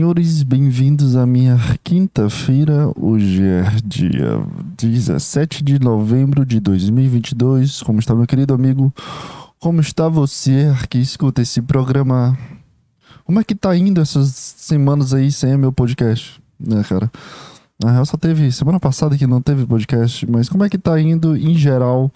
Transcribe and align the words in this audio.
Senhores, 0.00 0.44
bem-vindos 0.44 1.16
à 1.16 1.26
minha 1.26 1.58
quinta-feira. 1.82 2.88
Hoje 2.94 3.42
é 3.42 3.64
dia 3.84 4.40
17 4.76 5.64
de 5.64 5.80
novembro 5.80 6.46
de 6.46 6.60
2022. 6.60 7.82
Como 7.82 7.98
está, 7.98 8.14
meu 8.14 8.24
querido 8.24 8.54
amigo? 8.54 8.94
Como 9.58 9.80
está 9.80 10.08
você 10.08 10.72
que 10.88 10.98
escuta 10.98 11.42
esse 11.42 11.60
programa? 11.60 12.38
Como 13.24 13.40
é 13.40 13.44
que 13.44 13.56
tá 13.56 13.76
indo 13.76 14.00
essas 14.00 14.28
semanas 14.28 15.12
aí 15.12 15.32
sem 15.32 15.56
meu 15.56 15.72
podcast? 15.72 16.40
Né, 16.60 16.80
cara? 16.84 17.10
Na 17.82 17.90
real, 17.90 18.06
só 18.06 18.16
teve 18.16 18.52
semana 18.52 18.78
passada 18.78 19.18
que 19.18 19.26
não 19.26 19.42
teve 19.42 19.66
podcast, 19.66 20.24
mas 20.30 20.48
como 20.48 20.62
é 20.62 20.68
que 20.68 20.78
tá 20.78 21.00
indo 21.00 21.36
em 21.36 21.56
geral? 21.56 22.08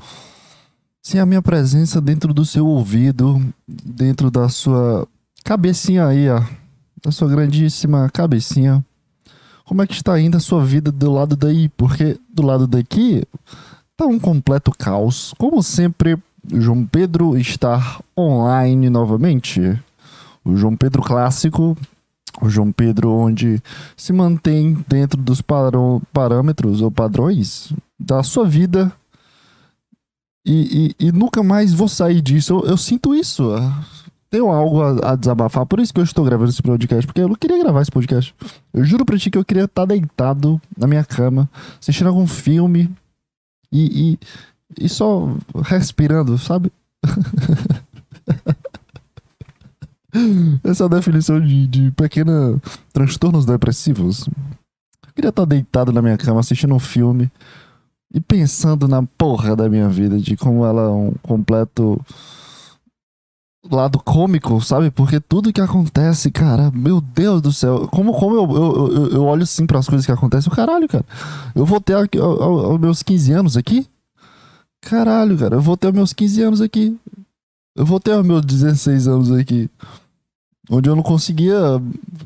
Sem 1.02 1.20
a 1.20 1.26
minha 1.26 1.42
presença 1.42 2.00
dentro 2.00 2.32
do 2.32 2.46
seu 2.46 2.64
ouvido, 2.64 3.42
dentro 3.66 4.30
da 4.30 4.48
sua 4.48 5.04
cabecinha 5.44 6.06
aí, 6.06 6.28
ó 6.30 6.61
da 7.02 7.10
sua 7.10 7.28
grandíssima 7.28 8.08
cabecinha. 8.10 8.84
Como 9.64 9.82
é 9.82 9.86
que 9.86 9.94
está 9.94 10.20
indo 10.20 10.36
a 10.36 10.40
sua 10.40 10.64
vida 10.64 10.92
do 10.92 11.10
lado 11.10 11.36
daí? 11.36 11.68
Porque 11.70 12.18
do 12.32 12.42
lado 12.42 12.66
daqui 12.66 13.22
tá 13.96 14.06
um 14.06 14.18
completo 14.18 14.70
caos. 14.70 15.34
Como 15.38 15.62
sempre, 15.62 16.16
João 16.52 16.84
Pedro 16.86 17.36
está 17.36 18.00
online 18.18 18.88
novamente. 18.90 19.60
O 20.44 20.56
João 20.56 20.76
Pedro 20.76 21.02
clássico, 21.02 21.76
o 22.40 22.48
João 22.48 22.72
Pedro 22.72 23.10
onde 23.10 23.62
se 23.96 24.12
mantém 24.12 24.84
dentro 24.88 25.20
dos 25.20 25.40
parâmetros 26.12 26.80
ou 26.80 26.90
padrões 26.90 27.72
da 27.98 28.22
sua 28.22 28.44
vida. 28.44 28.92
E, 30.44 30.94
e, 31.00 31.06
e, 31.06 31.12
nunca 31.12 31.40
mais 31.42 31.72
vou 31.72 31.88
sair 31.88 32.20
disso. 32.20 32.52
Eu, 32.52 32.70
eu 32.70 32.76
sinto 32.76 33.14
isso 33.14 33.52
tenho 34.32 34.50
algo 34.50 34.82
a, 34.82 35.12
a, 35.12 35.14
desabafar. 35.14 35.64
Por 35.66 35.78
isso 35.78 35.92
que 35.92 36.00
eu 36.00 36.04
estou 36.04 36.24
gravando 36.24 36.48
esse 36.48 36.62
podcast, 36.62 37.06
porque 37.06 37.20
eu 37.20 37.28
não 37.28 37.34
queria 37.34 37.62
gravar 37.62 37.82
esse 37.82 37.90
podcast. 37.90 38.34
Eu 38.72 38.82
juro 38.82 39.04
pra 39.04 39.18
ti 39.18 39.30
que 39.30 39.36
eu 39.36 39.44
queria 39.44 39.64
estar 39.64 39.84
deitado 39.84 40.58
na 40.74 40.86
minha 40.86 41.04
cama, 41.04 41.50
assistindo 41.78 42.06
algum 42.06 42.26
filme 42.26 42.90
e, 43.70 44.18
e, 44.80 44.86
e 44.86 44.88
só 44.88 45.28
respirando, 45.62 46.38
sabe? 46.38 46.72
Essa 50.64 50.84
é 50.84 50.86
a 50.86 50.90
definição 50.90 51.38
de, 51.38 51.66
de 51.66 51.90
pequena 51.90 52.58
transtornos 52.90 53.44
depressivos. 53.44 54.26
Eu 55.06 55.12
queria 55.14 55.28
estar 55.28 55.44
deitado 55.44 55.92
na 55.92 56.00
minha 56.00 56.16
cama 56.16 56.40
assistindo 56.40 56.74
um 56.74 56.78
filme 56.78 57.30
e 58.14 58.18
pensando 58.18 58.88
na 58.88 59.02
porra 59.02 59.54
da 59.54 59.68
minha 59.68 59.90
vida, 59.90 60.18
de 60.18 60.38
como 60.38 60.64
ela 60.64 60.84
é 60.84 60.88
um 60.88 61.12
completo 61.22 62.00
lado 63.70 63.98
cômico, 64.00 64.60
sabe? 64.60 64.90
Porque 64.90 65.20
tudo 65.20 65.52
que 65.52 65.60
acontece, 65.60 66.30
cara, 66.30 66.70
meu 66.70 67.00
Deus 67.00 67.40
do 67.40 67.52
céu, 67.52 67.88
como, 67.88 68.12
como 68.12 68.36
eu, 68.36 68.56
eu, 68.56 68.92
eu, 68.92 69.06
eu 69.10 69.24
olho 69.24 69.42
assim 69.44 69.66
para 69.66 69.78
as 69.78 69.88
coisas 69.88 70.04
que 70.04 70.12
acontecem, 70.12 70.52
caralho, 70.52 70.88
cara. 70.88 71.04
Eu 71.54 71.64
vou 71.64 71.80
ter 71.80 71.94
aos 71.94 72.80
meus 72.80 73.02
15 73.02 73.32
anos 73.32 73.56
aqui. 73.56 73.86
Caralho, 74.80 75.38
cara, 75.38 75.56
eu 75.56 75.60
vou 75.60 75.76
ter 75.76 75.92
meus 75.92 76.12
15 76.12 76.42
anos 76.42 76.60
aqui. 76.60 76.98
Eu 77.74 77.86
vou 77.86 78.00
ter 78.00 78.22
meus 78.22 78.44
16 78.44 79.08
anos 79.08 79.30
aqui. 79.30 79.70
Onde 80.68 80.88
eu 80.88 80.96
não 80.96 81.02
conseguia 81.02 81.78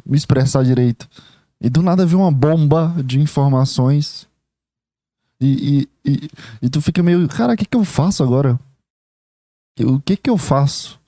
me 0.05 0.17
expressar 0.17 0.65
direito. 0.65 1.09
E 1.61 1.69
do 1.69 1.83
nada 1.83 2.07
veio 2.07 2.21
uma 2.21 2.33
bomba 2.33 2.95
de 3.05 3.21
informações. 3.21 4.27
E, 5.41 5.89
e, 6.05 6.11
e, 6.11 6.31
e 6.63 6.71
tu 6.71 6.81
fica 6.81 7.03
meio, 7.03 7.29
cara, 7.29 7.53
o 7.53 7.57
que, 7.57 7.67
que 7.67 7.77
eu 7.77 7.85
faço 7.85 8.23
agora? 8.23 8.59
O 9.79 10.01
que 10.01 10.17
que 10.17 10.31
eu 10.31 10.39
faço? 10.39 10.99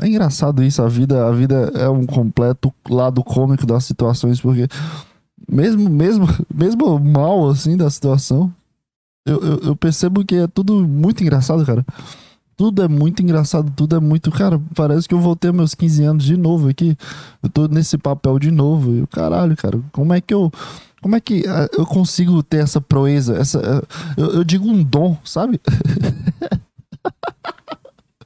É 0.00 0.06
engraçado 0.06 0.62
isso, 0.62 0.80
a 0.82 0.88
vida, 0.88 1.26
a 1.26 1.32
vida 1.32 1.72
é 1.74 1.88
um 1.88 2.06
completo 2.06 2.72
lado 2.88 3.22
cômico 3.24 3.66
das 3.66 3.84
situações, 3.84 4.40
porque 4.40 4.68
mesmo, 5.50 5.88
mesmo, 5.88 6.26
mesmo 6.54 6.98
mal 6.98 7.48
assim 7.48 7.76
da 7.76 7.90
situação, 7.90 8.52
eu, 9.26 9.40
eu, 9.40 9.58
eu, 9.58 9.76
percebo 9.76 10.24
que 10.24 10.36
é 10.36 10.46
tudo 10.46 10.86
muito 10.86 11.22
engraçado, 11.22 11.64
cara. 11.64 11.84
Tudo 12.56 12.82
é 12.82 12.88
muito 12.88 13.22
engraçado, 13.22 13.70
tudo 13.76 13.94
é 13.94 14.00
muito. 14.00 14.30
Cara, 14.32 14.60
parece 14.74 15.06
que 15.06 15.14
eu 15.14 15.20
voltei 15.20 15.52
meus 15.52 15.74
15 15.74 16.02
anos 16.02 16.24
de 16.24 16.36
novo 16.36 16.68
aqui. 16.68 16.96
Eu 17.42 17.48
tô 17.48 17.68
nesse 17.68 17.96
papel 17.98 18.38
de 18.38 18.50
novo. 18.50 18.96
E 18.96 19.06
caralho, 19.06 19.56
cara, 19.56 19.78
como 19.92 20.12
é 20.12 20.20
que 20.20 20.34
eu. 20.34 20.50
Como 21.00 21.14
é 21.14 21.20
que 21.20 21.44
ah, 21.46 21.68
eu 21.78 21.86
consigo 21.86 22.42
ter 22.42 22.56
essa 22.56 22.80
proeza? 22.80 23.36
Essa, 23.36 23.84
eu, 24.16 24.26
eu 24.32 24.44
digo 24.44 24.68
um 24.68 24.82
dom, 24.82 25.16
sabe? 25.24 25.60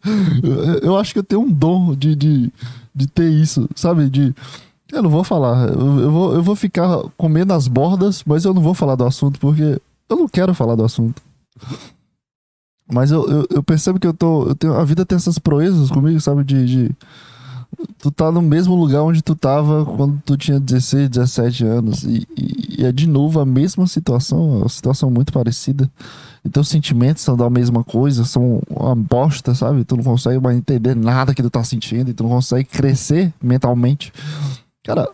eu 0.82 0.96
acho 0.96 1.12
que 1.12 1.18
eu 1.18 1.24
tenho 1.24 1.42
um 1.42 1.52
dom 1.52 1.94
de, 1.94 2.14
de, 2.14 2.52
de 2.94 3.06
ter 3.06 3.30
isso, 3.30 3.68
sabe? 3.74 4.08
De. 4.08 4.34
Eu 4.92 5.02
não 5.02 5.10
vou 5.10 5.24
falar. 5.24 5.68
Eu, 5.68 6.10
vou, 6.10 6.34
eu 6.34 6.42
vou 6.42 6.56
ficar 6.56 7.02
comendo 7.16 7.52
as 7.52 7.66
bordas, 7.66 8.22
mas 8.26 8.44
eu 8.44 8.52
não 8.52 8.62
vou 8.62 8.74
falar 8.74 8.94
do 8.94 9.04
assunto, 9.04 9.40
porque 9.40 9.80
eu 10.08 10.16
não 10.16 10.28
quero 10.28 10.54
falar 10.54 10.74
do 10.74 10.84
assunto. 10.84 11.22
Mas 12.92 13.10
eu, 13.10 13.26
eu, 13.26 13.46
eu 13.50 13.62
percebo 13.62 13.98
que 13.98 14.06
eu 14.06 14.12
tô. 14.12 14.48
Eu 14.48 14.54
tenho, 14.54 14.74
a 14.74 14.84
vida 14.84 15.06
tem 15.06 15.16
essas 15.16 15.38
proezas 15.38 15.90
comigo, 15.90 16.20
sabe? 16.20 16.44
De, 16.44 16.66
de. 16.66 16.90
Tu 17.98 18.10
tá 18.10 18.30
no 18.30 18.42
mesmo 18.42 18.74
lugar 18.74 19.02
onde 19.02 19.22
tu 19.22 19.34
tava 19.34 19.86
quando 19.86 20.20
tu 20.26 20.36
tinha 20.36 20.60
16, 20.60 21.08
17 21.08 21.64
anos. 21.64 22.02
E, 22.02 22.26
e, 22.36 22.76
e 22.80 22.84
é 22.84 22.92
de 22.92 23.06
novo 23.06 23.40
a 23.40 23.46
mesma 23.46 23.86
situação, 23.86 24.58
uma 24.58 24.68
situação 24.68 25.10
muito 25.10 25.32
parecida. 25.32 25.90
Teus 26.50 26.68
sentimentos 26.68 27.22
são 27.22 27.36
da 27.36 27.48
mesma 27.48 27.84
coisa, 27.84 28.24
são 28.24 28.60
uma 28.68 28.96
bosta, 28.96 29.54
sabe? 29.54 29.84
Tu 29.84 29.96
não 29.96 30.02
consegue 30.02 30.40
mais 30.40 30.56
entender 30.56 30.94
nada 30.96 31.34
que 31.34 31.42
tu 31.42 31.48
tá 31.48 31.62
sentindo 31.62 32.10
e 32.10 32.14
tu 32.14 32.24
não 32.24 32.30
consegue 32.30 32.68
crescer 32.68 33.32
mentalmente. 33.40 34.12
Cara, 34.82 35.08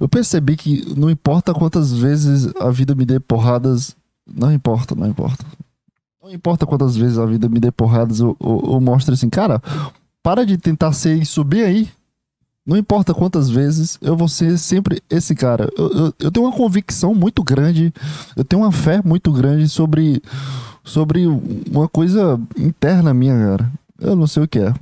eu 0.00 0.08
percebi 0.08 0.56
que 0.56 0.92
não 0.96 1.08
importa 1.08 1.54
quantas 1.54 1.92
vezes 1.92 2.52
a 2.60 2.70
vida 2.70 2.94
me 2.94 3.04
dê 3.04 3.20
porradas, 3.20 3.94
não 4.26 4.52
importa, 4.52 4.96
não 4.96 5.06
importa. 5.06 5.46
Não 6.20 6.32
importa 6.32 6.66
quantas 6.66 6.96
vezes 6.96 7.18
a 7.18 7.26
vida 7.26 7.48
me 7.48 7.60
dê 7.60 7.70
porradas, 7.70 8.18
eu, 8.18 8.36
eu, 8.40 8.62
eu 8.72 8.80
mostro 8.80 9.14
assim, 9.14 9.30
cara, 9.30 9.62
para 10.20 10.44
de 10.44 10.58
tentar 10.58 10.92
ser 10.92 11.16
e 11.16 11.24
subir 11.24 11.64
aí. 11.64 11.88
Não 12.64 12.76
importa 12.76 13.12
quantas 13.12 13.50
vezes, 13.50 13.98
eu 14.00 14.16
vou 14.16 14.28
ser 14.28 14.56
sempre 14.58 15.00
esse 15.10 15.34
cara. 15.34 15.68
Eu, 15.76 15.90
eu, 15.90 16.14
eu 16.18 16.30
tenho 16.30 16.46
uma 16.46 16.56
convicção 16.56 17.14
muito 17.14 17.42
grande, 17.42 17.92
eu 18.36 18.44
tenho 18.44 18.62
uma 18.62 18.72
fé 18.72 19.00
muito 19.04 19.32
grande 19.32 19.68
sobre 19.68 20.22
sobre 20.84 21.26
uma 21.70 21.88
coisa 21.88 22.40
interna 22.56 23.14
minha, 23.14 23.34
cara. 23.34 23.72
Eu 24.00 24.16
não 24.16 24.26
sei 24.26 24.42
o 24.42 24.48
que 24.48 24.58
é. 24.58 24.74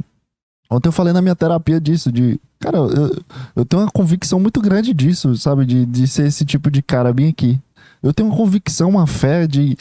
Ontem 0.70 0.88
eu 0.88 0.92
falei 0.92 1.12
na 1.12 1.20
minha 1.20 1.34
terapia 1.34 1.80
disso, 1.80 2.12
de. 2.12 2.40
Cara, 2.58 2.78
eu, 2.78 3.22
eu 3.56 3.64
tenho 3.64 3.82
uma 3.82 3.90
convicção 3.90 4.38
muito 4.38 4.60
grande 4.60 4.94
disso, 4.94 5.34
sabe? 5.36 5.64
De, 5.64 5.84
de 5.84 6.06
ser 6.06 6.26
esse 6.26 6.44
tipo 6.44 6.70
de 6.70 6.80
cara 6.80 7.12
bem 7.12 7.28
aqui. 7.28 7.58
Eu 8.02 8.14
tenho 8.14 8.28
uma 8.28 8.36
convicção, 8.36 8.90
uma 8.90 9.06
fé 9.06 9.46
de, 9.46 9.76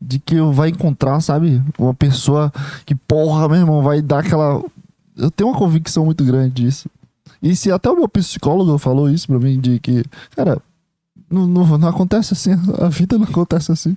de 0.00 0.18
que 0.18 0.36
eu 0.36 0.52
vai 0.52 0.68
encontrar, 0.68 1.20
sabe? 1.20 1.62
Uma 1.78 1.94
pessoa 1.94 2.52
que, 2.84 2.94
porra, 2.94 3.48
meu 3.48 3.58
irmão, 3.58 3.82
vai 3.82 4.02
dar 4.02 4.20
aquela. 4.20 4.62
Eu 5.16 5.30
tenho 5.30 5.48
uma 5.48 5.58
convicção 5.58 6.04
muito 6.04 6.24
grande 6.24 6.62
disso. 6.62 6.88
E 7.42 7.54
se 7.56 7.70
até 7.70 7.90
o 7.90 7.96
meu 7.96 8.08
psicólogo 8.08 8.76
falou 8.78 9.08
isso 9.08 9.26
pra 9.26 9.38
mim, 9.38 9.60
de 9.60 9.78
que, 9.78 10.04
cara, 10.34 10.60
não, 11.30 11.46
não, 11.46 11.78
não 11.78 11.88
acontece 11.88 12.32
assim, 12.32 12.52
a 12.80 12.88
vida 12.88 13.18
não 13.18 13.26
acontece 13.26 13.72
assim. 13.72 13.96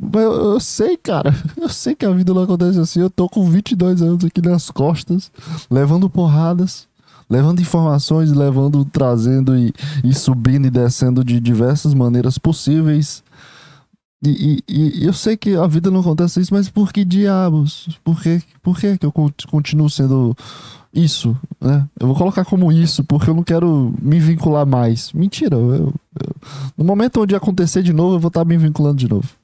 Mas 0.00 0.22
eu, 0.22 0.32
eu, 0.32 0.60
sei, 0.60 0.96
cara. 0.96 1.34
Eu 1.60 1.68
sei 1.68 1.94
que 1.94 2.06
a 2.06 2.10
vida 2.10 2.32
não 2.32 2.42
acontece 2.42 2.80
assim. 2.80 3.00
Eu 3.00 3.10
tô 3.10 3.28
com 3.28 3.44
22 3.44 4.00
anos 4.00 4.24
aqui 4.24 4.40
nas 4.40 4.70
costas, 4.70 5.30
levando 5.70 6.08
porradas, 6.08 6.88
levando 7.28 7.60
informações, 7.60 8.32
levando, 8.32 8.82
trazendo 8.86 9.56
e, 9.56 9.74
e 10.02 10.14
subindo 10.14 10.66
e 10.66 10.70
descendo 10.70 11.22
de 11.22 11.38
diversas 11.38 11.92
maneiras 11.92 12.38
possíveis. 12.38 13.22
E, 14.24 14.62
e, 14.68 15.00
e, 15.00 15.04
eu 15.04 15.12
sei 15.12 15.36
que 15.36 15.54
a 15.54 15.66
vida 15.66 15.90
não 15.90 16.00
acontece 16.00 16.40
isso, 16.40 16.52
mas 16.52 16.68
por 16.68 16.92
que 16.92 17.04
diabos? 17.04 17.98
Por 18.02 18.20
que, 18.22 18.42
por 18.62 18.78
que, 18.78 18.96
que 18.98 19.06
eu 19.06 19.12
continuo 19.50 19.88
sendo 19.88 20.36
isso? 20.92 21.36
Né? 21.60 21.86
Eu 21.98 22.06
vou 22.06 22.16
colocar 22.16 22.44
como 22.44 22.70
isso, 22.72 23.02
porque 23.04 23.30
eu 23.30 23.34
não 23.34 23.42
quero 23.42 23.94
me 24.00 24.18
vincular 24.18 24.66
mais. 24.66 25.12
Mentira. 25.12 25.56
Eu, 25.56 25.74
eu, 25.74 26.34
no 26.76 26.84
momento 26.84 27.22
onde 27.22 27.34
acontecer 27.34 27.82
de 27.82 27.92
novo, 27.92 28.16
eu 28.16 28.20
vou 28.20 28.28
estar 28.28 28.44
me 28.44 28.56
vinculando 28.58 28.96
de 28.96 29.08
novo. 29.08 29.39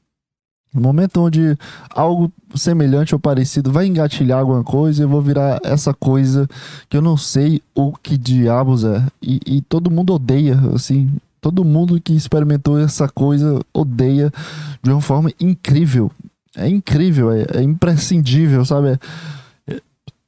No 0.76 0.82
momento 0.82 1.22
onde 1.22 1.56
algo 1.90 2.30
semelhante 2.54 3.14
ou 3.14 3.18
parecido 3.18 3.72
vai 3.72 3.86
engatilhar 3.86 4.40
alguma 4.40 4.62
coisa, 4.62 5.02
eu 5.02 5.08
vou 5.08 5.22
virar 5.22 5.58
essa 5.64 5.94
coisa 5.94 6.46
que 6.90 6.98
eu 6.98 7.00
não 7.00 7.16
sei 7.16 7.62
o 7.74 7.92
que 7.94 8.18
diabos 8.18 8.84
é. 8.84 9.02
E, 9.22 9.40
e 9.46 9.62
todo 9.62 9.90
mundo 9.90 10.12
odeia, 10.12 10.60
assim. 10.74 11.10
Todo 11.40 11.64
mundo 11.64 11.98
que 11.98 12.12
experimentou 12.12 12.78
essa 12.78 13.08
coisa 13.08 13.58
odeia 13.72 14.30
de 14.82 14.90
uma 14.90 15.00
forma 15.00 15.30
incrível. 15.40 16.10
É 16.54 16.68
incrível, 16.68 17.32
é, 17.32 17.46
é 17.54 17.62
imprescindível, 17.62 18.62
sabe? 18.64 18.98
É, 19.66 19.74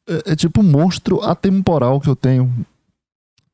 é, 0.08 0.32
é, 0.32 0.36
tipo 0.36 0.62
um 0.62 0.64
monstro 0.64 1.22
atemporal 1.22 2.00
que 2.00 2.08
eu 2.08 2.16
tenho. 2.16 2.50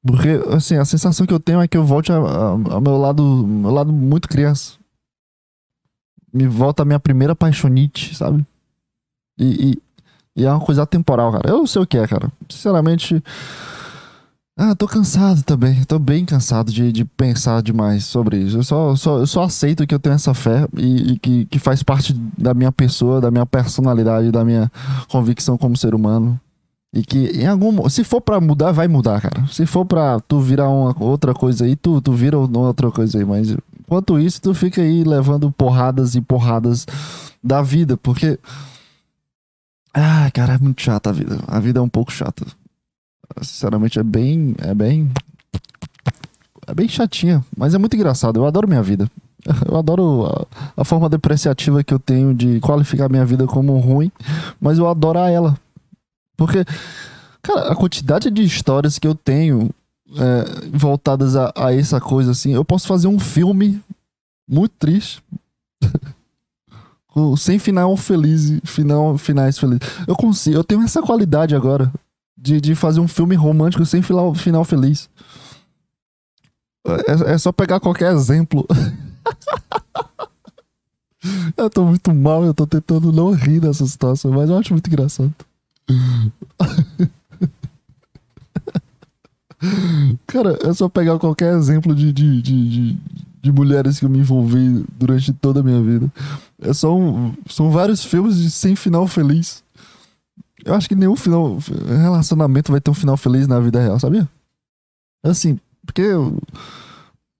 Porque, 0.07 0.29
assim, 0.55 0.77
a 0.77 0.85
sensação 0.85 1.27
que 1.27 1.35
eu 1.35 1.41
tenho 1.41 1.61
é 1.61 1.67
que 1.67 1.77
eu 1.77 1.85
volte 1.85 2.13
ao 2.13 2.81
meu 2.81 2.99
lado, 2.99 3.47
meu 3.47 3.71
lado 3.71 3.93
muito 3.93 4.29
criança 4.29 4.84
me 6.35 6.47
volta 6.47 6.83
a 6.83 6.87
minha 6.87 6.99
primeira 6.99 7.35
paixonite, 7.35 8.15
sabe? 8.15 8.45
E, 9.39 9.71
e, 9.71 10.43
e, 10.43 10.45
é 10.45 10.51
uma 10.51 10.61
coisa 10.61 10.85
temporal, 10.85 11.33
cara. 11.33 11.49
Eu 11.49 11.59
não 11.59 11.67
sei 11.67 11.81
o 11.83 11.87
que 11.87 11.97
é, 11.97 12.07
cara. 12.07 12.31
Sinceramente, 12.49 13.23
Ah, 14.57 14.75
tô 14.75 14.87
cansado 14.87 15.43
também. 15.43 15.83
Tô 15.85 15.99
bem 15.99 16.25
cansado 16.25 16.71
de, 16.73 16.93
de 16.93 17.05
pensar 17.05 17.61
demais 17.63 18.05
sobre 18.05 18.39
isso. 18.39 18.59
Eu 18.59 18.63
só, 18.63 18.95
só, 18.97 19.19
eu 19.19 19.27
só 19.27 19.43
aceito 19.43 19.87
que 19.87 19.95
eu 19.95 19.99
tenho 19.99 20.15
essa 20.15 20.33
fé 20.33 20.67
e, 20.77 21.13
e 21.13 21.19
que, 21.19 21.45
que 21.47 21.59
faz 21.59 21.83
parte 21.83 22.13
da 22.39 22.55
minha 22.55 22.71
pessoa, 22.71 23.21
da 23.21 23.31
minha 23.33 23.45
personalidade, 23.47 24.31
da 24.31 24.45
minha 24.45 24.71
convicção 25.09 25.59
como 25.59 25.77
ser 25.77 25.93
humano. 25.95 26.39
E 26.93 27.03
que 27.03 27.31
em 27.31 27.47
algum. 27.49 27.89
Se 27.89 28.05
for 28.05 28.21
pra 28.21 28.41
mudar, 28.41 28.71
vai 28.71 28.87
mudar, 28.87 29.21
cara. 29.21 29.45
Se 29.49 29.67
for 29.67 29.85
pra 29.85 30.21
tu 30.21 30.39
virar 30.39 30.69
uma 30.69 30.95
outra 31.03 31.35
coisa 31.35 31.65
aí, 31.65 31.75
tu, 31.75 32.01
tu 32.01 32.13
vira 32.13 32.39
outra 32.39 32.93
coisa 32.93 33.19
aí. 33.19 33.25
Mas 33.25 33.57
enquanto 33.95 34.19
isso, 34.19 34.43
tu 34.43 34.53
fica 34.53 34.83
aí 34.83 35.05
levando 35.05 35.53
porradas 35.53 36.17
e 36.17 36.21
porradas 36.21 36.85
da 37.43 37.63
vida. 37.63 37.97
Porque. 37.97 38.39
Ah, 39.93 40.29
cara, 40.33 40.55
é 40.55 40.59
muito 40.59 40.83
chata 40.83 41.11
a 41.11 41.13
vida. 41.13 41.39
A 41.47 41.61
vida 41.61 41.79
é 41.79 41.83
um 41.83 41.89
pouco 41.89 42.13
chata. 42.13 42.45
Sinceramente, 43.41 43.99
é 43.99 44.03
bem. 44.03 44.57
É 44.59 44.75
bem. 44.75 45.11
É 46.67 46.75
bem 46.75 46.89
chatinha, 46.89 47.45
mas 47.57 47.75
é 47.75 47.79
muito 47.79 47.95
engraçado. 47.95 48.41
Eu 48.41 48.47
adoro 48.47 48.67
minha 48.67 48.83
vida. 48.83 49.09
Eu 49.71 49.77
adoro 49.77 50.25
a, 50.25 50.81
a, 50.81 50.85
forma 50.85 51.07
depreciativa 51.07 51.85
que 51.85 51.93
eu 51.93 51.99
tenho 51.99 52.33
de 52.33 52.61
qualificar 52.61 53.11
minha 53.11 53.27
vida 53.27 53.47
como 53.47 53.77
ruim, 53.79 54.11
mas 54.59 54.79
eu 54.79 54.89
adoro 54.89 55.19
ela. 55.19 55.59
Porque, 56.35 56.65
cara, 57.43 57.71
a 57.71 57.77
quantidade 57.77 58.31
de 58.31 58.43
histórias 58.43 58.99
que 58.99 59.07
eu 59.07 59.15
tenho 59.15 59.69
é, 60.17 60.77
voltadas 60.77 61.37
a, 61.37 61.53
a, 61.57 61.75
essa 61.75 62.01
coisa 62.01 62.31
assim, 62.31 62.53
eu 62.53 62.65
posso 62.65 62.87
fazer 62.87 63.09
um 63.09 63.19
filme 63.19 63.83
muito 64.49 64.73
triste. 64.79 65.23
sem 67.37 67.59
final 67.59 67.97
feliz, 67.97 68.61
final, 68.65 69.17
finais 69.17 69.59
felizes. 69.59 69.81
Eu 70.07 70.17
consigo, 70.17 70.57
eu 70.57 70.65
tenho 70.65 70.83
essa 70.83 71.03
qualidade 71.03 71.55
agora 71.55 71.91
de, 72.37 72.61
de 72.61 72.75
fazer 72.75 73.01
um 73.01 73.09
filme 73.09 73.35
romântico 73.35 73.87
sem 73.87 74.03
final, 74.03 74.35
final 74.35 74.65
feliz. 74.65 75.09
É, 76.87 77.33
é 77.33 77.39
só 77.39 77.53
pegar 77.53 77.81
qualquer 77.81 78.13
exemplo. 78.13 78.67
eu 81.57 81.71
tô 81.71 81.85
muito 81.85 82.13
mal, 82.13 82.45
eu 82.45 82.53
tô 82.53 82.67
tentando 82.67 83.13
não 83.13 83.31
rir 83.33 83.61
dessa 83.61 83.87
situação, 83.87 84.33
mas 84.33 84.51
eu 84.51 84.59
acho 84.59 84.73
muito 84.73 84.89
engraçado. 84.89 85.33
Cara, 90.27 90.59
é 90.63 90.73
só 90.73 90.89
pegar 90.89 91.19
qualquer 91.19 91.55
exemplo 91.55 91.95
de, 91.95 92.13
de, 92.13 92.43
de, 92.43 92.69
de, 92.69 92.99
de 93.43 93.53
mulheres 93.53 93.99
que 93.99 94.05
eu 94.05 94.11
me 94.11 94.19
envolvi 94.19 94.85
durante 94.99 95.33
toda 95.33 95.61
a 95.61 95.63
minha 95.63 95.81
vida. 95.81 96.13
É 96.61 96.73
só 96.73 96.97
um, 96.97 97.35
são 97.49 97.71
vários 97.71 98.05
filmes 98.05 98.37
de 98.37 98.51
sem 98.51 98.75
final 98.75 99.07
feliz. 99.07 99.63
Eu 100.65 100.75
acho 100.75 100.89
que 100.89 100.95
nenhum 100.95 101.17
final, 101.17 101.59
relacionamento 101.87 102.73
vai 102.73 102.81
ter 102.81 102.91
um 102.91 102.95
final 102.95 103.17
feliz 103.17 103.47
na 103.47 103.61
vida 103.61 103.81
real, 103.81 104.01
sabia? 104.01 104.29
Assim, 105.23 105.59
porque 105.85 106.03
eu, 106.03 106.39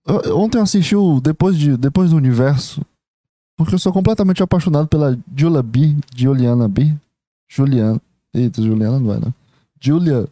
eu, 0.07 0.39
ontem 0.39 0.59
eu 0.59 0.63
assisti 0.63 0.95
o 0.95 1.21
Depois, 1.21 1.59
de, 1.59 1.77
Depois 1.77 2.11
do 2.11 2.17
Universo, 2.17 2.83
porque 3.57 3.75
eu 3.75 3.79
sou 3.79 3.93
completamente 3.93 4.43
apaixonado 4.43 4.89
pela 4.89 5.19
Julia 5.35 5.63
B, 5.63 5.97
Juliana 6.15 6.69
B, 6.69 6.95
Juliana. 7.49 8.01
Eita, 8.35 8.61
Juliana 8.61 8.99
não 8.99 9.15
é, 9.15 9.21
não. 9.21 9.35
Julia. 9.81 10.27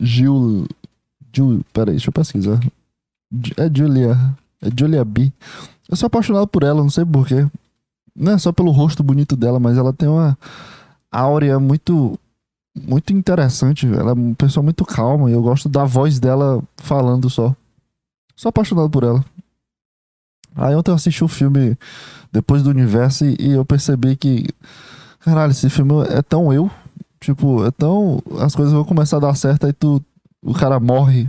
Gil. 0.00 0.66
Gil. 1.32 1.64
Peraí, 1.72 1.94
deixa 1.94 2.08
eu 2.08 2.12
pesquisar. 2.12 2.60
É 3.56 3.70
Julia. 3.74 4.16
É 4.60 4.68
Julia 4.76 5.04
B. 5.04 5.32
Eu 5.88 5.96
sou 5.96 6.06
apaixonado 6.06 6.46
por 6.46 6.62
ela, 6.62 6.82
não 6.82 6.90
sei 6.90 7.04
porquê. 7.04 7.46
Não 8.14 8.32
é 8.32 8.38
só 8.38 8.52
pelo 8.52 8.70
rosto 8.70 9.02
bonito 9.02 9.36
dela, 9.36 9.58
mas 9.58 9.76
ela 9.78 9.92
tem 9.92 10.08
uma 10.08 10.36
áurea 11.10 11.58
muito 11.58 12.18
muito 12.74 13.12
interessante. 13.12 13.86
Ela 13.86 14.10
é 14.10 14.14
uma 14.14 14.34
pessoa 14.34 14.62
muito 14.62 14.84
calma 14.84 15.30
e 15.30 15.34
eu 15.34 15.42
gosto 15.42 15.68
da 15.68 15.84
voz 15.84 16.18
dela 16.18 16.62
falando 16.76 17.28
só. 17.28 17.54
Sou 18.36 18.48
apaixonado 18.48 18.90
por 18.90 19.04
ela. 19.04 19.24
Aí 20.54 20.74
ontem 20.74 20.90
eu 20.90 20.94
assisti 20.94 21.24
o 21.24 21.28
filme 21.28 21.76
Depois 22.30 22.62
do 22.62 22.70
Universo 22.70 23.24
e 23.24 23.52
eu 23.52 23.64
percebi 23.64 24.16
que, 24.16 24.48
caralho, 25.20 25.50
esse 25.50 25.68
filme 25.68 25.92
é 26.08 26.22
tão 26.22 26.52
eu. 26.52 26.70
Tipo, 27.22 27.64
é 27.64 27.70
tão. 27.70 28.20
As 28.40 28.54
coisas 28.54 28.74
vão 28.74 28.84
começar 28.84 29.18
a 29.18 29.20
dar 29.20 29.34
certo, 29.36 29.66
aí 29.66 29.72
tu. 29.72 30.02
O 30.44 30.52
cara 30.52 30.80
morre. 30.80 31.28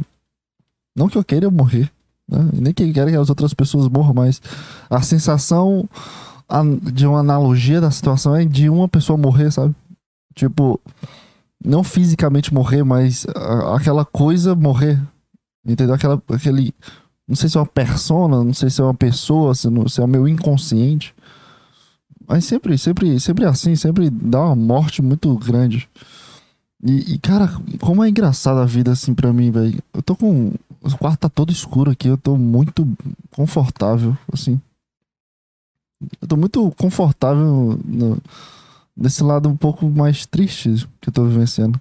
Não 0.96 1.08
que 1.08 1.18
eu 1.18 1.24
queira 1.24 1.50
morrer, 1.50 1.90
né? 2.28 2.50
Nem 2.52 2.74
que 2.74 2.84
eu 2.84 2.92
queira 2.92 3.12
que 3.12 3.18
as 3.18 3.30
outras 3.30 3.54
pessoas 3.54 3.88
morram, 3.88 4.14
mas 4.14 4.42
a 4.90 5.02
sensação 5.04 5.88
de 6.92 7.06
uma 7.06 7.20
analogia 7.20 7.80
da 7.80 7.92
situação 7.92 8.36
é 8.36 8.44
de 8.44 8.70
uma 8.70 8.88
pessoa 8.88 9.18
morrer, 9.18 9.52
sabe? 9.52 9.74
Tipo, 10.36 10.80
não 11.64 11.84
fisicamente 11.84 12.54
morrer, 12.54 12.84
mas 12.84 13.26
aquela 13.76 14.04
coisa 14.04 14.56
morrer. 14.56 15.00
Entendeu? 15.66 15.94
Aquela, 15.94 16.22
aquele. 16.30 16.74
Não 17.28 17.36
sei 17.36 17.50
se 17.50 17.58
é 17.58 17.60
uma 17.60 17.68
persona, 17.68 18.44
não 18.44 18.54
sei 18.54 18.70
se 18.70 18.82
é 18.82 18.84
uma 18.84 18.94
pessoa, 18.96 19.56
se, 19.56 19.70
não, 19.70 19.88
se 19.88 20.02
é 20.02 20.04
o 20.04 20.08
meu 20.08 20.28
inconsciente. 20.28 21.14
Mas 22.28 22.46
sempre, 22.46 22.78
sempre, 22.78 23.20
sempre 23.20 23.46
assim, 23.46 23.76
sempre 23.76 24.10
dá 24.10 24.46
uma 24.46 24.56
morte 24.56 25.02
muito 25.02 25.36
grande. 25.38 25.90
E, 26.84 27.14
e, 27.14 27.20
cara, 27.20 27.50
como 27.80 28.04
é 28.04 28.10
engraçada 28.10 28.62
a 28.62 28.66
vida 28.66 28.92
assim 28.92 29.14
pra 29.14 29.32
mim, 29.32 29.52
velho. 29.52 29.82
Eu 29.94 30.02
tô 30.02 30.16
com. 30.16 30.54
O 30.82 30.98
quarto 30.98 31.22
tá 31.22 31.30
todo 31.30 31.52
escuro 31.52 31.92
aqui, 31.92 32.10
eu 32.10 32.18
tô 32.18 32.36
muito 32.36 32.86
confortável, 33.32 34.18
assim. 34.32 34.60
Eu 36.22 36.28
tô 36.28 36.36
muito 36.36 36.72
confortável 36.78 37.80
no, 37.86 38.18
nesse 38.96 39.24
lado 39.24 39.48
um 39.48 39.56
pouco 39.56 39.90
mais 39.90 40.26
triste 40.26 40.88
que 41.00 41.08
eu 41.08 41.14
tô 41.14 41.26
vivenciando. 41.26 41.80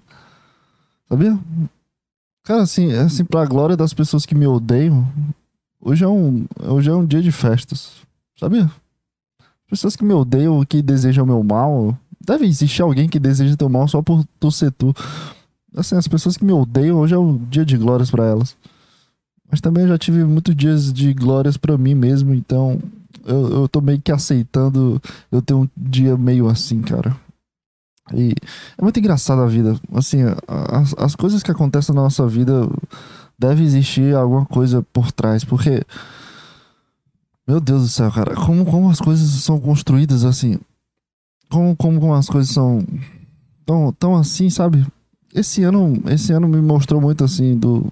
Sabia? 1.09 1.37
Cara, 2.43 2.61
assim, 2.61 2.93
assim, 2.93 3.25
pra 3.25 3.45
glória 3.45 3.75
das 3.75 3.93
pessoas 3.93 4.25
que 4.25 4.35
me 4.35 4.47
odeiam, 4.47 5.05
hoje 5.81 6.05
é 6.05 6.07
um, 6.07 6.45
hoje 6.61 6.89
é 6.89 6.93
um 6.93 7.05
dia 7.05 7.21
de 7.21 7.31
festas. 7.31 7.91
Sabia? 8.39 8.71
Pessoas 9.73 9.95
que 9.95 10.05
me 10.05 10.13
odeiam, 10.13 10.63
que 10.63 10.83
desejam 10.83 11.25
meu 11.25 11.43
mal. 11.43 11.97
Deve 12.23 12.45
existir 12.45 12.83
alguém 12.83 13.09
que 13.09 13.17
deseja 13.17 13.57
teu 13.57 13.67
mal 13.67 13.87
só 13.87 14.03
por 14.03 14.23
tu 14.39 14.51
ser 14.51 14.71
tu. 14.71 14.93
Assim, 15.75 15.95
as 15.95 16.07
pessoas 16.07 16.37
que 16.37 16.45
me 16.45 16.53
odeiam, 16.53 16.99
hoje 16.99 17.15
é 17.15 17.17
um 17.17 17.35
dia 17.49 17.65
de 17.65 17.75
glórias 17.75 18.11
para 18.11 18.23
elas. 18.23 18.55
Mas 19.49 19.59
também 19.59 19.87
já 19.87 19.97
tive 19.97 20.23
muitos 20.25 20.55
dias 20.55 20.93
de 20.93 21.11
glórias 21.11 21.57
para 21.57 21.75
mim 21.75 21.95
mesmo, 21.95 22.35
então 22.35 22.79
eu, 23.25 23.61
eu 23.61 23.67
tô 23.67 23.81
meio 23.81 23.99
que 23.99 24.11
aceitando 24.11 25.01
eu 25.31 25.41
ter 25.41 25.55
um 25.55 25.67
dia 25.75 26.15
meio 26.15 26.47
assim, 26.47 26.79
cara. 26.83 27.17
E 28.13 28.35
é 28.77 28.81
muito 28.83 28.99
engraçado 28.99 29.41
a 29.41 29.47
vida. 29.47 29.75
Assim, 29.91 30.19
as, 30.47 30.93
as 30.99 31.15
coisas 31.15 31.41
que 31.41 31.49
acontecem 31.49 31.95
na 31.95 32.03
nossa 32.03 32.27
vida 32.27 32.69
deve 33.39 33.63
existir 33.63 34.15
alguma 34.15 34.45
coisa 34.45 34.85
por 34.93 35.11
trás, 35.11 35.43
porque 35.43 35.83
meu 37.47 37.59
Deus 37.59 37.83
do 37.83 37.87
céu, 37.89 38.11
cara, 38.11 38.35
como, 38.35 38.65
como 38.65 38.89
as 38.89 38.99
coisas 38.99 39.29
são 39.43 39.59
construídas 39.59 40.23
assim, 40.23 40.59
como, 41.49 41.75
como, 41.75 41.99
como 41.99 42.13
as 42.13 42.27
coisas 42.27 42.51
são 42.51 42.85
tão, 43.65 43.91
tão 43.93 44.15
assim, 44.15 44.49
sabe? 44.49 44.85
Esse 45.33 45.63
ano, 45.63 46.01
esse 46.07 46.31
ano 46.31 46.47
me 46.47 46.61
mostrou 46.61 47.01
muito 47.01 47.23
assim 47.23 47.57
do 47.57 47.91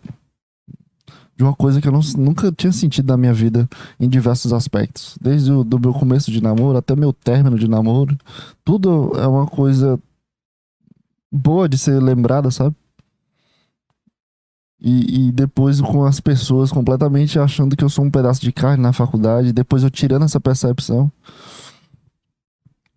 de 1.41 1.43
uma 1.43 1.55
coisa 1.55 1.81
que 1.81 1.87
eu 1.87 1.91
não, 1.91 2.01
nunca 2.17 2.51
tinha 2.51 2.71
sentido 2.71 3.07
na 3.07 3.17
minha 3.17 3.33
vida 3.33 3.67
em 3.99 4.07
diversos 4.07 4.53
aspectos. 4.53 5.17
Desde 5.19 5.51
o 5.51 5.63
do 5.63 5.79
meu 5.79 5.91
começo 5.91 6.29
de 6.29 6.41
namoro 6.41 6.77
até 6.77 6.95
meu 6.95 7.11
término 7.11 7.57
de 7.57 7.67
namoro. 7.67 8.15
Tudo 8.63 9.13
é 9.15 9.25
uma 9.25 9.47
coisa 9.47 9.99
boa 11.31 11.67
de 11.67 11.79
ser 11.79 11.99
lembrada, 11.99 12.51
sabe? 12.51 12.75
E, 14.81 15.27
e, 15.27 15.31
depois 15.31 15.79
com 15.79 16.03
as 16.05 16.19
pessoas 16.19 16.71
completamente 16.71 17.37
achando 17.37 17.75
que 17.75 17.83
eu 17.83 17.89
sou 17.89 18.03
um 18.03 18.09
pedaço 18.09 18.41
de 18.41 18.51
carne 18.51 18.81
na 18.81 18.91
faculdade, 18.91 19.53
depois 19.53 19.83
eu 19.83 19.91
tirando 19.91 20.25
essa 20.25 20.39
percepção. 20.39 21.11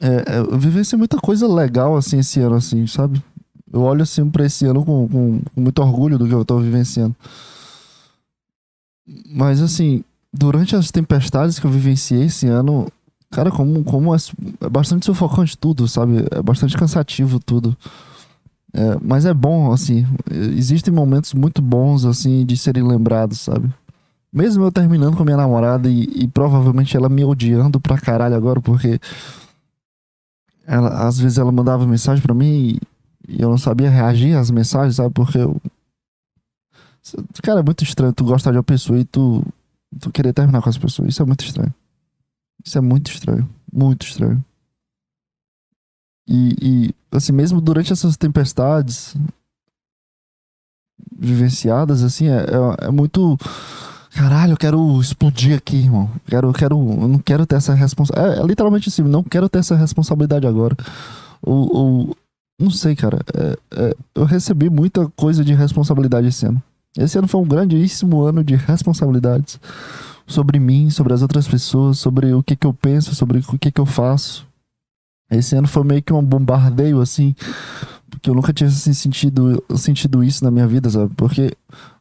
É, 0.00 0.24
é 0.26 0.38
eu 0.38 0.58
vivenciei 0.58 0.98
muita 0.98 1.18
coisa 1.18 1.46
legal 1.46 1.94
assim 1.94 2.20
esse 2.20 2.40
ano, 2.40 2.54
assim, 2.54 2.86
sabe? 2.86 3.22
Eu 3.70 3.82
olho 3.82 4.02
assim 4.02 4.30
pra 4.30 4.46
esse 4.46 4.64
ano 4.64 4.82
com, 4.82 5.06
com, 5.08 5.40
com 5.54 5.60
muito 5.60 5.82
orgulho 5.82 6.16
do 6.16 6.26
que 6.26 6.32
eu 6.32 6.44
tô 6.44 6.58
vivenciando. 6.58 7.14
Mas 9.26 9.60
assim, 9.60 10.02
durante 10.32 10.74
as 10.74 10.90
tempestades 10.90 11.58
que 11.58 11.66
eu 11.66 11.70
vivenciei 11.70 12.24
esse 12.24 12.46
ano, 12.46 12.90
cara, 13.30 13.50
como, 13.50 13.84
como 13.84 14.14
é, 14.14 14.18
é 14.62 14.68
bastante 14.70 15.04
sufocante 15.04 15.58
tudo, 15.58 15.86
sabe? 15.86 16.24
É 16.30 16.42
bastante 16.42 16.76
cansativo 16.76 17.38
tudo. 17.38 17.76
É, 18.74 18.98
mas 19.00 19.24
é 19.24 19.32
bom, 19.32 19.72
assim. 19.72 20.04
Existem 20.30 20.92
momentos 20.92 21.32
muito 21.32 21.62
bons, 21.62 22.04
assim, 22.04 22.44
de 22.44 22.56
serem 22.56 22.82
lembrados, 22.82 23.40
sabe? 23.40 23.72
Mesmo 24.32 24.64
eu 24.64 24.72
terminando 24.72 25.16
com 25.16 25.24
minha 25.24 25.36
namorada 25.36 25.88
e, 25.88 26.02
e 26.14 26.28
provavelmente 26.28 26.96
ela 26.96 27.08
me 27.08 27.24
odiando 27.24 27.80
pra 27.80 27.96
caralho 27.96 28.34
agora, 28.34 28.60
porque 28.60 28.98
ela, 30.66 31.06
às 31.06 31.18
vezes 31.18 31.38
ela 31.38 31.52
mandava 31.52 31.86
mensagem 31.86 32.20
pra 32.20 32.34
mim 32.34 32.46
e, 32.46 32.80
e 33.28 33.40
eu 33.40 33.48
não 33.48 33.58
sabia 33.58 33.88
reagir 33.88 34.36
às 34.36 34.50
mensagens, 34.50 34.96
sabe? 34.96 35.14
Porque 35.14 35.38
eu, 35.38 35.56
Cara, 37.42 37.60
é 37.60 37.62
muito 37.62 37.84
estranho 37.84 38.12
tu 38.12 38.24
gostar 38.24 38.50
de 38.50 38.56
uma 38.56 38.64
pessoa 38.64 38.98
e 38.98 39.04
tu, 39.04 39.44
tu 40.00 40.10
querer 40.10 40.32
terminar 40.32 40.62
com 40.62 40.70
essa 40.70 40.80
pessoa. 40.80 41.06
Isso 41.06 41.22
é 41.22 41.26
muito 41.26 41.44
estranho. 41.44 41.72
Isso 42.64 42.78
é 42.78 42.80
muito 42.80 43.10
estranho. 43.10 43.48
Muito 43.70 44.06
estranho. 44.06 44.42
E, 46.26 46.56
e 46.60 46.94
assim, 47.12 47.32
mesmo 47.32 47.60
durante 47.60 47.92
essas 47.92 48.16
tempestades, 48.16 49.14
vivenciadas, 51.16 52.02
assim, 52.02 52.28
é, 52.28 52.44
é, 52.44 52.86
é 52.86 52.90
muito. 52.90 53.38
Caralho, 54.10 54.52
eu 54.52 54.56
quero 54.56 55.00
explodir 55.00 55.56
aqui, 55.56 55.76
irmão. 55.76 56.10
Quero, 56.26 56.52
quero, 56.52 56.76
eu 56.76 57.08
não 57.08 57.18
quero 57.18 57.44
ter 57.44 57.56
essa 57.56 57.74
responsabilidade. 57.74 58.40
É, 58.40 58.42
é, 58.42 58.46
literalmente 58.46 58.88
assim, 58.88 59.02
não 59.02 59.22
quero 59.22 59.48
ter 59.48 59.58
essa 59.58 59.74
responsabilidade 59.74 60.46
agora. 60.46 60.76
Ou, 61.42 61.76
ou 61.76 62.16
não 62.58 62.70
sei, 62.70 62.94
cara. 62.94 63.18
É, 63.34 63.58
é, 63.76 63.96
eu 64.14 64.24
recebi 64.24 64.70
muita 64.70 65.08
coisa 65.16 65.44
de 65.44 65.52
responsabilidade 65.52 66.28
esse 66.28 66.46
ano. 66.46 66.62
Esse 66.96 67.18
ano 67.18 67.26
foi 67.26 67.40
um 67.40 67.46
grandíssimo 67.46 68.22
ano 68.22 68.44
de 68.44 68.54
responsabilidades 68.54 69.58
sobre 70.26 70.60
mim, 70.60 70.90
sobre 70.90 71.12
as 71.12 71.22
outras 71.22 71.48
pessoas, 71.48 71.98
sobre 71.98 72.32
o 72.32 72.42
que 72.42 72.54
que 72.54 72.66
eu 72.66 72.72
penso, 72.72 73.14
sobre 73.14 73.40
o 73.40 73.58
que 73.58 73.72
que 73.72 73.80
eu 73.80 73.86
faço. 73.86 74.46
Esse 75.36 75.56
ano 75.56 75.68
foi 75.68 75.84
meio 75.84 76.02
que 76.02 76.12
um 76.12 76.22
bombardeio, 76.22 77.00
assim, 77.00 77.34
porque 78.10 78.30
eu 78.30 78.34
nunca 78.34 78.52
tinha 78.52 78.68
assim, 78.68 78.92
sentido, 78.92 79.62
sentido 79.76 80.22
isso 80.22 80.44
na 80.44 80.50
minha 80.50 80.66
vida, 80.66 80.88
sabe? 80.88 81.12
Porque 81.16 81.52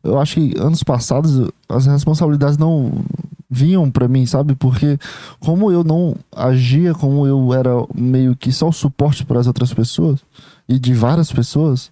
eu 0.04 0.20
acho 0.20 0.36
que 0.36 0.54
anos 0.58 0.84
passados 0.84 1.50
as 1.68 1.86
responsabilidades 1.86 2.58
não 2.58 3.04
vinham 3.50 3.90
para 3.90 4.08
mim, 4.08 4.26
sabe? 4.26 4.56
Porque 4.56 4.98
como 5.40 5.72
eu 5.72 5.84
não 5.84 6.16
agia, 6.36 6.94
como 6.94 7.28
eu 7.28 7.54
era 7.54 7.72
meio 7.94 8.36
que 8.36 8.52
só 8.52 8.70
o 8.70 8.74
suporte 8.74 9.26
para 9.26 9.40
as 9.40 9.48
outras 9.48 9.74
pessoas 9.74 10.20
e 10.68 10.80
de 10.80 10.94
várias 10.94 11.32
pessoas, 11.32 11.92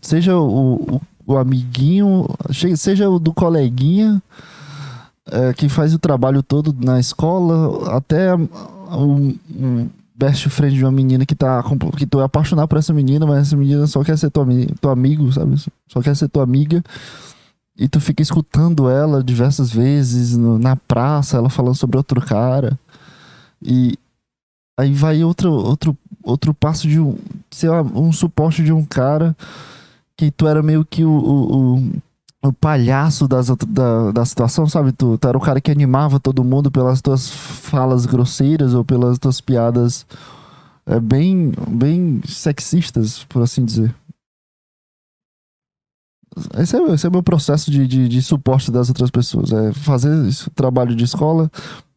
seja 0.00 0.36
o, 0.36 0.74
o, 0.74 1.00
o 1.26 1.36
amiguinho, 1.36 2.26
seja 2.76 3.10
o 3.10 3.18
do 3.18 3.32
coleguinha 3.32 4.22
é, 5.26 5.52
que 5.52 5.68
faz 5.68 5.92
o 5.92 5.98
trabalho 5.98 6.42
todo 6.42 6.74
na 6.78 7.00
escola, 7.00 7.96
até 7.96 8.34
um 8.34 9.88
best 10.16 10.48
friend 10.48 10.74
de 10.74 10.84
uma 10.84 10.92
menina 10.92 11.26
que 11.26 11.34
tá 11.34 11.62
que 11.96 12.06
tu 12.06 12.20
é 12.20 12.24
apaixonado 12.24 12.66
por 12.66 12.78
essa 12.78 12.92
menina, 12.92 13.26
mas 13.26 13.48
essa 13.48 13.56
menina 13.56 13.86
só 13.86 14.02
quer 14.02 14.16
ser 14.16 14.30
tua, 14.30 14.46
tua 14.80 14.92
amigo, 14.92 15.30
sabe? 15.32 15.56
Só 15.88 16.00
quer 16.00 16.16
ser 16.16 16.28
tua 16.28 16.42
amiga. 16.42 16.82
E 17.78 17.86
tu 17.88 18.00
fica 18.00 18.22
escutando 18.22 18.88
ela 18.88 19.22
diversas 19.22 19.70
vezes 19.70 20.36
no, 20.36 20.58
na 20.58 20.76
praça, 20.76 21.36
ela 21.36 21.50
falando 21.50 21.74
sobre 21.74 21.98
outro 21.98 22.20
cara. 22.22 22.78
E 23.62 23.98
aí 24.78 24.92
vai 24.92 25.22
outro 25.22 25.52
outro 25.52 25.96
outro 26.22 26.54
passo 26.54 26.88
de 26.88 26.98
um, 26.98 27.18
ser 27.50 27.70
um 27.70 28.10
suporte 28.12 28.62
de 28.62 28.72
um 28.72 28.84
cara 28.84 29.36
que 30.16 30.30
tu 30.30 30.48
era 30.48 30.62
meio 30.62 30.84
que 30.84 31.04
o, 31.04 31.10
o, 31.10 31.76
o 31.76 31.92
o 32.48 32.52
palhaço 32.52 33.26
das, 33.28 33.48
da, 33.48 34.12
da 34.12 34.24
situação, 34.24 34.66
sabe? 34.66 34.92
Tu, 34.92 35.18
tu 35.18 35.28
era 35.28 35.36
o 35.36 35.40
cara 35.40 35.60
que 35.60 35.70
animava 35.70 36.20
todo 36.20 36.44
mundo 36.44 36.70
pelas 36.70 37.00
tuas 37.00 37.28
falas 37.30 38.06
grosseiras 38.06 38.74
ou 38.74 38.84
pelas 38.84 39.18
tuas 39.18 39.40
piadas 39.40 40.06
é, 40.86 41.00
bem, 41.00 41.52
bem 41.68 42.20
sexistas, 42.26 43.24
por 43.24 43.42
assim 43.42 43.64
dizer. 43.64 43.94
Esse 46.58 46.76
é, 46.76 46.82
esse 46.92 47.06
é 47.06 47.08
o 47.08 47.12
meu 47.12 47.22
processo 47.22 47.70
de, 47.70 47.86
de, 47.86 48.08
de 48.08 48.22
suporte 48.22 48.70
das 48.70 48.88
outras 48.88 49.10
pessoas. 49.10 49.52
É 49.52 49.72
fazer 49.72 50.28
esse 50.28 50.50
trabalho 50.50 50.94
de 50.94 51.04
escola, 51.04 51.50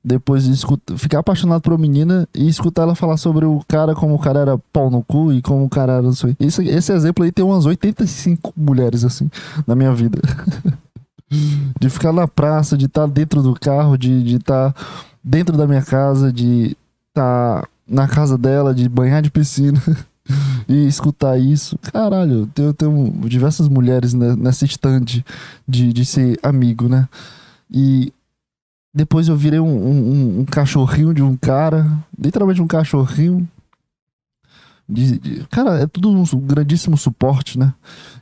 depois 0.03 0.44
de 0.46 0.51
escutar, 0.51 0.98
ficar 0.98 1.20
apaixonado 1.20 1.62
por 1.62 1.74
uma 1.74 1.79
menina 1.79 2.27
e 2.34 2.48
escutar 2.48 2.84
ela 2.84 2.96
falar 2.96 3.18
sobre 3.18 3.46
o 3.46 3.62
cara, 3.68 3.94
como 3.94 4.15
o 4.15 4.20
cara 4.20 4.39
era 4.39 4.58
pau 4.72 4.89
no 4.89 5.03
cu 5.03 5.34
e 5.34 5.41
como 5.41 5.65
o 5.65 5.70
cara 5.70 5.94
era. 5.94 6.08
Esse, 6.39 6.63
esse 6.68 6.94
exemplo 6.94 7.24
aí 7.24 7.32
tem 7.32 7.44
umas 7.44 7.65
85 7.65 8.53
mulheres 8.56 9.03
assim 9.03 9.29
na 9.68 9.75
minha 9.75 9.94
vida. 9.94 10.20
de 11.79 11.89
ficar 11.89 12.13
na 12.13 12.27
praça, 12.27 12.77
de 12.77 12.86
estar 12.86 13.01
tá 13.01 13.08
dentro 13.08 13.44
do 13.44 13.53
carro, 13.53 13.98
de 13.98 14.36
estar 14.36 14.72
tá 14.72 14.86
dentro 15.24 15.58
da 15.58 15.68
minha 15.68 15.82
casa, 15.82 16.32
de 16.32 16.75
estar 17.10 17.62
tá 17.62 17.68
na 17.88 18.08
casa 18.08 18.38
dela, 18.38 18.74
de 18.74 18.88
banhar 18.88 19.22
de 19.22 19.29
piscina. 19.29 19.82
e 20.68 20.86
escutar 20.88 21.39
isso. 21.39 21.77
Caralho, 21.91 22.48
eu 22.56 22.74
tenho, 22.74 23.12
diversas 23.25 23.68
mulheres 23.68 24.13
nessa 24.13 24.63
estande 24.63 25.25
de, 25.68 25.91
de 25.91 26.06
ser 26.06 26.39
amigo, 26.44 26.88
né? 26.88 27.08
E 27.72 28.13
depois 28.93 29.27
eu 29.27 29.36
virei 29.36 29.60
um, 29.60 29.67
um, 29.67 30.39
um 30.39 30.46
cachorrinho 30.46 31.13
de 31.13 31.22
um 31.22 31.36
cara, 31.36 31.88
literalmente 32.17 32.62
um 32.62 32.67
cachorrinho. 32.67 33.48
De, 34.88 35.19
de, 35.19 35.48
cara, 35.48 35.81
é 35.81 35.88
tudo 35.88 36.10
um 36.10 36.24
grandíssimo 36.39 36.98
suporte, 36.98 37.60
né? 37.60 37.74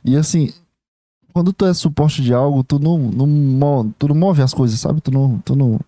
E 0.04 0.16
assim, 0.16 0.52
quando 1.32 1.52
tu 1.52 1.64
é 1.64 1.72
suporte 1.72 2.22
de 2.22 2.34
algo, 2.34 2.62
tu 2.62 2.78
não, 2.78 2.98
não, 2.98 3.94
tu 3.98 4.08
não 4.08 4.14
move 4.14 4.42
as 4.42 4.52
coisas, 4.52 4.78
sabe? 4.78 5.00
Tu 5.00 5.10
não, 5.10 5.38
tu 5.38 5.56
não 5.56 5.80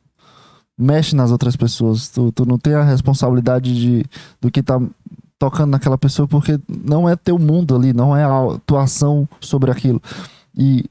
mexe 0.79 1.15
nas 1.15 1.31
outras 1.31 1.55
pessoas. 1.55 2.09
Tu, 2.09 2.33
tu 2.33 2.47
não 2.47 2.59
tem 2.59 2.75
a 2.75 2.83
responsabilidade 2.83 3.75
de, 3.75 4.05
do 4.41 4.51
que 4.51 4.63
tá 4.63 4.81
tocando 5.39 5.71
naquela 5.71 5.99
pessoa, 5.99 6.27
porque 6.27 6.59
não 6.69 7.09
é 7.09 7.17
teu 7.17 7.39
mundo 7.39 7.77
ali, 7.77 7.93
não 7.93 8.17
é 8.17 8.25
a 8.25 8.59
tua 8.65 8.85
ação 8.85 9.29
sobre 9.41 9.71
aquilo. 9.71 10.01
E 10.57 10.85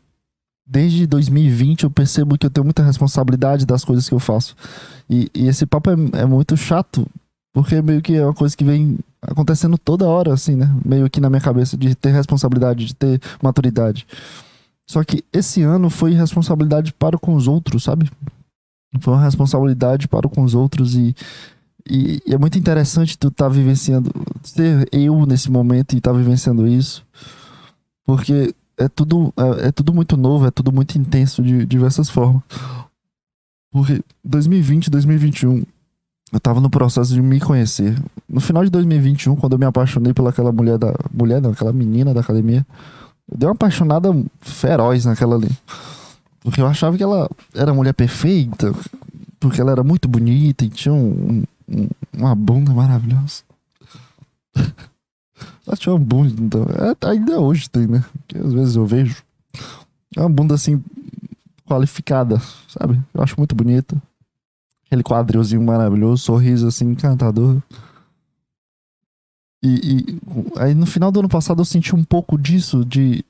desde 0.70 1.08
2020 1.08 1.84
eu 1.84 1.90
percebo 1.90 2.38
que 2.38 2.46
eu 2.46 2.50
tenho 2.50 2.64
muita 2.64 2.84
responsabilidade 2.84 3.66
das 3.66 3.84
coisas 3.84 4.08
que 4.08 4.14
eu 4.14 4.20
faço. 4.20 4.56
E, 5.10 5.30
e 5.34 5.48
esse 5.48 5.66
papo 5.66 5.90
é, 5.90 6.22
é, 6.22 6.26
muito 6.26 6.56
chato, 6.56 7.08
porque 7.52 7.82
meio 7.82 8.02
que 8.02 8.16
é 8.16 8.24
uma 8.24 8.34
coisa 8.34 8.56
que 8.56 8.64
vem 8.64 9.00
acontecendo 9.20 9.78
toda 9.78 10.08
hora, 10.08 10.32
assim, 10.32 10.56
né? 10.56 10.72
Meio 10.86 11.10
que 11.10 11.20
na 11.20 11.30
minha 11.30 11.42
cabeça, 11.42 11.76
de 11.76 11.96
ter 11.96 12.12
responsabilidade, 12.12 12.86
de 12.86 12.94
ter 12.94 13.20
maturidade. 13.42 14.06
Só 14.88 15.04
que 15.04 15.24
esse 15.34 15.64
ano 15.64 15.90
foi 15.90 16.14
responsabilidade 16.14 16.94
para 16.94 17.18
com 17.18 17.34
os 17.34 17.48
outros, 17.48 17.84
sabe? 17.84 18.10
Foi 19.02 19.14
uma 19.14 19.24
responsabilidade 19.24 20.08
para 20.08 20.30
com 20.30 20.44
os 20.44 20.54
outros 20.54 20.96
e, 20.96 21.16
e, 21.90 22.22
e 22.26 22.34
é 22.34 22.38
muito 22.38 22.58
interessante 22.60 23.18
tu 23.18 23.30
estar 23.30 23.46
tá 23.46 23.50
vivenciando, 23.50 24.12
ser 24.44 24.88
eu 24.92 25.26
nesse 25.26 25.50
momento 25.50 25.94
e 25.94 25.98
estar 25.98 26.12
tá 26.12 26.18
vivenciando 26.18 26.68
isso. 26.68 27.04
Porque 28.06 28.54
é 28.79 28.88
tudo, 28.88 29.33
é, 29.38 29.67
é, 29.67 29.71
tudo 29.71 29.93
muito 29.93 30.15
novo, 30.15 30.48
é 30.48 30.51
tudo 30.51 30.71
muito 30.71 30.98
intenso 30.98 31.43
de, 31.43 31.65
diversas 31.65 32.09
formas. 32.09 32.41
Porque 33.71 34.01
2020, 34.24 34.89
2021, 34.89 35.63
eu 36.31 36.39
tava 36.39 36.62
no 36.62 36.69
processo 36.69 37.13
de 37.13 37.21
me 37.21 37.39
conhecer. 37.39 38.01
No 38.27 38.39
final 38.39 38.63
de 38.63 38.69
2021, 38.71 39.36
quando 39.36 39.53
eu 39.53 39.59
me 39.59 39.65
apaixonei 39.65 40.13
pelaquela 40.13 40.51
mulher 40.51 40.77
da. 40.77 40.93
Mulher, 41.13 41.41
não, 41.41 41.51
aquela 41.51 41.74
menina 41.74 42.13
da 42.13 42.21
academia. 42.21 42.65
Eu 43.29 43.38
dei 43.38 43.48
uma 43.48 43.53
apaixonada 43.53 44.09
feroz 44.39 45.05
naquela 45.05 45.36
ali. 45.36 45.51
Porque 46.39 46.62
eu 46.62 46.67
achava 46.67 46.95
que 46.95 47.03
ela 47.03 47.29
era 47.53 47.74
mulher 47.74 47.93
perfeita. 47.93 48.74
Porque 49.39 49.59
ela 49.59 49.71
era 49.71 49.83
muito 49.83 50.07
bonita 50.07 50.65
e 50.65 50.69
tinha 50.69 50.93
um, 50.93 51.43
um, 51.67 51.88
uma 52.17 52.33
bunda 52.33 52.74
maravilhosa. 52.74 53.43
Ela 55.65 55.96
uma 55.96 56.00
bunda, 56.00 56.41
então. 56.41 56.63
É, 56.63 57.08
ainda 57.08 57.39
hoje 57.39 57.69
tem, 57.69 57.88
né? 57.88 58.03
Que 58.27 58.38
às 58.38 58.53
vezes 58.53 58.75
eu 58.75 58.86
vejo. 58.86 59.24
É 60.15 60.22
uma 60.22 60.29
bunda 60.29 60.55
assim, 60.55 60.84
qualificada, 61.67 62.41
sabe? 62.67 63.00
Eu 63.13 63.22
acho 63.22 63.36
muito 63.38 63.53
bonita. 63.53 63.96
Aquele 64.88 65.03
quadrilzinho 65.03 65.62
maravilhoso, 65.62 66.24
sorriso 66.24 66.67
assim, 66.67 66.86
encantador. 66.86 67.62
E, 69.62 69.67
e, 69.67 70.19
aí 70.58 70.74
no 70.74 70.86
final 70.86 71.12
do 71.12 71.19
ano 71.19 71.29
passado 71.29 71.62
eu 71.62 71.65
senti 71.65 71.96
um 71.96 72.03
pouco 72.03 72.38
disso, 72.38 72.84
de 72.84 73.24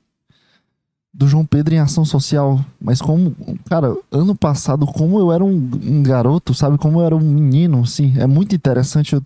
do 1.12 1.26
João 1.26 1.44
Pedro 1.44 1.74
em 1.74 1.78
ação 1.78 2.04
social. 2.04 2.64
Mas 2.80 3.02
como, 3.02 3.34
cara, 3.68 3.94
ano 4.10 4.34
passado, 4.34 4.86
como 4.86 5.18
eu 5.18 5.32
era 5.32 5.44
um, 5.44 5.70
um 5.82 6.02
garoto, 6.02 6.54
sabe? 6.54 6.78
Como 6.78 7.00
eu 7.00 7.06
era 7.06 7.16
um 7.16 7.20
menino, 7.20 7.82
assim, 7.82 8.14
é 8.16 8.26
muito 8.26 8.54
interessante 8.54 9.14
eu, 9.14 9.22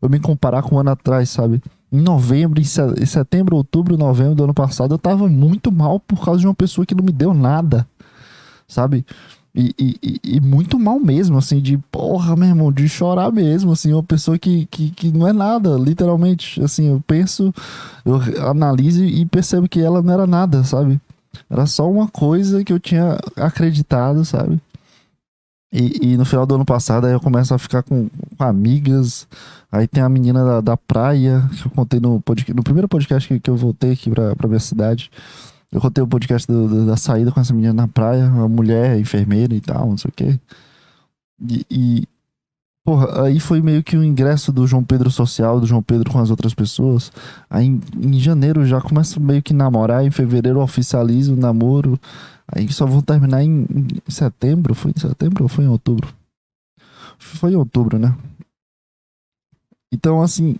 eu 0.00 0.08
me 0.08 0.20
comparar 0.20 0.62
com 0.62 0.76
um 0.76 0.78
ano 0.78 0.90
atrás, 0.90 1.28
sabe? 1.28 1.60
Em 1.90 2.00
novembro, 2.00 2.60
em 2.60 3.06
setembro, 3.06 3.56
outubro, 3.56 3.96
novembro 3.96 4.34
do 4.34 4.44
ano 4.44 4.54
passado, 4.54 4.94
eu 4.94 4.98
tava 4.98 5.28
muito 5.28 5.72
mal 5.72 5.98
por 5.98 6.22
causa 6.24 6.40
de 6.40 6.46
uma 6.46 6.54
pessoa 6.54 6.84
que 6.84 6.94
não 6.94 7.04
me 7.04 7.12
deu 7.12 7.32
nada, 7.32 7.86
sabe? 8.66 9.04
E, 9.54 9.74
e, 9.78 10.20
e, 10.22 10.40
muito 10.40 10.78
mal 10.78 11.00
mesmo, 11.00 11.36
assim, 11.38 11.60
de 11.60 11.78
porra, 11.90 12.36
meu 12.36 12.48
irmão, 12.48 12.70
de 12.70 12.88
chorar 12.88 13.32
mesmo, 13.32 13.72
assim, 13.72 13.92
uma 13.92 14.02
pessoa 14.02 14.38
que, 14.38 14.66
que, 14.66 14.90
que 14.90 15.10
não 15.10 15.26
é 15.26 15.32
nada, 15.32 15.76
literalmente, 15.76 16.62
assim, 16.62 16.88
eu 16.90 17.02
penso, 17.04 17.52
eu 18.04 18.20
analiso 18.48 19.02
e 19.04 19.24
percebo 19.26 19.68
que 19.68 19.80
ela 19.80 20.00
não 20.00 20.12
era 20.12 20.26
nada, 20.26 20.62
sabe? 20.62 21.00
Era 21.50 21.66
só 21.66 21.90
uma 21.90 22.06
coisa 22.06 22.62
que 22.62 22.72
eu 22.72 22.78
tinha 22.78 23.18
acreditado, 23.36 24.24
sabe? 24.24 24.60
E, 25.70 26.12
e, 26.12 26.16
no 26.16 26.24
final 26.24 26.46
do 26.46 26.54
ano 26.54 26.64
passado 26.64 27.06
aí 27.06 27.12
eu 27.12 27.20
começo 27.20 27.52
a 27.52 27.58
ficar 27.58 27.82
com, 27.82 28.08
com 28.36 28.44
amigas. 28.44 29.28
Aí 29.70 29.86
tem 29.86 30.02
a 30.02 30.08
menina 30.08 30.44
da, 30.44 30.60
da, 30.62 30.76
praia, 30.76 31.48
que 31.54 31.66
eu 31.66 31.70
contei 31.70 32.00
no, 32.00 32.20
podcast, 32.20 32.54
no 32.54 32.62
primeiro 32.62 32.88
podcast 32.88 33.28
que, 33.28 33.38
que 33.38 33.50
eu 33.50 33.56
voltei 33.56 33.92
aqui 33.92 34.10
pra, 34.10 34.34
pra 34.34 34.48
minha 34.48 34.60
cidade. 34.60 35.10
Eu 35.70 35.80
contei 35.80 36.02
o 36.02 36.08
podcast 36.08 36.48
do, 36.50 36.66
do, 36.66 36.86
da 36.86 36.96
saída 36.96 37.30
com 37.30 37.40
essa 37.40 37.52
menina 37.52 37.74
na 37.74 37.88
praia, 37.88 38.24
uma 38.24 38.48
mulher, 38.48 38.98
enfermeira 38.98 39.54
e 39.54 39.60
tal, 39.60 39.90
não 39.90 39.98
sei 39.98 40.08
o 40.08 40.12
quê. 40.12 40.40
E, 41.46 41.66
e, 41.70 42.08
porra, 42.82 43.24
aí 43.24 43.38
foi 43.38 43.60
meio 43.60 43.82
que 43.82 43.94
o 43.94 44.02
ingresso 44.02 44.50
do 44.50 44.66
João 44.66 44.82
Pedro 44.82 45.10
social, 45.10 45.60
do 45.60 45.66
João 45.66 45.82
Pedro 45.82 46.10
com 46.10 46.18
as 46.18 46.30
outras 46.30 46.54
pessoas. 46.54 47.12
Aí 47.50 47.66
em, 47.66 47.80
em 48.00 48.18
janeiro 48.18 48.64
já 48.64 48.80
começa 48.80 49.20
meio 49.20 49.42
que 49.42 49.52
namorar, 49.52 50.02
em 50.02 50.10
fevereiro 50.10 50.60
oficializa 50.60 51.30
o 51.30 51.36
namoro. 51.36 52.00
Aí 52.54 52.70
só 52.72 52.86
vão 52.86 53.02
terminar 53.02 53.42
em, 53.44 53.66
em 53.70 54.10
setembro. 54.10 54.74
Foi 54.74 54.92
em 54.96 55.00
setembro 55.00 55.44
ou 55.44 55.48
foi 55.48 55.64
em 55.64 55.68
outubro? 55.68 56.08
Foi 57.18 57.52
em 57.52 57.56
outubro, 57.56 57.98
né? 57.98 58.14
Então, 59.92 60.20
assim, 60.22 60.56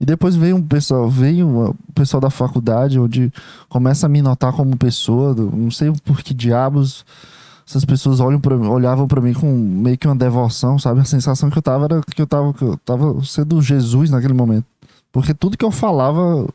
E 0.00 0.04
depois 0.04 0.36
veio 0.36 0.56
um 0.56 0.62
pessoal, 0.62 1.08
veio 1.08 1.70
o 1.70 1.74
pessoal 1.94 2.20
da 2.20 2.28
faculdade, 2.28 2.98
onde 3.00 3.32
começa 3.68 4.06
a 4.06 4.08
me 4.08 4.20
notar 4.20 4.52
como 4.52 4.76
pessoa, 4.76 5.34
não 5.34 5.70
sei 5.70 5.90
por 6.04 6.20
que 6.20 6.34
diabos 6.34 7.04
essas 7.66 7.84
pessoas 7.84 8.20
olham 8.20 8.38
pra, 8.40 8.56
olhavam 8.56 9.08
para 9.08 9.20
mim 9.20 9.32
com 9.32 9.50
meio 9.52 9.98
que 9.98 10.06
uma 10.06 10.14
devoção, 10.14 10.78
sabe? 10.78 11.00
A 11.00 11.04
sensação 11.04 11.50
que 11.50 11.58
eu 11.58 11.62
tava 11.62 11.86
era 11.86 12.00
que 12.00 12.22
eu 12.22 12.26
tava, 12.26 12.54
que 12.54 12.62
eu 12.62 12.76
tava 12.78 13.24
sendo 13.24 13.60
Jesus 13.60 14.08
naquele 14.10 14.34
momento. 14.34 14.64
Porque 15.10 15.34
tudo 15.34 15.56
que 15.58 15.64
eu 15.64 15.72
falava 15.72 16.46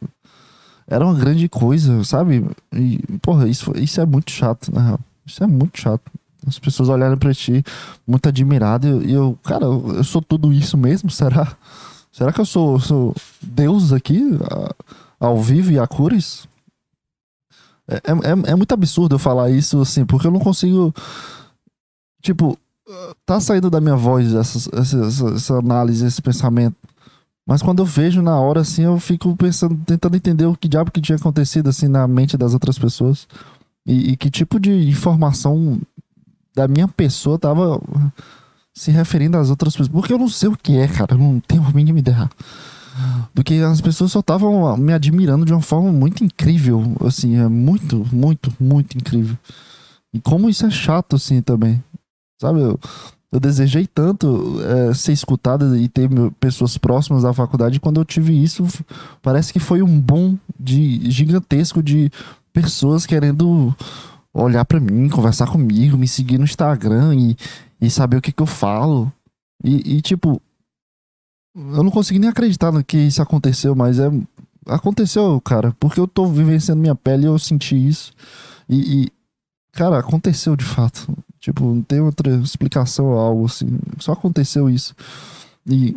era 0.91 1.05
uma 1.05 1.13
grande 1.13 1.47
coisa, 1.47 2.03
sabe? 2.03 2.45
E, 2.73 2.99
porra, 3.21 3.47
isso, 3.47 3.71
isso 3.77 4.01
é 4.01 4.05
muito 4.05 4.29
chato, 4.29 4.73
na 4.73 4.81
real. 4.81 4.99
Isso 5.25 5.41
é 5.41 5.47
muito 5.47 5.79
chato. 5.79 6.01
As 6.45 6.59
pessoas 6.59 6.89
olharem 6.89 7.17
pra 7.17 7.33
ti 7.33 7.63
muito 8.05 8.27
admirado 8.27 9.01
e 9.01 9.13
eu, 9.13 9.39
cara, 9.41 9.63
eu 9.63 10.03
sou 10.03 10.21
tudo 10.21 10.51
isso 10.51 10.77
mesmo? 10.77 11.09
Será? 11.09 11.55
Será 12.11 12.33
que 12.33 12.41
eu 12.41 12.45
sou, 12.45 12.77
sou 12.77 13.15
Deus 13.41 13.93
aqui, 13.93 14.21
ao 15.17 15.41
vivo 15.41 15.71
e 15.71 15.79
a 15.79 15.87
cores? 15.87 16.45
É, 17.87 17.95
é, 17.95 18.51
é 18.51 18.55
muito 18.55 18.73
absurdo 18.73 19.15
eu 19.15 19.19
falar 19.19 19.49
isso, 19.49 19.79
assim, 19.79 20.05
porque 20.05 20.27
eu 20.27 20.31
não 20.31 20.41
consigo. 20.41 20.93
Tipo, 22.21 22.57
tá 23.25 23.39
saindo 23.39 23.69
da 23.69 23.79
minha 23.79 23.95
voz 23.95 24.33
essa, 24.33 24.69
essa, 24.77 25.35
essa 25.35 25.57
análise, 25.57 26.05
esse 26.05 26.21
pensamento. 26.21 26.75
Mas 27.45 27.61
quando 27.61 27.79
eu 27.79 27.85
vejo 27.85 28.21
na 28.21 28.39
hora, 28.39 28.61
assim, 28.61 28.83
eu 28.83 28.99
fico 28.99 29.35
pensando, 29.35 29.75
tentando 29.85 30.15
entender 30.15 30.45
o 30.45 30.55
que 30.55 30.67
diabo 30.67 30.91
que 30.91 31.01
tinha 31.01 31.15
acontecido, 31.15 31.69
assim, 31.69 31.87
na 31.87 32.07
mente 32.07 32.37
das 32.37 32.53
outras 32.53 32.77
pessoas. 32.77 33.27
E, 33.85 34.11
e 34.11 34.17
que 34.17 34.29
tipo 34.29 34.59
de 34.59 34.71
informação 34.87 35.81
da 36.55 36.67
minha 36.67 36.87
pessoa 36.87 37.39
tava 37.39 37.81
se 38.73 38.91
referindo 38.91 39.37
às 39.37 39.49
outras 39.49 39.73
pessoas. 39.73 39.89
Porque 39.89 40.13
eu 40.13 40.17
não 40.17 40.29
sei 40.29 40.49
o 40.49 40.57
que 40.57 40.77
é, 40.77 40.87
cara. 40.87 41.15
Eu 41.15 41.17
não 41.17 41.39
tenho 41.39 41.63
a 41.63 41.71
mínima 41.71 41.99
ideia. 41.99 42.29
Do 43.33 43.43
que 43.43 43.59
as 43.61 43.81
pessoas 43.81 44.11
só 44.11 44.19
estavam 44.19 44.77
me 44.77 44.93
admirando 44.93 45.45
de 45.45 45.53
uma 45.53 45.61
forma 45.61 45.91
muito 45.91 46.23
incrível. 46.23 46.95
Assim, 47.01 47.37
é 47.37 47.47
muito, 47.47 48.05
muito, 48.11 48.53
muito 48.59 48.97
incrível. 48.97 49.37
E 50.13 50.19
como 50.19 50.49
isso 50.49 50.65
é 50.65 50.69
chato, 50.69 51.15
assim, 51.15 51.41
também. 51.41 51.81
Sabe? 52.39 52.59
Eu, 52.59 52.79
eu 53.31 53.39
desejei 53.39 53.87
tanto 53.87 54.59
é, 54.61 54.93
ser 54.93 55.13
escutado 55.13 55.77
e 55.77 55.87
ter 55.87 56.09
pessoas 56.39 56.77
próximas 56.77 57.23
da 57.23 57.33
faculdade. 57.33 57.79
Quando 57.79 58.01
eu 58.01 58.05
tive 58.05 58.33
isso, 58.33 58.67
parece 59.21 59.53
que 59.53 59.59
foi 59.59 59.81
um 59.81 59.99
bom 59.99 60.37
de 60.59 61.09
gigantesco 61.09 61.81
de 61.81 62.11
pessoas 62.51 63.05
querendo 63.05 63.73
olhar 64.33 64.65
para 64.65 64.79
mim, 64.79 65.07
conversar 65.09 65.47
comigo, 65.47 65.97
me 65.97 66.07
seguir 66.07 66.37
no 66.37 66.43
Instagram 66.43 67.15
e, 67.15 67.37
e 67.79 67.89
saber 67.89 68.17
o 68.17 68.21
que, 68.21 68.33
que 68.33 68.41
eu 68.41 68.47
falo. 68.47 69.11
E, 69.63 69.97
e, 69.97 70.01
tipo, 70.01 70.41
eu 71.55 71.83
não 71.83 71.91
consegui 71.91 72.19
nem 72.19 72.29
acreditar 72.29 72.71
no 72.71 72.83
que 72.83 72.97
isso 72.97 73.21
aconteceu, 73.21 73.75
mas 73.75 73.99
é. 73.99 74.09
Aconteceu, 74.67 75.41
cara, 75.41 75.75
porque 75.79 75.99
eu 75.99 76.07
tô 76.07 76.27
vivenciando 76.27 76.79
minha 76.79 76.93
pele 76.93 77.23
e 77.23 77.25
eu 77.25 77.39
senti 77.39 77.75
isso. 77.75 78.13
E, 78.69 79.05
e, 79.05 79.11
cara, 79.71 79.97
aconteceu 79.97 80.55
de 80.55 80.63
fato. 80.63 81.11
Tipo, 81.41 81.65
não 81.65 81.81
tem 81.81 81.99
outra 81.99 82.31
explicação 82.35 83.07
ou 83.07 83.19
algo 83.19 83.45
assim. 83.45 83.67
Só 83.97 84.13
aconteceu 84.13 84.69
isso. 84.69 84.95
E 85.65 85.95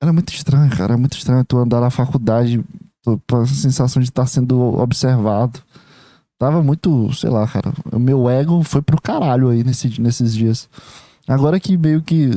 era 0.00 0.12
muito 0.12 0.32
estranho, 0.32 0.70
cara. 0.70 0.84
Era 0.84 0.96
muito 0.98 1.16
estranho 1.16 1.44
tu 1.44 1.56
andar 1.56 1.80
na 1.80 1.90
faculdade 1.90 2.62
com 3.04 3.18
a 3.36 3.46
sensação 3.46 4.00
de 4.02 4.10
estar 4.10 4.26
sendo 4.26 4.60
observado. 4.78 5.60
Tava 6.38 6.62
muito, 6.62 7.12
sei 7.14 7.30
lá, 7.30 7.46
cara. 7.48 7.72
O 7.90 7.98
meu 7.98 8.28
ego 8.28 8.62
foi 8.62 8.82
pro 8.82 9.00
caralho 9.00 9.48
aí 9.48 9.64
nesse, 9.64 10.00
nesses 10.00 10.34
dias. 10.34 10.68
Agora 11.26 11.58
que 11.58 11.76
meio 11.76 12.02
que 12.02 12.30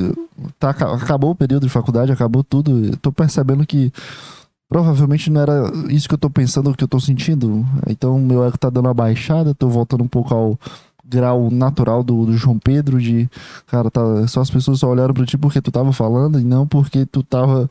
tá, 0.59 0.69
acabou 0.69 1.31
o 1.31 1.35
período 1.35 1.63
de 1.63 1.73
faculdade, 1.73 2.11
acabou 2.11 2.43
tudo, 2.43 2.85
eu 2.85 2.97
tô 2.97 3.11
percebendo 3.11 3.65
que 3.65 3.91
provavelmente 4.69 5.31
não 5.31 5.41
era 5.41 5.71
isso 5.89 6.07
que 6.07 6.13
eu 6.13 6.19
tô 6.19 6.29
pensando, 6.29 6.73
que 6.75 6.83
eu 6.83 6.87
tô 6.87 6.99
sentindo. 6.99 7.65
Então 7.87 8.19
meu 8.19 8.45
ego 8.45 8.57
tá 8.57 8.69
dando 8.69 8.85
uma 8.85 8.93
baixada, 8.93 9.55
tô 9.55 9.67
voltando 9.67 10.03
um 10.03 10.07
pouco 10.07 10.33
ao 10.33 10.59
grau 11.07 11.49
natural 11.51 12.03
do, 12.03 12.25
do 12.25 12.33
João 12.37 12.57
Pedro 12.57 12.99
de, 12.99 13.29
cara, 13.67 13.91
tá, 13.91 14.27
só 14.27 14.41
as 14.41 14.49
pessoas 14.49 14.79
só 14.79 14.89
olharam 14.89 15.13
pra 15.13 15.25
ti 15.25 15.37
porque 15.37 15.61
tu 15.61 15.71
tava 15.71 15.93
falando 15.93 16.39
e 16.39 16.43
não 16.43 16.67
porque 16.67 17.05
tu 17.05 17.21
tava 17.21 17.69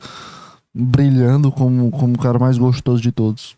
brilhando 0.73 1.51
como, 1.53 1.91
como 1.91 2.15
o 2.15 2.19
cara 2.19 2.39
mais 2.39 2.59
gostoso 2.59 3.03
de 3.03 3.13
todos. 3.13 3.57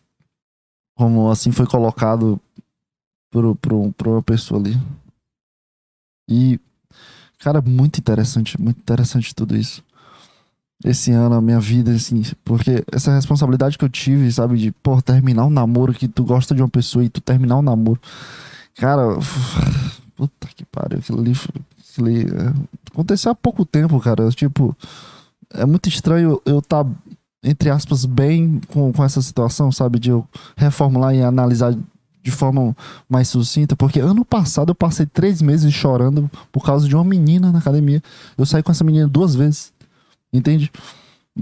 Como 0.96 1.30
assim 1.30 1.52
foi 1.52 1.66
colocado 1.66 2.40
pro, 3.30 3.54
pro, 3.56 3.92
pro 3.92 4.12
uma 4.12 4.22
pessoa 4.22 4.60
ali. 4.60 4.78
E, 6.28 6.58
cara, 7.38 7.60
muito 7.60 7.98
interessante, 7.98 8.60
muito 8.60 8.78
interessante 8.78 9.34
tudo 9.34 9.56
isso. 9.56 9.84
Esse 10.84 11.10
ano, 11.10 11.34
a 11.34 11.40
minha 11.40 11.60
vida, 11.60 11.90
assim, 11.92 12.22
porque 12.44 12.84
essa 12.92 13.14
responsabilidade 13.14 13.78
que 13.78 13.84
eu 13.84 13.88
tive, 13.88 14.30
sabe, 14.30 14.58
de, 14.58 14.72
pô, 14.72 15.00
terminar 15.00 15.46
um 15.46 15.50
namoro 15.50 15.94
que 15.94 16.06
tu 16.06 16.22
gosta 16.22 16.54
de 16.54 16.62
uma 16.62 16.68
pessoa 16.68 17.04
e 17.04 17.08
tu 17.08 17.20
terminar 17.20 17.56
um 17.56 17.62
namoro. 17.62 18.00
Cara, 18.76 19.02
puta 20.16 20.48
que 20.54 20.64
pariu, 20.64 20.98
aquilo 20.98 21.20
ali, 21.20 21.32
aquilo 21.32 22.06
ali 22.06 22.22
é, 22.24 22.52
aconteceu 22.92 23.32
há 23.32 23.34
pouco 23.34 23.64
tempo, 23.64 23.98
cara. 24.00 24.28
Tipo, 24.30 24.76
é 25.54 25.64
muito 25.64 25.88
estranho 25.88 26.40
eu 26.44 26.58
estar, 26.58 26.84
tá, 26.84 26.90
entre 27.42 27.70
aspas, 27.70 28.04
bem 28.04 28.60
com, 28.68 28.92
com 28.92 29.04
essa 29.04 29.20
situação, 29.22 29.72
sabe, 29.72 29.98
de 29.98 30.10
eu 30.10 30.26
reformular 30.56 31.14
e 31.14 31.22
analisar 31.22 31.74
de 32.22 32.30
forma 32.32 32.76
mais 33.08 33.28
sucinta, 33.28 33.76
porque 33.76 34.00
ano 34.00 34.24
passado 34.24 34.70
eu 34.70 34.74
passei 34.74 35.06
três 35.06 35.40
meses 35.40 35.72
chorando 35.72 36.28
por 36.50 36.64
causa 36.64 36.88
de 36.88 36.94
uma 36.94 37.04
menina 37.04 37.52
na 37.52 37.60
academia. 37.60 38.02
Eu 38.36 38.44
saí 38.44 38.64
com 38.64 38.72
essa 38.72 38.82
menina 38.82 39.06
duas 39.06 39.36
vezes, 39.36 39.72
entende? 40.32 40.72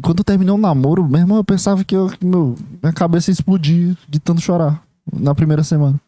Quando 0.02 0.18
eu 0.18 0.24
terminei 0.24 0.52
o 0.52 0.58
namoro, 0.58 1.08
meu 1.08 1.20
irmão, 1.20 1.38
eu 1.38 1.44
pensava 1.44 1.82
que 1.84 1.96
eu, 1.96 2.12
meu, 2.22 2.54
minha 2.82 2.92
cabeça 2.92 3.30
ia 3.30 3.32
explodir 3.32 3.96
de 4.06 4.20
tanto 4.20 4.42
chorar 4.42 4.82
na 5.10 5.34
primeira 5.34 5.64
semana. 5.64 5.98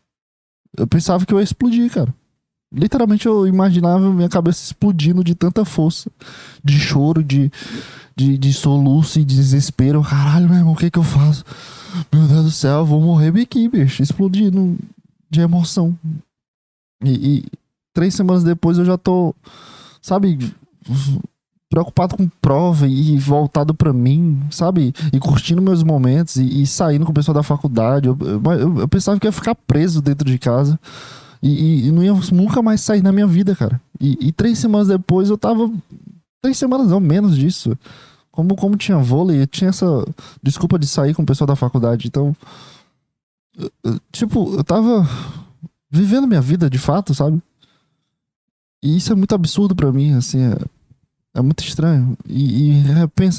Eu 0.77 0.87
pensava 0.87 1.27
que 1.27 1.35
eu 1.35 1.39
ia 1.39 1.45
explodir, 1.45 1.91
cara. 1.91 2.15
Literalmente 2.73 3.27
eu 3.27 3.47
imaginava 3.47 4.13
minha 4.13 4.29
cabeça 4.29 4.65
explodindo 4.65 5.23
de 5.23 5.35
tanta 5.35 5.65
força, 5.65 6.11
de 6.65 6.79
choro, 6.79 7.23
de, 7.23 7.51
de, 8.17 8.37
de 8.37 8.53
soluço 8.53 9.21
e 9.21 9.25
de 9.25 9.37
desespero. 9.37 10.03
Caralho, 10.03 10.49
meu 10.49 10.59
irmão, 10.59 10.73
o 10.73 10.77
que 10.77 10.91
que 10.91 10.99
eu 10.99 11.03
faço? 11.03 11.45
Meu 12.13 12.27
Deus 12.27 12.45
do 12.45 12.51
céu, 12.51 12.79
eu 12.79 12.87
vou 12.87 13.01
morrer 13.01 13.33
aqui, 13.41 13.69
bicho. 13.69 14.03
Explodindo 14.03 14.77
de 15.31 15.41
emoção. 15.41 15.97
E, 17.05 17.39
e, 17.39 17.45
três 17.95 18.15
semanas 18.15 18.43
depois 18.43 18.79
eu 18.79 18.85
já 18.85 18.99
tô, 18.99 19.35
sabe, 20.03 20.39
preocupado 21.69 22.17
com 22.17 22.29
prova 22.41 22.87
e 22.87 23.19
voltado 23.19 23.75
para 23.75 23.93
mim, 23.93 24.41
sabe? 24.51 24.95
E 25.13 25.19
curtindo 25.19 25.61
meus 25.61 25.83
momentos 25.83 26.37
e, 26.37 26.63
e, 26.63 26.67
saindo 26.67 27.05
com 27.05 27.11
o 27.11 27.15
pessoal 27.15 27.35
da 27.35 27.43
faculdade. 27.43 28.09
Eu, 28.09 28.17
eu, 28.21 28.81
eu, 28.81 28.89
pensava 28.89 29.19
que 29.19 29.27
ia 29.27 29.33
ficar 29.33 29.55
preso 29.55 30.01
dentro 30.01 30.29
de 30.29 30.39
casa. 30.39 30.79
E, 31.43 31.89
e, 31.89 31.93
não 31.93 32.03
ia 32.03 32.15
nunca 32.33 32.63
mais 32.63 32.81
sair 32.81 33.03
na 33.03 33.13
minha 33.13 33.27
vida, 33.27 33.55
cara. 33.55 33.81
E, 34.01 34.33
três 34.33 34.59
semanas 34.59 34.89
depois 34.89 35.29
eu 35.29 35.37
tava. 35.39 35.71
Três 36.41 36.57
semanas 36.57 36.89
não, 36.89 37.01
menos 37.01 37.37
disso 37.37 37.77
como, 38.37 38.55
como 38.55 38.77
tinha 38.77 38.99
vôlei, 38.99 39.41
eu 39.41 39.47
tinha 39.47 39.71
essa 39.71 39.87
desculpa 40.43 40.79
de 40.79 40.87
sair 40.87 41.15
com 41.15 41.23
o 41.23 41.27
pessoal 41.27 41.49
da 41.49 41.57
faculdade. 41.57 42.07
Então, 42.07 42.37
tipo, 44.13 44.55
eu 44.55 44.63
tava 44.63 45.09
vivendo 45.91 46.27
minha 46.27 46.43
vida 46.43 46.69
de 46.69 46.79
fato, 46.79 47.15
sabe? 47.15 47.43
E 48.83 48.99
isso 48.99 49.11
é 49.11 49.17
muito 49.17 49.35
absurdo 49.35 49.75
para 49.75 49.91
mim, 49.91 50.13
assim, 50.13 50.39
é, 50.45 50.55
é, 51.37 51.43
muito 51.43 51.63
estranho. 51.63 52.17
E, 52.27 52.81
e 52.81 52.85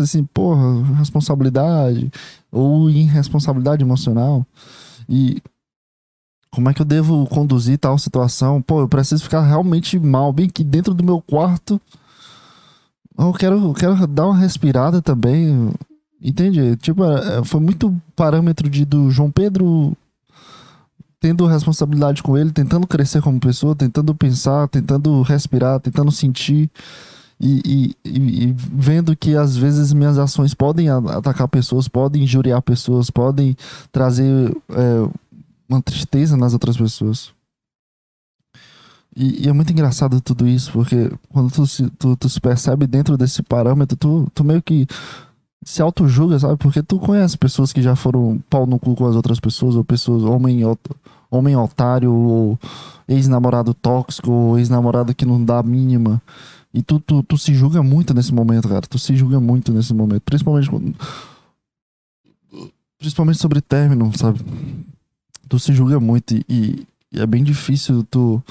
assim, 0.01 0.23
porra, 0.25 0.83
responsabilidade 0.97 2.12
ou 2.51 2.89
irresponsabilidade 2.89 3.83
emocional. 3.83 4.45
E 5.10 5.41
como 6.51 6.69
é 6.69 6.73
que 6.73 6.81
eu 6.81 6.86
devo 6.86 7.25
conduzir 7.27 7.77
tal 7.77 7.97
situação? 7.97 8.62
Pô, 8.62 8.81
eu 8.81 8.88
preciso 8.88 9.23
ficar 9.23 9.41
realmente 9.41 9.99
mal, 9.99 10.31
bem 10.31 10.49
que 10.49 10.63
dentro 10.63 10.93
do 10.93 11.03
meu 11.03 11.21
quarto 11.21 11.79
eu 13.17 13.33
quero, 13.33 13.55
eu 13.55 13.73
quero 13.73 14.07
dar 14.07 14.27
uma 14.27 14.38
respirada 14.38 15.01
também. 15.01 15.71
Entende? 16.21 16.75
Tipo, 16.77 17.03
é, 17.03 17.39
é, 17.39 17.43
foi 17.43 17.60
muito 17.60 17.95
parâmetro 18.15 18.69
de, 18.69 18.86
do 18.86 19.10
João 19.10 19.31
Pedro 19.31 19.95
tendo 21.19 21.45
responsabilidade 21.47 22.21
com 22.21 22.38
ele, 22.38 22.51
tentando 22.51 22.86
crescer 22.86 23.21
como 23.21 23.39
pessoa, 23.39 23.75
tentando 23.75 24.13
pensar, 24.13 24.67
tentando 24.67 25.21
respirar, 25.23 25.79
tentando 25.79 26.12
sentir. 26.12 26.69
E, 27.39 27.95
e, 28.04 28.10
e, 28.10 28.56
vendo 28.58 29.15
que 29.15 29.36
às 29.36 29.56
vezes 29.56 29.93
minhas 29.93 30.17
ações 30.17 30.56
podem 30.56 30.89
atacar 30.89 31.47
pessoas, 31.47 31.88
podem 31.88 32.23
injuriar 32.23 32.62
pessoas, 32.63 33.12
podem 33.12 33.56
trazer 33.91 34.56
é, 34.69 35.10
uma 35.69 35.82
tristeza 35.82 36.36
nas 36.36 36.54
outras 36.54 36.76
pessoas. 36.76 37.32
E, 39.15 39.45
e, 39.45 39.50
é 39.50 39.54
muito 39.54 39.71
engraçado 39.71 40.19
tudo 40.21 40.47
isso, 40.47 40.71
porque 40.71 41.12
quando 41.30 41.52
tu 41.52 41.65
se, 41.67 41.89
tu, 41.91 42.15
tu 42.15 42.28
se 42.28 42.39
percebe 42.41 42.88
dentro 42.88 43.17
desse 43.17 43.43
parâmetro, 43.43 43.95
tu, 43.95 44.28
tu 44.34 44.43
meio 44.43 44.62
que 44.62 44.88
se 45.63 45.82
auto-julga, 45.82 46.39
sabe? 46.39 46.56
Porque 46.58 46.82
tu 46.82 47.00
conhece 47.00 47.38
pessoas 47.38 47.73
que 47.73 47.82
já 47.82 47.95
foram 47.95 48.41
pau 48.50 48.65
no 48.65 48.80
cu 48.80 48.95
com 48.95 49.06
as 49.06 49.15
outras 49.15 49.39
pessoas, 49.39 49.76
ou 49.76 49.84
pessoas, 49.84 50.23
homem, 50.23 50.62
homem 51.30 51.56
otário, 51.56 52.12
ou 52.13 52.60
ex-namorado 53.08 53.73
tóxico, 53.73 54.32
ou 54.32 54.60
ex-namorado 54.60 55.13
que 55.13 55.26
não 55.26 55.43
dá 55.43 55.60
a 55.60 55.63
mínima. 55.63 56.21
E 56.78 56.84
tu, 56.84 57.00
tu, 57.00 57.24
tu 57.24 57.38
se 57.40 57.56
julga 57.56 57.82
muito 57.82 58.13
nesse 58.13 58.32
momento, 58.32 58.70
cara. 58.70 58.82
Tu 58.82 59.00
se 59.00 59.16
julga 59.16 59.40
muito 59.40 59.74
nesse 59.74 59.96
momento. 59.96 60.22
Principalmente 60.22 60.70
quando 60.70 60.96
principalmente 63.00 63.40
sobre 63.40 63.62
término, 63.62 64.16
sabe? 64.16 64.40
Tu 65.50 65.60
se 65.60 65.74
julga 65.74 66.00
muito 66.00 66.36
e, 66.36 66.86
e 67.12 67.20
é 67.20 67.26
bem 67.26 67.44
difícil 67.44 68.04
tu 68.04 68.44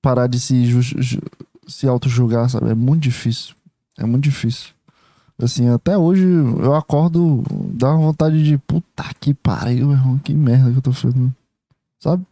parar 0.00 0.28
de 0.28 0.38
se, 0.38 0.64
se 1.66 1.88
auto-julgar, 1.88 2.48
sabe? 2.48 2.70
É 2.70 2.74
muito 2.74 3.02
difícil. 3.02 3.56
É 3.98 4.04
muito 4.04 4.22
difícil. 4.24 4.70
Assim, 5.36 5.68
até 5.68 5.98
hoje 5.98 6.24
eu 6.24 6.76
acordo, 6.76 7.42
dá 7.72 7.90
uma 7.90 8.06
vontade 8.06 8.44
de 8.44 8.56
puta 8.56 9.04
que 9.18 9.34
pariu, 9.34 9.88
meu 9.88 9.96
irmão, 9.96 10.18
que 10.18 10.32
merda 10.32 10.70
que 10.70 10.78
eu 10.78 10.82
tô 10.82 10.92
fazendo. 10.92 11.34
Sabe? 11.98 12.24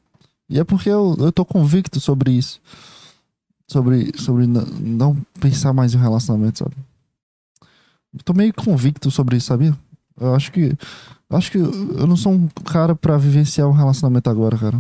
E 0.49 0.61
é 0.61 0.63
porque 0.63 0.89
eu, 0.89 1.17
eu 1.19 1.33
tô 1.33 1.45
convicto 1.45 1.99
sobre 1.99 2.31
isso. 2.31 2.61
Sobre, 3.73 4.13
sobre 4.19 4.47
não 4.47 5.17
pensar 5.41 5.73
mais 5.73 5.95
em 5.95 5.99
relacionamento, 5.99 6.59
sabe? 6.59 6.77
Eu 8.13 8.23
tô 8.23 8.35
meio 8.35 8.53
convicto 8.53 9.11
sobre 9.11 9.39
isso, 9.39 9.47
sabia? 9.47 9.75
Eu 10.21 10.35
acho 10.35 10.53
que. 10.53 10.77
Eu 11.31 11.39
acho 11.39 11.51
que 11.51 11.57
eu 11.57 12.07
não 12.07 12.17
sou 12.17 12.35
um 12.35 12.49
cara 12.49 12.95
para 12.95 13.17
vivenciar 13.17 13.67
um 13.67 13.73
relacionamento 13.73 14.29
agora, 14.29 14.59
cara. 14.59 14.79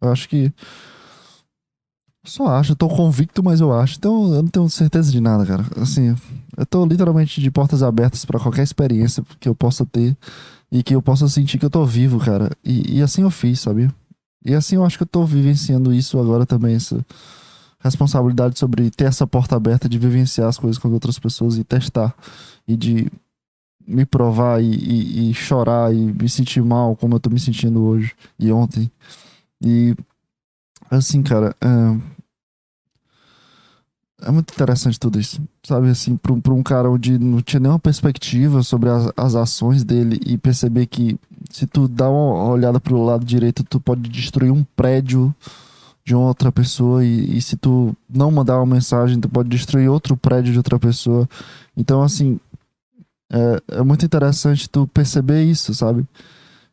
Eu 0.00 0.10
acho 0.10 0.28
que. 0.28 0.52
Só 2.24 2.48
acho, 2.48 2.72
eu 2.72 2.76
tô 2.76 2.88
convicto, 2.88 3.40
mas 3.40 3.60
eu 3.60 3.72
acho. 3.72 3.98
Então 3.98 4.34
eu 4.34 4.42
não 4.42 4.48
tenho 4.48 4.68
certeza 4.68 5.12
de 5.12 5.20
nada, 5.20 5.46
cara. 5.46 5.64
Assim, 5.80 6.16
eu 6.56 6.66
tô 6.66 6.84
literalmente 6.84 7.40
de 7.40 7.50
portas 7.52 7.84
abertas 7.84 8.24
para 8.24 8.40
qualquer 8.40 8.64
experiência 8.64 9.24
que 9.38 9.48
eu 9.48 9.54
possa 9.54 9.86
ter 9.86 10.16
e 10.72 10.82
que 10.82 10.96
eu 10.96 11.00
possa 11.00 11.28
sentir 11.28 11.58
que 11.58 11.64
eu 11.64 11.70
tô 11.70 11.86
vivo, 11.86 12.18
cara. 12.18 12.50
E, 12.64 12.98
e 12.98 13.02
assim 13.02 13.22
eu 13.22 13.30
fiz, 13.30 13.60
sabia? 13.60 13.94
E 14.44 14.54
assim 14.54 14.74
eu 14.74 14.84
acho 14.84 14.96
que 14.96 15.04
eu 15.04 15.06
tô 15.06 15.24
vivenciando 15.24 15.94
isso 15.94 16.18
agora 16.18 16.44
também, 16.44 16.74
essa 16.74 16.98
responsabilidade 17.84 18.58
sobre 18.58 18.90
ter 18.90 19.04
essa 19.04 19.26
porta 19.26 19.56
aberta 19.56 19.88
de 19.88 19.98
vivenciar 19.98 20.48
as 20.48 20.58
coisas 20.58 20.78
com 20.78 20.88
outras 20.90 21.18
pessoas 21.18 21.58
e 21.58 21.64
testar 21.64 22.14
e 22.66 22.76
de 22.76 23.10
me 23.86 24.06
provar 24.06 24.62
e, 24.62 24.70
e, 24.70 25.30
e 25.30 25.34
chorar 25.34 25.94
e 25.94 26.12
me 26.12 26.28
sentir 26.28 26.62
mal 26.62 26.96
como 26.96 27.16
eu 27.16 27.20
tô 27.20 27.28
me 27.28 27.38
sentindo 27.38 27.82
hoje 27.82 28.14
e 28.38 28.50
ontem. 28.50 28.90
E 29.62 29.94
assim, 30.90 31.22
cara, 31.22 31.54
é, 31.60 32.14
é 34.28 34.30
muito 34.30 34.52
interessante 34.52 34.98
tudo 34.98 35.20
isso. 35.20 35.42
Sabe, 35.62 35.88
assim, 35.90 36.16
pra, 36.16 36.32
um 36.32 36.62
cara 36.62 36.90
onde 36.90 37.18
não 37.18 37.42
tinha 37.42 37.60
nenhuma 37.60 37.78
perspectiva 37.78 38.62
sobre 38.62 38.88
as, 38.88 39.12
as 39.16 39.34
ações 39.34 39.84
dele 39.84 40.18
e 40.24 40.38
perceber 40.38 40.86
que 40.86 41.18
se 41.50 41.66
tu 41.66 41.86
dá 41.86 42.08
uma 42.08 42.50
olhada 42.50 42.80
pro 42.80 43.02
lado 43.02 43.24
direito, 43.24 43.62
tu 43.62 43.78
pode 43.78 44.08
destruir 44.08 44.50
um 44.50 44.64
prédio 44.76 45.34
de 46.04 46.14
outra 46.14 46.52
pessoa 46.52 47.04
e, 47.04 47.38
e 47.38 47.40
se 47.40 47.56
tu 47.56 47.96
não 48.08 48.30
mandar 48.30 48.58
uma 48.58 48.74
mensagem, 48.74 49.18
tu 49.18 49.28
pode 49.28 49.48
destruir 49.48 49.88
outro 49.88 50.16
prédio 50.16 50.52
de 50.52 50.58
outra 50.58 50.78
pessoa. 50.78 51.28
Então, 51.76 52.02
assim, 52.02 52.38
é, 53.32 53.78
é 53.78 53.82
muito 53.82 54.04
interessante 54.04 54.68
tu 54.68 54.86
perceber 54.86 55.42
isso, 55.44 55.72
sabe? 55.74 56.06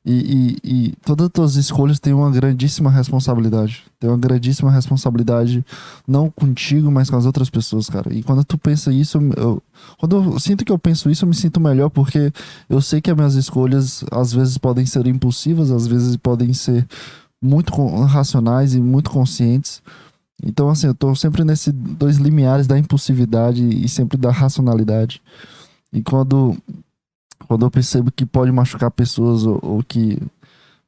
E, 0.04 0.58
e, 0.63 0.72
e, 0.88 0.94
todas 1.06 1.28
as 1.28 1.32
tuas 1.32 1.56
escolhas 1.58 2.00
têm 2.00 2.12
uma 2.12 2.32
grandíssima 2.32 2.89
responsabilidade. 2.89 3.84
Tem 4.00 4.10
uma 4.10 4.17
grandíssima 4.17 4.72
responsabilidade, 4.72 5.63
não 6.08 6.30
contigo, 6.32 6.89
mas 6.91 7.08
com 7.08 7.17
as 7.17 7.26
outras 7.28 7.52
pessoas, 7.52 7.88
cara. 7.88 8.12
E 8.12 8.24
quando 8.24 8.44
tu 8.44 8.58
pensa 8.58 8.91
isso, 8.91 9.20
eu, 9.38 9.62
quando 10.00 10.15
eu 10.15 10.39
sinto 10.39 10.65
que 10.65 10.72
eu 10.72 10.80
penso 10.80 11.08
isso, 11.10 11.24
eu 11.24 11.30
me 11.30 11.36
sinto 11.36 11.60
melhor, 11.60 11.89
porque 11.91 12.34
eu 12.67 12.82
sei 12.82 13.00
que 13.00 13.12
as 13.12 13.15
minhas 13.15 13.36
escolhas 13.36 14.04
às 14.12 14.34
vezes 14.34 14.58
podem 14.58 14.88
ser 14.88 15.06
impulsivas, 15.06 15.70
às 15.70 15.86
vezes 15.86 16.17
podem 16.17 16.52
ser 16.52 16.88
muito 17.41 17.73
racionais 18.06 18.73
e 18.75 18.82
muito 18.82 19.10
conscientes. 19.10 19.82
Então, 20.43 20.69
assim, 20.69 20.88
eu 20.88 20.95
tô 20.95 21.13
sempre 21.15 21.43
nesses 21.43 21.73
dois 21.73 22.17
limiares 22.17 22.67
da 22.67 22.77
impulsividade 22.77 23.63
e 23.63 23.88
sempre 23.88 24.17
da 24.17 24.32
racionalidade. 24.32 25.21
E 25.93 26.01
quando 26.01 26.58
quando 27.47 27.65
eu 27.65 27.71
percebo 27.71 28.12
que 28.12 28.25
pode 28.25 28.51
machucar 28.51 28.89
pessoas 28.91 29.43
ou, 29.43 29.60
ou, 29.62 29.84
que 29.84 30.21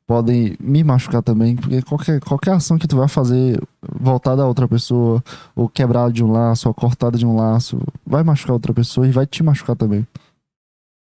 podem 0.08 0.56
me 0.60 0.84
machucar 0.84 1.22
também, 1.22 1.56
porque 1.56 1.82
qualquer, 1.82 2.20
qualquer 2.22 2.52
ação 2.52 2.78
que 2.78 2.88
tu 2.88 2.96
vai 2.96 3.08
fazer 3.08 3.62
voltada 4.00 4.44
a 4.44 4.48
outra 4.48 4.68
pessoa, 4.68 5.24
ou 5.56 5.68
quebrada 5.68 6.12
de 6.12 6.24
um 6.24 6.32
laço, 6.32 6.68
ou 6.68 6.74
cortada 6.74 7.18
de 7.18 7.26
um 7.26 7.36
laço, 7.36 7.80
vai 8.06 8.24
machucar 8.24 8.54
outra 8.54 8.74
pessoa 8.74 9.08
e 9.08 9.12
vai 9.12 9.26
te 9.26 9.44
machucar 9.44 9.76
também. 9.76 10.08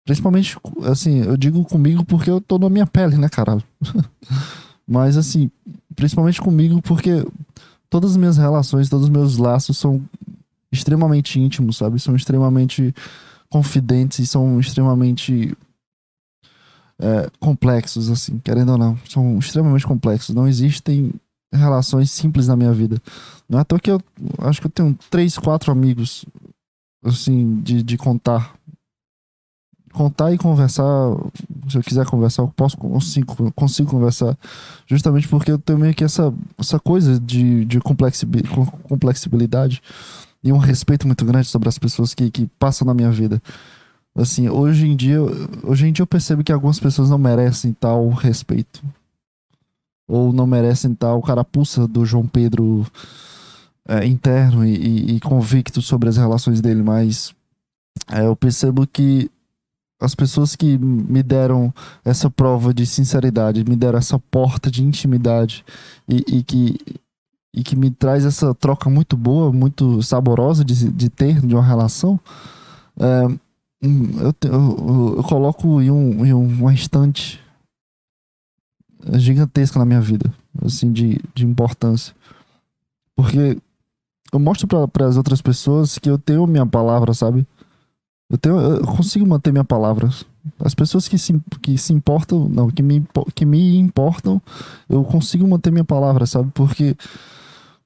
Principalmente, 0.06 0.58
assim, 0.84 1.22
eu 1.24 1.38
digo 1.38 1.64
comigo 1.66 2.04
porque 2.06 2.30
eu 2.30 2.42
tô 2.42 2.58
na 2.58 2.70
minha 2.70 2.88
pele, 2.88 3.18
né, 3.18 3.30
caralho? 3.30 3.64
Mas, 4.92 5.16
assim, 5.16 5.50
principalmente 5.96 6.42
comigo 6.42 6.82
porque 6.82 7.26
todas 7.90 8.12
as 8.12 8.18
minhas 8.18 8.36
relações, 8.36 8.90
todos 8.90 9.06
os 9.06 9.10
meus 9.10 9.38
laços 9.38 9.78
são 9.78 10.02
extremamente 10.70 11.40
íntimos, 11.40 11.78
sabe? 11.78 11.98
São 11.98 12.14
extremamente 12.14 12.94
confidentes 13.50 14.20
e 14.20 14.28
são 14.28 14.60
extremamente 14.60 15.56
é, 17.00 17.30
complexos, 17.40 18.10
assim, 18.10 18.38
querendo 18.40 18.74
ou 18.74 18.78
não. 18.78 18.98
São 19.08 19.40
extremamente 19.40 19.88
complexos. 19.88 20.36
Não 20.36 20.46
existem 20.46 21.14
relações 21.54 22.12
simples 22.12 22.50
na 22.50 22.58
minha 22.58 22.74
vida. 22.74 23.02
Não 23.48 23.60
é 23.60 23.62
à 23.62 23.66
toa 23.66 23.80
que 23.80 23.92
eu 23.92 24.02
acho 24.40 24.60
que 24.60 24.68
eu 24.68 24.72
tenho 24.72 24.98
três, 25.10 25.38
quatro 25.38 25.72
amigos, 25.72 26.26
assim, 27.02 27.62
de, 27.62 27.82
de 27.82 27.98
contar. 27.98 28.56
Contar 29.92 30.32
e 30.32 30.38
conversar, 30.38 30.86
se 31.70 31.78
eu 31.78 31.84
quiser 31.84 32.06
conversar, 32.06 32.44
eu 32.44 32.48
posso 32.48 32.78
consigo, 32.78 33.52
consigo 33.54 33.90
conversar. 33.90 34.38
Justamente 34.88 35.28
porque 35.28 35.52
eu 35.52 35.60
tenho 35.60 35.80
meio 35.80 35.94
que 35.94 36.04
essa, 36.04 36.34
essa 36.58 36.80
coisa 36.80 37.20
de, 37.20 37.66
de 37.66 37.80
complexibilidade 37.80 39.82
e 40.44 40.52
um 40.52 40.58
respeito 40.58 41.06
muito 41.06 41.26
grande 41.26 41.48
sobre 41.48 41.70
as 41.70 41.78
pessoas 41.78 42.14
que, 42.14 42.30
que 42.32 42.48
passam 42.58 42.86
na 42.86 42.94
minha 42.94 43.12
vida. 43.12 43.42
Assim, 44.16 44.50
hoje 44.50 44.88
em 44.88 44.96
dia, 44.96 45.20
hoje 45.64 45.88
em 45.88 45.94
dia 45.94 46.04
eu 46.04 46.08
percebo 46.08 46.44
que 46.44 46.52
algumas 46.52 46.80
pessoas 46.80 47.10
não 47.10 47.18
merecem 47.18 47.74
tal 47.74 48.10
respeito. 48.10 48.84
Ou 50.08 50.34
não 50.34 50.46
merecem 50.46 50.94
tal 50.94 51.22
carapuça 51.22 51.88
do 51.88 52.06
João 52.06 52.28
Pedro 52.28 52.86
é, 53.88 54.06
interno 54.06 54.66
e, 54.66 55.16
e, 55.16 55.20
convicto 55.20 55.82
sobre 55.82 56.10
as 56.10 56.18
relações 56.18 56.60
dele, 56.60 56.84
mas 56.84 57.34
é, 58.12 58.26
eu 58.26 58.36
percebo 58.36 58.86
que 58.86 59.32
as 60.02 60.16
pessoas 60.16 60.56
que 60.56 60.78
me 60.78 61.22
deram 61.22 61.72
essa 62.04 62.30
prova 62.30 62.74
de 62.74 62.86
sinceridade, 62.86 63.64
me 63.64 63.76
deram 63.76 64.00
essa 64.00 64.18
porta 64.18 64.72
de 64.72 64.84
intimidade 64.84 65.64
e, 66.10 66.38
e 66.38 66.44
que 66.44 66.78
e 67.54 67.64
que 67.64 67.76
me 67.76 67.92
traz 67.92 68.26
essa 68.26 68.56
troca 68.56 68.90
muito 68.90 69.18
boa, 69.18 69.52
muito 69.52 70.02
saborosa 70.02 70.64
de, 70.64 70.90
de 70.90 71.10
ter, 71.10 71.42
de 71.42 71.54
uma 71.54 71.64
relação, 71.64 72.18
é, 72.98 73.26
hum, 73.84 74.10
eu, 74.20 74.50
eu, 74.50 75.16
eu, 75.18 75.24
coloco 75.24 75.82
em, 75.82 75.92
um, 75.92 76.26
em 76.26 76.34
uma 76.34 76.74
estante 76.74 77.42
gigantesca 79.16 79.80
na 79.80 79.86
minha 79.86 80.00
vida, 80.00 80.34
assim, 80.64 80.92
de, 80.92 81.20
de 81.36 81.46
importância. 81.46 82.16
Porque 83.16 83.58
eu 84.32 84.40
mostro 84.40 84.68
para 84.88 85.08
as 85.08 85.18
outras 85.18 85.42
pessoas 85.42 85.98
que 85.98 86.10
eu 86.10 86.18
tenho 86.18 86.48
minha 86.48 86.66
palavra, 86.66 87.14
sabe? 87.14 87.46
Eu, 88.32 88.38
tenho, 88.38 88.60
eu 88.60 88.88
consigo 88.88 89.28
manter 89.28 89.52
minha 89.52 89.64
palavra. 89.64 90.10
As 90.60 90.74
pessoas 90.74 91.08
que 91.08 91.18
se, 91.18 91.40
que 91.62 91.78
se 91.78 91.92
importam, 91.92 92.48
não, 92.48 92.70
que 92.70 92.82
me, 92.82 93.06
que 93.36 93.46
me 93.46 93.78
importam, 93.78 94.42
eu 94.88 95.04
consigo 95.04 95.48
manter 95.48 95.70
minha 95.70 95.84
palavra, 95.84 96.26
sabe? 96.26 96.50
Porque 96.54 96.96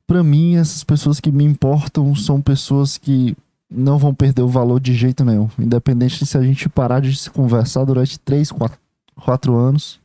para 0.05 0.23
mim, 0.23 0.55
essas 0.55 0.83
pessoas 0.83 1.19
que 1.19 1.31
me 1.31 1.43
importam 1.43 2.13
são 2.13 2.39
pessoas 2.39 2.97
que 2.97 3.35
não 3.69 3.97
vão 3.97 4.13
perder 4.13 4.43
o 4.43 4.47
valor 4.47 4.79
de 4.79 4.93
jeito 4.93 5.25
nenhum. 5.25 5.49
Independente 5.57 6.19
de 6.19 6.25
se 6.27 6.37
a 6.37 6.43
gente 6.43 6.69
parar 6.69 6.99
de 6.99 7.15
se 7.15 7.29
conversar 7.29 7.83
durante 7.85 8.19
3, 8.19 8.51
4, 8.51 8.77
4 9.15 9.55
anos, 9.55 9.99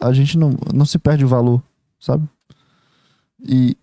a 0.00 0.12
gente 0.12 0.38
não, 0.38 0.54
não 0.72 0.86
se 0.86 0.98
perde 0.98 1.24
o 1.24 1.28
valor, 1.28 1.60
sabe? 1.98 2.28
E 3.44 3.76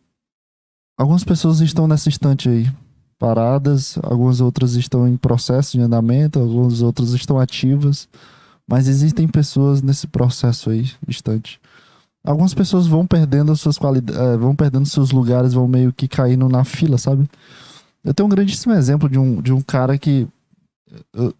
algumas 0.98 1.26
pessoas 1.26 1.60
estão 1.60 1.86
nessa 1.86 2.08
estante 2.08 2.48
aí, 2.48 2.72
paradas, 3.20 4.00
algumas 4.02 4.42
outras 4.42 4.76
estão 4.76 5.08
em 5.08 5.18
processo 5.18 5.78
de 5.78 5.84
andamento, 5.84 6.40
algumas 6.40 6.82
outras 6.82 7.12
estão 7.12 7.38
ativas, 7.38 8.08
mas 8.66 8.88
existem 8.88 9.28
pessoas 9.28 9.82
nesse 9.82 10.08
processo 10.08 10.70
aí, 10.70 10.90
distante 11.08 11.60
algumas 12.24 12.54
pessoas 12.54 12.88
vão 12.88 13.06
perdendo 13.06 13.56
suas 13.56 13.78
qualidades, 13.78 14.20
é, 14.20 14.38
vão 14.38 14.56
perdendo 14.56 14.86
seus 14.86 15.12
lugares, 15.12 15.54
vão 15.54 15.68
meio 15.68 15.94
que 15.94 16.08
caindo 16.08 16.48
na 16.50 16.64
fila, 16.64 16.98
sabe? 16.98 17.30
Eu 18.04 18.14
tenho 18.14 18.28
um 18.28 18.30
grandíssimo 18.30 18.74
exemplo 18.74 19.10
de 19.10 19.18
um, 19.18 19.42
de 19.42 19.52
um 19.52 19.62
cara 19.62 19.98
que. 19.98 20.28
Eu, 21.14 21.34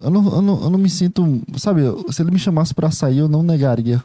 eu, 0.00 0.10
não, 0.10 0.34
eu, 0.34 0.42
não, 0.42 0.62
eu 0.62 0.70
não 0.70 0.78
me 0.78 0.88
sinto. 0.88 1.42
Sabe, 1.58 1.82
se 2.10 2.22
ele 2.22 2.30
me 2.30 2.38
chamasse 2.38 2.74
para 2.74 2.90
sair, 2.90 3.18
eu 3.18 3.28
não 3.28 3.42
negaria. 3.42 4.02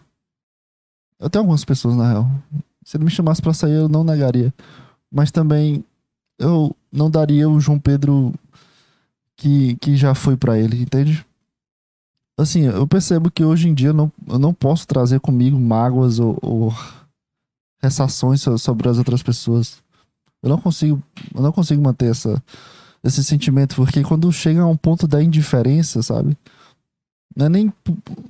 Eu 1.20 1.30
tenho 1.30 1.44
algumas 1.44 1.64
pessoas, 1.64 1.96
na 1.96 2.10
real. 2.10 2.32
Se 2.84 2.98
ele 2.98 3.06
me 3.06 3.12
chamasse 3.12 3.42
para 3.42 3.54
sair, 3.54 3.74
eu 3.74 3.88
não 3.88 4.04
negaria. 4.04 4.52
Mas 5.12 5.30
também 5.30 5.84
eu 6.42 6.76
não 6.92 7.10
daria 7.10 7.50
o 7.50 7.60
João 7.60 7.80
Pedro 7.80 8.34
que, 9.38 9.76
que 9.78 9.96
já 9.96 10.14
foi 10.14 10.36
para 10.36 10.58
ele, 10.58 10.82
entende? 10.82 11.26
assim, 12.42 12.62
eu 12.62 12.88
percebo 12.88 13.30
que 13.30 13.44
hoje 13.44 13.70
em 13.70 13.74
dia 13.74 13.90
eu 13.90 13.94
não, 13.94 14.12
eu 14.28 14.40
não 14.40 14.54
posso 14.54 14.88
trazer 14.88 15.20
comigo 15.20 15.60
mágoas 15.60 16.20
ou, 16.20 16.38
ou 16.42 16.74
ressações 17.82 18.44
sobre 18.58 18.90
as 18.90 18.98
outras 18.98 19.22
pessoas. 19.22 19.82
Eu 20.42 20.50
não 20.50 20.58
consigo, 20.58 21.02
eu 21.34 21.42
não 21.42 21.52
consigo 21.52 21.82
manter 21.82 22.10
essa, 22.10 22.42
esse 23.04 23.24
sentimento, 23.24 23.76
porque 23.76 24.04
quando 24.04 24.32
chega 24.32 24.62
a 24.62 24.68
um 24.68 24.78
ponto 24.78 25.08
da 25.08 25.22
indiferença, 25.22 26.02
sabe? 26.02 26.38
Não 27.36 27.46
é 27.46 27.50
nem. 27.50 27.74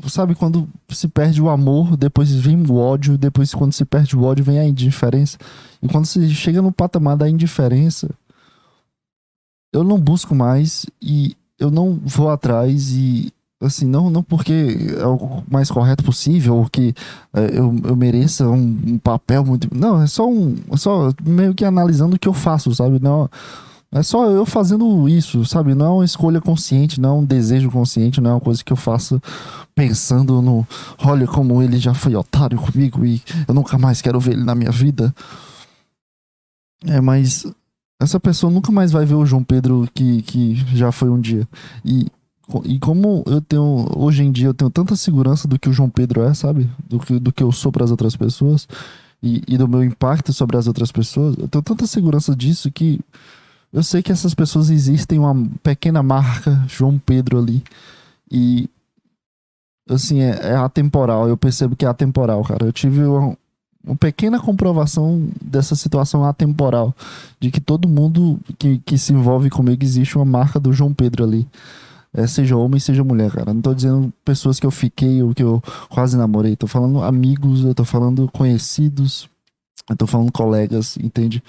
Sabe, 0.08 0.36
quando 0.36 0.68
se 0.90 1.08
perde 1.08 1.42
o 1.42 1.50
amor, 1.50 1.98
depois 1.98 2.32
vem 2.32 2.62
o 2.64 2.76
ódio, 2.76 3.18
depois 3.18 3.54
quando 3.54 3.74
se 3.74 3.86
perde 3.86 4.16
o 4.16 4.24
ódio 4.24 4.46
vem 4.46 4.60
a 4.60 4.66
indiferença. 4.66 5.38
E 5.82 5.88
quando 5.88 6.06
se 6.06 6.30
chega 6.32 6.62
no 6.62 6.72
patamar 6.72 7.18
da 7.18 7.30
indiferença, 7.30 8.10
eu 9.74 9.84
não 9.84 10.00
busco 10.00 10.36
mais 10.36 10.86
e 11.02 11.36
eu 11.60 11.72
não 11.72 12.00
vou 12.04 12.30
atrás 12.30 12.92
e 12.92 13.32
assim, 13.62 13.86
não, 13.86 14.10
não 14.10 14.24
porque 14.24 14.96
é 14.98 15.06
o 15.06 15.44
mais 15.50 15.70
correto 15.70 16.04
possível, 16.04 16.58
ou 16.58 16.70
que 16.70 16.94
é, 17.34 17.60
eu, 17.60 17.74
eu 17.84 17.96
mereça 17.96 18.48
um, 18.50 18.80
um, 18.88 18.98
papel 18.98 19.46
muito. 19.46 19.68
Não, 19.74 20.02
é 20.02 20.08
só 20.08 20.28
um. 20.28 20.56
É 20.72 20.78
só 20.78 21.14
meio 21.24 21.54
que 21.54 21.64
analisando 21.64 22.16
o 22.16 22.20
que 22.20 22.28
eu 22.28 22.34
faço, 22.34 22.74
sabe? 22.74 23.00
Não. 23.02 23.30
É 23.94 24.02
só 24.02 24.26
eu 24.30 24.46
fazendo 24.46 25.10
isso, 25.10 25.44
sabe? 25.44 25.76
Não 25.76 25.86
é 25.86 25.90
uma 25.90 26.06
escolha 26.06 26.40
consciente, 26.40 27.02
não 27.02 27.10
é 27.10 27.14
um 27.20 27.26
desejo 27.26 27.70
consciente, 27.70 28.22
não 28.22 28.32
é 28.32 28.34
uma 28.36 28.40
coisa 28.40 28.64
que 28.64 28.72
eu 28.72 28.78
faço 28.78 29.22
pensando 29.76 30.42
no. 30.42 30.66
Olha 31.04 31.28
como 31.28 31.62
ele 31.62 31.78
já 31.78 31.94
foi 31.94 32.16
otário 32.16 32.58
comigo 32.58 33.06
e 33.06 33.22
eu 33.46 33.54
nunca 33.54 33.78
mais 33.78 34.02
quero 34.02 34.18
ver 34.18 34.32
ele 34.32 34.46
na 34.46 34.56
minha 34.56 34.72
vida. 34.72 35.14
É, 36.86 37.02
mas 37.02 37.46
essa 38.00 38.18
pessoa 38.18 38.52
nunca 38.52 38.72
mais 38.72 38.94
vai 38.94 39.06
ver 39.06 39.16
o 39.16 39.26
João 39.26 39.44
Pedro 39.44 39.88
que, 39.94 40.22
que 40.22 40.56
já 40.74 40.92
foi 40.94 41.10
um 41.10 41.20
dia. 41.20 41.46
E, 41.84 42.08
e 42.64 42.80
como 42.80 43.24
eu 43.28 43.42
tenho. 43.42 43.88
Hoje 43.98 44.24
em 44.24 44.32
dia 44.32 44.48
eu 44.48 44.54
tenho 44.54 44.72
tanta 44.72 44.96
segurança 44.96 45.50
do 45.50 45.60
que 45.60 45.68
o 45.68 45.74
João 45.74 45.90
Pedro 45.90 46.24
é, 46.24 46.34
sabe? 46.34 46.70
Do 46.88 46.98
que, 46.98 47.20
do 47.20 47.34
que 47.34 47.44
eu 47.44 47.52
sou 47.52 47.74
para 47.74 47.84
as 47.84 47.92
outras 47.92 48.16
pessoas. 48.16 48.70
E, 49.22 49.44
e 49.48 49.58
do 49.58 49.68
meu 49.68 49.84
impacto 49.84 50.32
sobre 50.32 50.56
as 50.56 50.66
outras 50.66 50.94
pessoas. 50.94 51.36
Eu 51.38 51.48
tenho 51.50 51.62
tanta 51.62 51.86
segurança 51.86 52.34
disso 52.34 52.72
que 52.72 53.02
eu 53.74 53.84
sei 53.84 54.04
que 54.04 54.12
essas 54.12 54.34
pessoas 54.34 54.70
existem 54.70 55.18
uma 55.18 55.36
pequena 55.64 56.04
marca 56.04 56.64
João 56.68 57.00
Pedro 57.00 57.40
ali. 57.40 57.64
E 58.30 58.70
assim, 59.90 60.22
é, 60.22 60.52
é 60.52 60.56
atemporal. 60.56 61.28
Eu 61.28 61.38
percebo 61.38 61.76
que 61.76 61.86
é 61.86 61.88
atemporal, 61.88 62.44
cara. 62.44 62.66
Eu 62.66 62.74
tive 62.74 63.04
uma, 63.04 63.38
uma 63.84 63.96
pequena 63.96 64.40
comprovação 64.40 65.30
dessa 65.42 65.76
situação 65.76 66.26
atemporal. 66.26 66.94
De 67.40 67.50
que 67.50 67.62
todo 67.62 67.88
mundo 67.88 68.40
que, 68.60 68.80
que 68.80 68.98
se 68.98 69.14
envolve 69.14 69.50
comigo 69.50 69.84
existe 69.84 70.18
uma 70.18 70.26
marca 70.26 70.60
do 70.60 70.74
João 70.74 70.94
Pedro 70.94 71.24
ali. 71.24 71.48
É, 72.14 72.28
seja 72.28 72.58
homem, 72.58 72.78
seja 72.78 73.06
mulher, 73.06 73.32
cara. 73.32 73.54
Não 73.54 73.62
tô 73.62 73.74
dizendo 73.74 74.12
pessoas 74.26 74.60
que 74.60 74.66
eu 74.66 74.72
fiquei 74.72 75.24
ou 75.24 75.34
que 75.34 75.44
eu 75.44 75.64
quase 75.90 76.18
namorei. 76.18 76.58
Tô 76.58 76.68
falando 76.68 77.02
amigos, 77.02 77.64
eu 77.64 77.74
tô 77.74 77.86
falando 77.86 78.30
conhecidos, 78.34 79.30
eu 79.90 79.96
tô 79.96 80.06
falando 80.06 80.30
colegas, 80.30 80.98
entende? 80.98 81.42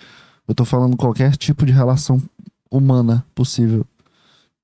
Eu 0.52 0.54
tô 0.54 0.66
falando 0.66 0.98
qualquer 0.98 1.34
tipo 1.34 1.64
de 1.64 1.72
relação 1.72 2.22
humana 2.70 3.24
possível. 3.34 3.86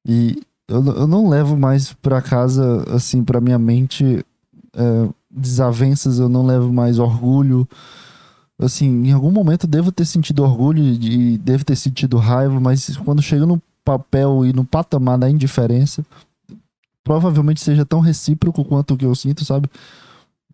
E 0.07 0.38
eu, 0.68 0.85
eu 0.85 1.07
não 1.07 1.31
levo 1.31 1.57
mais 1.57 1.94
para 1.94 2.20
casa, 2.20 2.85
assim, 2.94 3.24
para 3.24 3.40
minha 3.40 3.59
mente, 3.59 4.22
é, 4.77 5.09
desavenças, 5.31 6.18
eu 6.18 6.29
não 6.29 6.44
levo 6.44 6.70
mais 6.70 6.98
orgulho. 6.98 7.66
Assim, 8.59 9.07
em 9.07 9.12
algum 9.12 9.31
momento 9.31 9.64
eu 9.64 9.70
devo 9.70 9.90
ter 9.90 10.05
sentido 10.05 10.44
orgulho 10.44 10.85
e 10.85 11.38
devo 11.38 11.64
ter 11.64 11.74
sentido 11.74 12.18
raiva, 12.18 12.61
mas 12.61 12.94
quando 12.98 13.22
chega 13.22 13.46
no 13.46 13.59
papel 13.83 14.44
e 14.44 14.53
no 14.53 14.66
patamar 14.66 15.16
da 15.16 15.31
indiferença, 15.31 16.05
provavelmente 17.03 17.62
seja 17.62 17.87
tão 17.87 18.01
recíproco 18.01 18.62
quanto 18.62 18.92
o 18.92 18.96
que 18.98 19.07
eu 19.07 19.14
sinto, 19.14 19.42
sabe? 19.42 19.70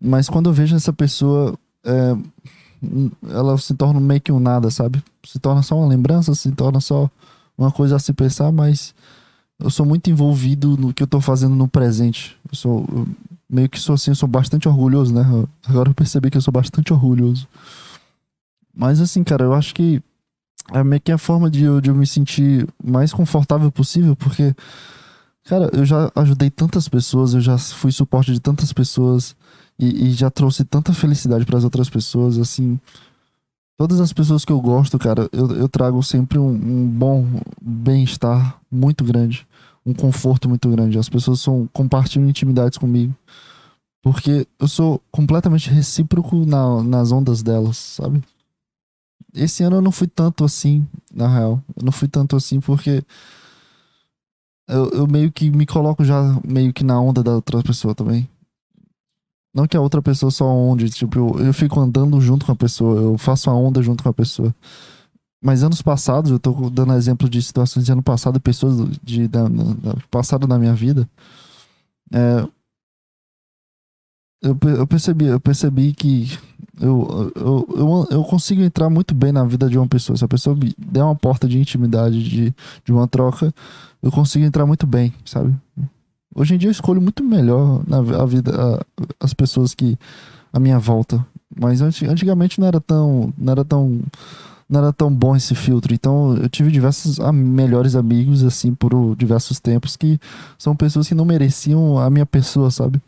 Mas 0.01 0.29
quando 0.29 0.49
eu 0.49 0.53
vejo 0.53 0.77
essa 0.77 0.93
pessoa. 0.93 1.59
É, 1.83 2.15
ela 3.29 3.57
se 3.57 3.73
torna 3.73 3.99
meio 3.99 4.21
que 4.21 4.31
um 4.31 4.39
nada, 4.39 4.69
sabe? 4.69 5.03
Se 5.25 5.39
torna 5.39 5.61
só 5.61 5.77
uma 5.77 5.87
lembrança, 5.87 6.33
se 6.35 6.51
torna 6.51 6.79
só 6.79 7.09
uma 7.57 7.71
coisa 7.71 7.95
a 7.95 7.99
se 7.99 8.13
pensar, 8.13 8.51
mas 8.51 8.93
eu 9.59 9.69
sou 9.69 9.85
muito 9.85 10.09
envolvido 10.09 10.77
no 10.77 10.93
que 10.93 11.03
eu 11.03 11.07
tô 11.07 11.21
fazendo 11.21 11.55
no 11.55 11.67
presente. 11.67 12.37
Eu 12.51 12.55
sou 12.55 12.85
eu 12.91 13.07
meio 13.49 13.69
que 13.69 13.79
sou 13.79 13.95
assim, 13.95 14.11
eu 14.11 14.15
sou 14.15 14.27
bastante 14.27 14.67
orgulhoso, 14.67 15.13
né? 15.13 15.23
Agora 15.65 15.89
eu 15.89 15.93
percebi 15.93 16.29
que 16.29 16.37
eu 16.37 16.41
sou 16.41 16.51
bastante 16.51 16.91
orgulhoso. 16.91 17.47
Mas 18.75 18.99
assim, 18.99 19.23
cara, 19.23 19.45
eu 19.45 19.53
acho 19.53 19.73
que 19.73 20.01
é 20.73 20.83
meio 20.83 21.01
que 21.01 21.11
a 21.11 21.17
forma 21.17 21.49
de 21.49 21.63
eu, 21.63 21.79
de 21.79 21.89
eu 21.89 21.95
me 21.95 22.07
sentir 22.07 22.67
mais 22.83 23.13
confortável 23.13 23.71
possível, 23.71 24.15
porque, 24.15 24.53
cara, 25.45 25.69
eu 25.73 25.85
já 25.85 26.11
ajudei 26.15 26.49
tantas 26.49 26.89
pessoas, 26.89 27.33
eu 27.33 27.41
já 27.41 27.57
fui 27.57 27.91
suporte 27.91 28.33
de 28.33 28.39
tantas 28.39 28.73
pessoas 28.73 29.35
e, 29.77 30.07
e 30.07 30.11
já 30.11 30.29
trouxe 30.29 30.63
tanta 30.63 30.93
felicidade 30.93 31.45
para 31.45 31.57
as 31.57 31.63
outras 31.63 31.89
pessoas, 31.89 32.37
assim. 32.37 32.79
Todas 33.77 33.99
as 33.99 34.13
pessoas 34.13 34.45
que 34.45 34.51
eu 34.51 34.61
gosto, 34.61 34.97
cara, 34.97 35.27
eu, 35.33 35.51
eu 35.51 35.67
trago 35.67 36.01
sempre 36.01 36.39
um, 36.39 36.49
um 36.49 36.87
bom 36.87 37.25
bem-estar 37.61 38.59
muito 38.71 39.03
grande, 39.03 39.45
um 39.85 39.93
conforto 39.93 40.47
muito 40.47 40.69
grande. 40.69 40.97
As 40.97 41.09
pessoas 41.09 41.41
são, 41.41 41.69
compartilham 41.73 42.29
intimidades 42.29 42.77
comigo, 42.77 43.13
porque 44.01 44.47
eu 44.59 44.67
sou 44.67 45.01
completamente 45.11 45.69
recíproco 45.69 46.45
na, 46.45 46.81
nas 46.83 47.11
ondas 47.11 47.43
delas, 47.43 47.75
sabe? 47.77 48.23
Esse 49.33 49.63
ano 49.63 49.77
eu 49.77 49.81
não 49.81 49.91
fui 49.91 50.07
tanto 50.07 50.45
assim, 50.45 50.87
na 51.13 51.27
real. 51.27 51.61
Eu 51.75 51.83
não 51.83 51.91
fui 51.91 52.07
tanto 52.07 52.37
assim 52.37 52.61
porque 52.61 53.03
eu, 54.67 54.89
eu 54.91 55.07
meio 55.07 55.31
que 55.31 55.51
me 55.51 55.65
coloco 55.65 56.03
já 56.05 56.39
meio 56.47 56.73
que 56.73 56.83
na 56.83 56.99
onda 56.99 57.21
da 57.21 57.35
outra 57.35 57.61
pessoa 57.61 57.93
também. 57.93 58.29
Não 59.55 59.65
que 59.65 59.77
a 59.77 59.81
outra 59.81 60.01
pessoa 60.01 60.29
só 60.29 60.45
onde, 60.45 60.89
tipo, 60.89 61.17
eu, 61.17 61.45
eu 61.45 61.53
fico 61.53 61.79
andando 61.79 62.19
junto 62.19 62.45
com 62.45 62.51
a 62.51 62.55
pessoa, 62.55 62.99
eu 62.99 63.17
faço 63.17 63.49
a 63.49 63.55
onda 63.55 63.81
junto 63.81 64.03
com 64.03 64.09
a 64.09 64.13
pessoa. 64.13 64.53
Mas 65.41 65.63
anos 65.63 65.81
passados, 65.81 66.29
eu 66.29 66.37
tô 66.37 66.69
dando 66.69 66.91
exemplo 66.93 67.29
de 67.29 67.41
situações 67.41 67.85
de 67.85 67.91
ano 67.91 68.03
passado, 68.03 68.37
pessoas 68.41 68.77
de, 69.01 69.29
de, 69.29 69.29
passado 70.11 70.45
na 70.45 70.59
minha 70.59 70.73
vida. 70.73 71.07
É, 72.13 72.45
eu, 74.41 74.57
eu 74.77 74.85
percebi, 74.85 75.25
eu 75.25 75.39
percebi 75.39 75.93
que 75.93 76.37
eu, 76.81 77.31
eu, 77.35 77.67
eu, 77.77 78.07
eu 78.11 78.23
consigo 78.25 78.61
entrar 78.61 78.89
muito 78.89 79.15
bem 79.15 79.31
na 79.31 79.45
vida 79.45 79.69
de 79.69 79.77
uma 79.77 79.87
pessoa. 79.87 80.17
Se 80.17 80.25
a 80.25 80.27
pessoa 80.27 80.53
me 80.53 80.75
der 80.77 81.03
uma 81.03 81.15
porta 81.15 81.47
de 81.47 81.57
intimidade, 81.57 82.21
de, 82.21 82.53
de 82.83 82.91
uma 82.91 83.07
troca, 83.07 83.53
eu 84.03 84.11
consigo 84.11 84.43
entrar 84.43 84.65
muito 84.65 84.85
bem, 84.85 85.13
sabe? 85.23 85.55
Hoje 86.35 86.53
em 86.53 86.57
dia 86.57 86.67
eu 86.67 86.71
escolho 86.71 87.01
muito 87.01 87.23
melhor 87.23 87.81
na, 87.87 87.99
a 87.99 88.25
vida, 88.25 88.51
a, 88.53 88.85
as 89.21 89.33
pessoas 89.33 89.73
que 89.73 89.97
à 90.51 90.59
minha 90.59 90.77
volta. 90.77 91.25
Mas 91.57 91.81
antigamente 91.81 92.59
não 92.59 92.67
era 92.67 92.81
tão, 92.81 93.33
não 93.37 93.51
era 93.51 93.63
tão, 93.63 94.01
não 94.69 94.79
era 94.81 94.91
tão 94.91 95.09
bom 95.13 95.33
esse 95.33 95.55
filtro. 95.55 95.93
Então 95.93 96.35
eu 96.35 96.49
tive 96.49 96.69
diversos 96.69 97.19
melhores 97.33 97.95
amigos 97.95 98.43
assim 98.43 98.75
por 98.75 99.15
diversos 99.15 99.61
tempos 99.61 99.95
que 99.95 100.19
são 100.57 100.75
pessoas 100.75 101.07
que 101.07 101.15
não 101.15 101.23
mereciam 101.23 101.97
a 101.97 102.09
minha 102.09 102.25
pessoa, 102.25 102.69
sabe? 102.69 103.01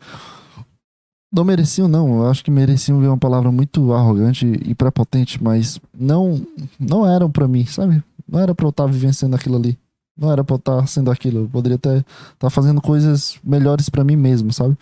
Não 1.30 1.44
mereciam, 1.44 1.86
não. 1.86 2.22
Eu 2.22 2.30
acho 2.30 2.42
que 2.42 2.50
mereciam 2.50 2.98
ver 2.98 3.08
uma 3.08 3.18
palavra 3.18 3.52
muito 3.52 3.92
arrogante 3.92 4.46
e 4.64 4.74
prepotente, 4.74 5.42
mas 5.42 5.78
não, 5.92 6.40
não 6.80 7.06
eram 7.06 7.30
para 7.30 7.46
mim, 7.46 7.66
sabe? 7.66 8.02
Não 8.26 8.40
era 8.40 8.54
pra 8.54 8.64
eu 8.64 8.70
estar 8.70 8.86
vivenciando 8.86 9.36
aquilo 9.36 9.56
ali. 9.56 9.78
Não 10.18 10.32
era 10.32 10.42
pra 10.42 10.54
eu 10.54 10.58
estar 10.58 10.86
sendo 10.88 11.10
aquilo. 11.10 11.40
Eu 11.40 11.48
poderia 11.48 11.76
até 11.76 12.04
estar 12.32 12.50
fazendo 12.50 12.80
coisas 12.80 13.38
melhores 13.44 13.88
para 13.88 14.02
mim 14.04 14.16
mesmo, 14.16 14.52
sabe? 14.52 14.76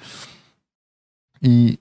E 1.42 1.78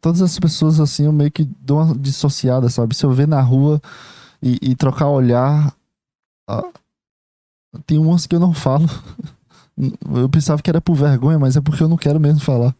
todas 0.00 0.20
as 0.20 0.38
pessoas 0.38 0.80
assim, 0.80 1.04
eu 1.04 1.12
meio 1.12 1.30
que 1.30 1.44
dou 1.44 1.80
uma 1.80 1.94
dissociada, 1.94 2.68
sabe? 2.68 2.94
Se 2.94 3.06
eu 3.06 3.12
ver 3.12 3.28
na 3.28 3.40
rua 3.40 3.80
e, 4.42 4.58
e 4.60 4.74
trocar 4.74 5.08
olhar, 5.08 5.72
tem 7.86 7.98
umas 7.98 8.26
que 8.26 8.34
eu 8.34 8.40
não 8.40 8.52
falo. 8.52 8.88
Eu 10.12 10.28
pensava 10.28 10.60
que 10.60 10.68
era 10.68 10.80
por 10.80 10.96
vergonha, 10.96 11.38
mas 11.38 11.56
é 11.56 11.60
porque 11.60 11.80
eu 11.80 11.88
não 11.88 11.96
quero 11.96 12.18
mesmo 12.18 12.40
falar. 12.40 12.74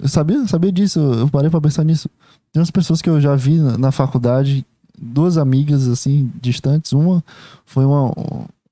Eu 0.00 0.08
sabia, 0.08 0.44
sabia 0.48 0.72
disso, 0.72 0.98
eu 0.98 1.28
parei 1.28 1.48
pra 1.48 1.60
pensar 1.60 1.84
nisso. 1.84 2.10
Tem 2.52 2.60
umas 2.60 2.72
pessoas 2.72 3.00
que 3.00 3.08
eu 3.08 3.20
já 3.20 3.36
vi 3.36 3.60
na 3.60 3.92
faculdade, 3.92 4.66
duas 4.98 5.38
amigas 5.38 5.86
assim, 5.86 6.28
distantes. 6.42 6.92
Uma 6.92 7.22
foi 7.64 7.84
uma, 7.84 8.12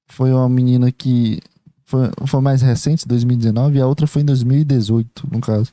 foi 0.08 0.32
uma 0.32 0.48
menina 0.48 0.90
que 0.92 1.40
foi, 1.84 2.10
foi 2.26 2.40
mais 2.40 2.62
recente, 2.62 3.06
2019, 3.06 3.78
e 3.78 3.80
a 3.80 3.86
outra 3.86 4.06
foi 4.06 4.22
em 4.22 4.24
2018, 4.24 5.28
no 5.30 5.40
caso. 5.40 5.72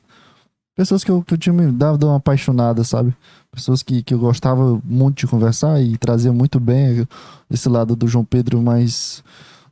Pessoas 0.74 1.04
que 1.04 1.10
eu, 1.10 1.22
que 1.22 1.34
eu 1.34 1.38
tinha 1.38 1.52
me 1.52 1.70
dado 1.70 2.06
uma 2.06 2.16
apaixonada, 2.16 2.82
sabe? 2.82 3.14
Pessoas 3.50 3.82
que, 3.82 4.02
que 4.02 4.14
eu 4.14 4.18
gostava 4.18 4.80
muito 4.84 5.18
de 5.18 5.26
conversar 5.26 5.82
e 5.82 5.98
trazia 5.98 6.32
muito 6.32 6.58
bem 6.58 7.06
esse 7.50 7.68
lado 7.68 7.94
do 7.94 8.08
João 8.08 8.24
Pedro 8.24 8.62
mais 8.62 9.22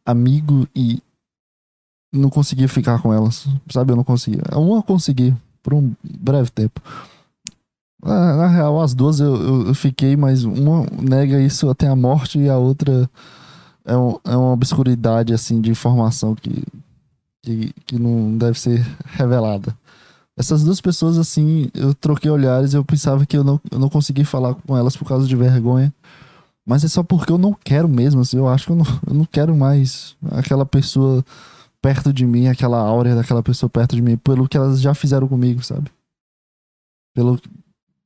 amigo 0.05 0.69
e 0.77 1.03
não 2.13 2.29
conseguia 2.29 2.69
ficar 2.69 3.01
com 3.01 3.15
elas, 3.15 3.47
sabe? 3.71 3.93
Eu 3.93 3.97
não 3.97 4.05
conseguia. 4.05 4.43
Uma 4.53 4.83
consegui 4.83 5.35
por 5.63 5.73
um 5.73 5.93
breve 6.03 6.51
tempo. 6.51 6.83
Na, 8.03 8.37
na 8.37 8.49
real, 8.49 8.81
as 8.81 8.95
duas 8.95 9.21
eu, 9.21 9.35
eu, 9.35 9.67
eu, 9.69 9.75
fiquei, 9.75 10.17
mas 10.17 10.45
uma 10.45 10.87
nega 11.01 11.41
isso 11.41 11.69
até 11.69 11.87
a 11.87 11.97
morte 11.97 12.39
e 12.39 12.49
a 12.49 12.57
outra 12.57 13.09
é, 13.85 13.97
um, 13.97 14.19
é 14.25 14.37
uma 14.37 14.53
obscuridade 14.53 15.33
assim 15.33 15.61
de 15.61 15.71
informação 15.71 16.35
que, 16.35 16.65
que, 17.43 17.73
que 17.87 17.99
não 17.99 18.37
deve 18.37 18.59
ser 18.59 18.85
revelada. 19.05 19.77
Essas 20.37 20.65
duas 20.65 20.81
pessoas, 20.81 21.19
assim, 21.19 21.71
eu 21.75 21.93
troquei 21.93 22.31
olhares 22.31 22.73
eu 22.73 22.85
pensava 22.85 23.27
que 23.27 23.37
eu 23.37 23.45
não, 23.45 23.61
eu 23.71 23.79
não 23.79 23.91
consegui 23.91 24.25
falar 24.25 24.55
com 24.55 24.77
elas 24.77 24.97
por 24.97 25.07
causa 25.07 25.27
de 25.27 25.37
vergonha. 25.37 25.93
Mas 26.67 26.85
é 26.85 26.89
só 26.89 27.03
porque 27.03 27.33
eu 27.33 27.39
não 27.39 27.53
quero 27.53 27.89
mesmo, 27.89 28.21
assim, 28.21 28.37
eu 28.37 28.49
acho 28.49 28.67
que 28.67 28.73
eu 28.73 28.77
não, 28.77 28.87
eu 29.07 29.15
não 29.15 29.25
quero 29.25 29.55
mais 29.57 30.17
aquela 30.31 30.65
pessoa 30.65 31.25
perto 31.83 32.13
de 32.13 32.27
mim, 32.27 32.47
aquela 32.47 32.79
áurea 32.79 33.15
daquela 33.15 33.43
pessoa 33.43 33.69
perto 33.69 33.97
de 33.97 34.03
mim, 34.03 34.17
pelo 34.17 34.49
que 34.49 34.57
elas 34.57 34.81
já 34.81 34.95
fizeram 34.95 35.27
comigo, 35.27 35.63
sabe? 35.63 35.91
Pelo. 37.15 37.41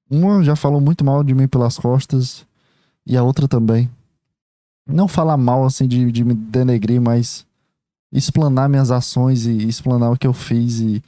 Uma 0.08 0.42
já 0.44 0.54
falou 0.54 0.80
muito 0.80 1.04
mal 1.04 1.24
de 1.24 1.34
mim 1.34 1.48
pelas 1.48 1.76
costas, 1.76 2.46
e 3.06 3.16
a 3.16 3.22
outra 3.22 3.48
também. 3.48 3.90
Não 4.86 5.08
falar 5.08 5.36
mal 5.36 5.64
assim 5.64 5.88
de, 5.88 6.10
de 6.12 6.24
me 6.24 6.34
denegrir, 6.34 7.00
mas 7.00 7.46
explanar 8.12 8.68
minhas 8.68 8.90
ações 8.90 9.46
e 9.46 9.66
explanar 9.66 10.12
o 10.12 10.16
que 10.16 10.26
eu 10.26 10.32
fiz 10.32 10.80
e, 10.80 11.02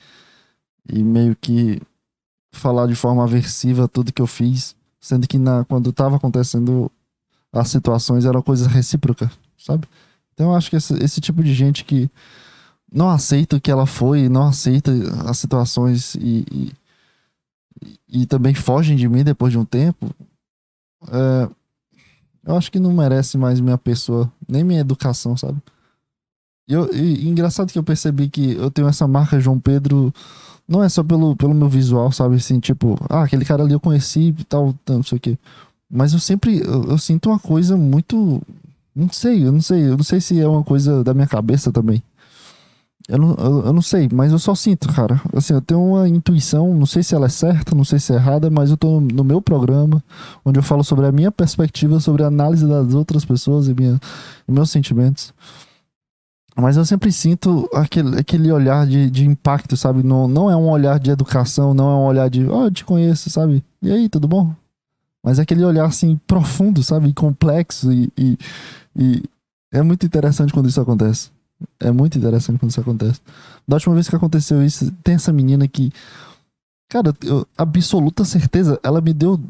e 0.93 1.03
meio 1.03 1.37
que 1.37 1.81
falar 2.53 2.87
de 2.87 2.95
forma 2.95 3.23
aversiva 3.23 3.87
tudo 3.87 4.13
que 4.13 4.23
eu 4.23 4.27
fiz, 4.27 4.75
sendo 5.01 5.29
que 5.29 5.39
na, 5.39 5.65
quando 5.65 5.91
estava 5.91 6.17
acontecendo 6.17 6.91
as 7.53 7.69
situações 7.69 8.25
era 8.25 8.43
coisa 8.43 8.69
recíproca, 8.69 9.31
sabe? 9.57 9.87
Então 10.35 10.51
eu 10.51 10.57
acho 10.57 10.69
que 10.69 10.77
esse, 10.77 10.95
esse 11.03 11.21
tipo 11.21 11.43
de 11.43 11.55
gente 11.55 11.85
que 11.85 12.11
não 12.93 13.09
aceita 13.09 13.57
o 13.57 13.61
que 13.61 13.71
ela 13.71 13.87
foi, 13.87 14.29
não 14.29 14.49
aceita 14.49 14.93
as 15.29 15.39
situações 15.39 16.15
e, 16.17 16.45
e, 16.51 16.73
e 18.09 18.27
também 18.27 18.55
fogem 18.55 18.97
de 18.97 19.09
mim 19.09 19.25
depois 19.25 19.53
de 19.53 19.59
um 19.59 19.65
tempo, 19.65 20.11
é, 21.09 21.49
eu 22.47 22.57
acho 22.57 22.71
que 22.71 22.79
não 22.79 22.93
merece 22.93 23.37
mais 23.37 23.61
minha 23.61 23.77
pessoa, 23.77 24.31
nem 24.49 24.63
minha 24.63 24.81
educação, 24.81 25.37
sabe? 25.37 25.61
E, 26.69 26.73
eu, 26.73 26.93
e, 26.95 27.29
engraçado 27.29 27.73
que 27.73 27.79
eu 27.79 27.83
percebi 27.83 28.29
que 28.29 28.53
eu 28.53 28.71
tenho 28.71 28.89
essa 28.89 29.07
marca 29.07 29.41
João 29.41 29.59
Pedro, 29.59 30.13
não 30.67 30.83
é 30.83 30.89
só 30.89 31.03
pelo, 31.03 31.37
pelo 31.37 31.55
meu 31.55 31.69
visual, 31.69 32.11
sabe? 32.13 32.37
Assim, 32.37 32.61
tipo, 32.61 32.97
ah, 33.09 33.23
aquele 33.23 33.45
cara 33.45 33.63
ali 33.63 33.73
eu 33.73 33.81
conheci 33.81 34.35
e 34.39 34.45
tal, 34.45 34.75
não 34.89 35.03
sei 35.03 35.19
o 35.19 35.21
quê. 35.21 35.39
Mas 35.91 36.13
eu 36.13 36.19
sempre, 36.21 36.61
eu, 36.61 36.85
eu 36.91 36.99
sinto 36.99 37.31
uma 37.31 37.39
coisa 37.39 37.77
muito, 37.77 38.41
não 38.95 39.11
sei, 39.11 39.45
eu 39.47 39.53
não 39.53 39.61
sei, 39.61 39.85
eu 39.89 39.97
não 39.97 40.05
sei 40.05 40.21
se 40.21 40.41
é 40.41 40.47
uma 40.47 40.65
coisa 40.65 41.03
da 41.05 41.15
minha 41.15 41.27
cabeça 41.27 41.73
também. 41.73 42.03
Eu 43.09 43.19
não, 43.19 43.35
eu, 43.39 43.67
eu, 43.67 43.73
não 43.73 43.83
sei, 43.83 44.09
mas 44.13 44.33
eu 44.33 44.39
só 44.39 44.53
sinto, 44.55 44.93
cara. 44.93 45.21
Assim, 45.33 45.55
eu 45.55 45.61
tenho 45.61 45.81
uma 45.81 46.09
intuição, 46.09 46.75
não 46.75 46.87
sei 46.87 47.05
se 47.05 47.15
ela 47.15 47.27
é 47.27 47.29
certa, 47.29 47.75
não 47.75 47.85
sei 47.85 48.01
se 48.01 48.13
é 48.13 48.17
errada, 48.17 48.51
mas 48.51 48.71
eu 48.71 48.77
tô 48.77 49.01
no 49.01 49.23
meu 49.23 49.41
programa, 49.41 50.03
onde 50.45 50.59
eu 50.59 50.63
falo 50.63 50.83
sobre 50.83 51.07
a 51.07 51.13
minha 51.13 51.31
perspectiva, 51.31 52.01
sobre 52.01 52.25
a 52.25 52.27
análise 52.27 52.67
das 52.67 52.95
outras 52.95 53.25
pessoas 53.25 53.69
e, 53.69 53.75
minha, 53.75 54.01
e 54.49 54.53
meus 54.53 54.71
sentimentos. 54.71 55.33
Mas 56.57 56.77
eu 56.77 56.85
sempre 56.85 57.13
sinto 57.13 57.69
aquele, 57.73 58.19
aquele 58.19 58.51
olhar 58.51 58.87
de, 58.87 59.09
de 59.09 59.25
impacto, 59.25 59.77
sabe? 59.77 60.03
Não, 60.03 60.27
não 60.27 60.51
é 60.51 60.57
um 60.57 60.69
olhar 60.69 60.99
de 60.99 61.11
educação, 61.11 61.75
não 61.75 61.91
é 61.91 61.95
um 61.95 62.07
olhar 62.07 62.29
de, 62.29 62.49
ó, 62.49 62.63
oh, 62.63 62.65
eu 62.65 62.71
te 62.73 62.85
conheço, 62.85 63.31
sabe? 63.31 63.63
E 63.81 63.93
aí, 63.93 64.09
tudo 64.09 64.27
bom? 64.27 64.53
Mas 65.23 65.39
é 65.39 65.43
aquele 65.43 65.65
olhar, 65.65 65.85
assim, 65.85 66.19
profundo, 66.27 66.83
sabe? 66.83 67.13
Complexo 67.13 67.93
e, 67.93 68.11
e, 68.17 68.39
e 68.97 69.23
é 69.73 69.83
muito 69.83 70.07
interessante 70.07 70.53
quando 70.53 70.69
isso 70.69 70.81
acontece. 70.81 71.36
É 71.81 71.91
muito 71.91 72.19
interessante 72.19 72.59
quando 72.59 72.71
isso 72.71 72.81
acontece. 72.81 73.21
Da 73.67 73.77
última 73.77 73.95
vez 73.95 74.09
que 74.09 74.17
aconteceu 74.17 74.63
isso, 74.65 74.91
tem 75.03 75.15
essa 75.15 75.33
menina 75.33 75.67
que. 75.67 75.93
Cara, 76.89 77.15
eu, 77.25 77.47
absoluta 77.57 78.25
certeza, 78.25 78.79
ela 78.83 79.01
me 79.01 79.13
deu 79.13 79.41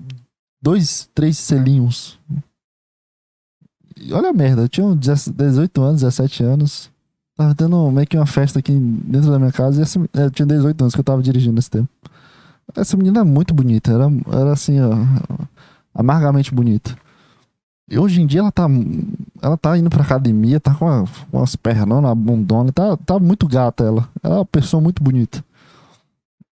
dois, 0.62 1.08
três 1.14 1.36
selinhos. 1.38 2.18
E 3.96 4.12
olha 4.12 4.30
a 4.30 4.32
merda, 4.32 4.62
eu 4.62 4.68
tinha 4.68 4.94
18 4.94 5.82
anos, 5.82 6.00
17 6.02 6.42
anos. 6.42 6.90
Tava 7.36 7.54
tendo 7.54 7.90
meio 7.90 8.06
que 8.06 8.16
uma 8.16 8.26
festa 8.26 8.58
aqui 8.58 8.72
dentro 8.72 9.30
da 9.30 9.38
minha 9.38 9.52
casa 9.52 9.80
e 9.80 9.82
essa, 9.82 10.00
é, 10.14 10.24
eu 10.24 10.30
tinha 10.30 10.46
18 10.46 10.80
anos 10.80 10.94
que 10.94 11.00
eu 11.00 11.04
tava 11.04 11.22
dirigindo 11.22 11.54
nesse 11.54 11.70
tempo. 11.70 11.88
Essa 12.74 12.96
menina 12.96 13.20
é 13.20 13.24
muito 13.24 13.54
bonita, 13.54 13.92
era, 13.92 14.06
era 14.32 14.52
assim, 14.52 14.80
ó, 14.80 14.90
amargamente 15.94 16.54
bonita. 16.54 16.96
Hoje 17.92 18.20
em 18.20 18.26
dia 18.26 18.40
ela 18.40 18.50
tá. 18.50 18.66
Ela 19.40 19.56
tá 19.56 19.78
indo 19.78 19.88
pra 19.90 20.02
academia, 20.02 20.58
tá 20.58 20.74
com, 20.74 20.88
a, 20.88 21.04
com 21.30 21.42
as 21.42 21.54
pernas 21.54 22.02
na 22.02 22.14
bundona. 22.14 22.72
Tá, 22.72 22.96
tá 22.96 23.18
muito 23.18 23.46
gata 23.46 23.84
ela. 23.84 24.08
Ela 24.22 24.36
é 24.36 24.38
uma 24.38 24.46
pessoa 24.46 24.80
muito 24.80 25.02
bonita. 25.02 25.44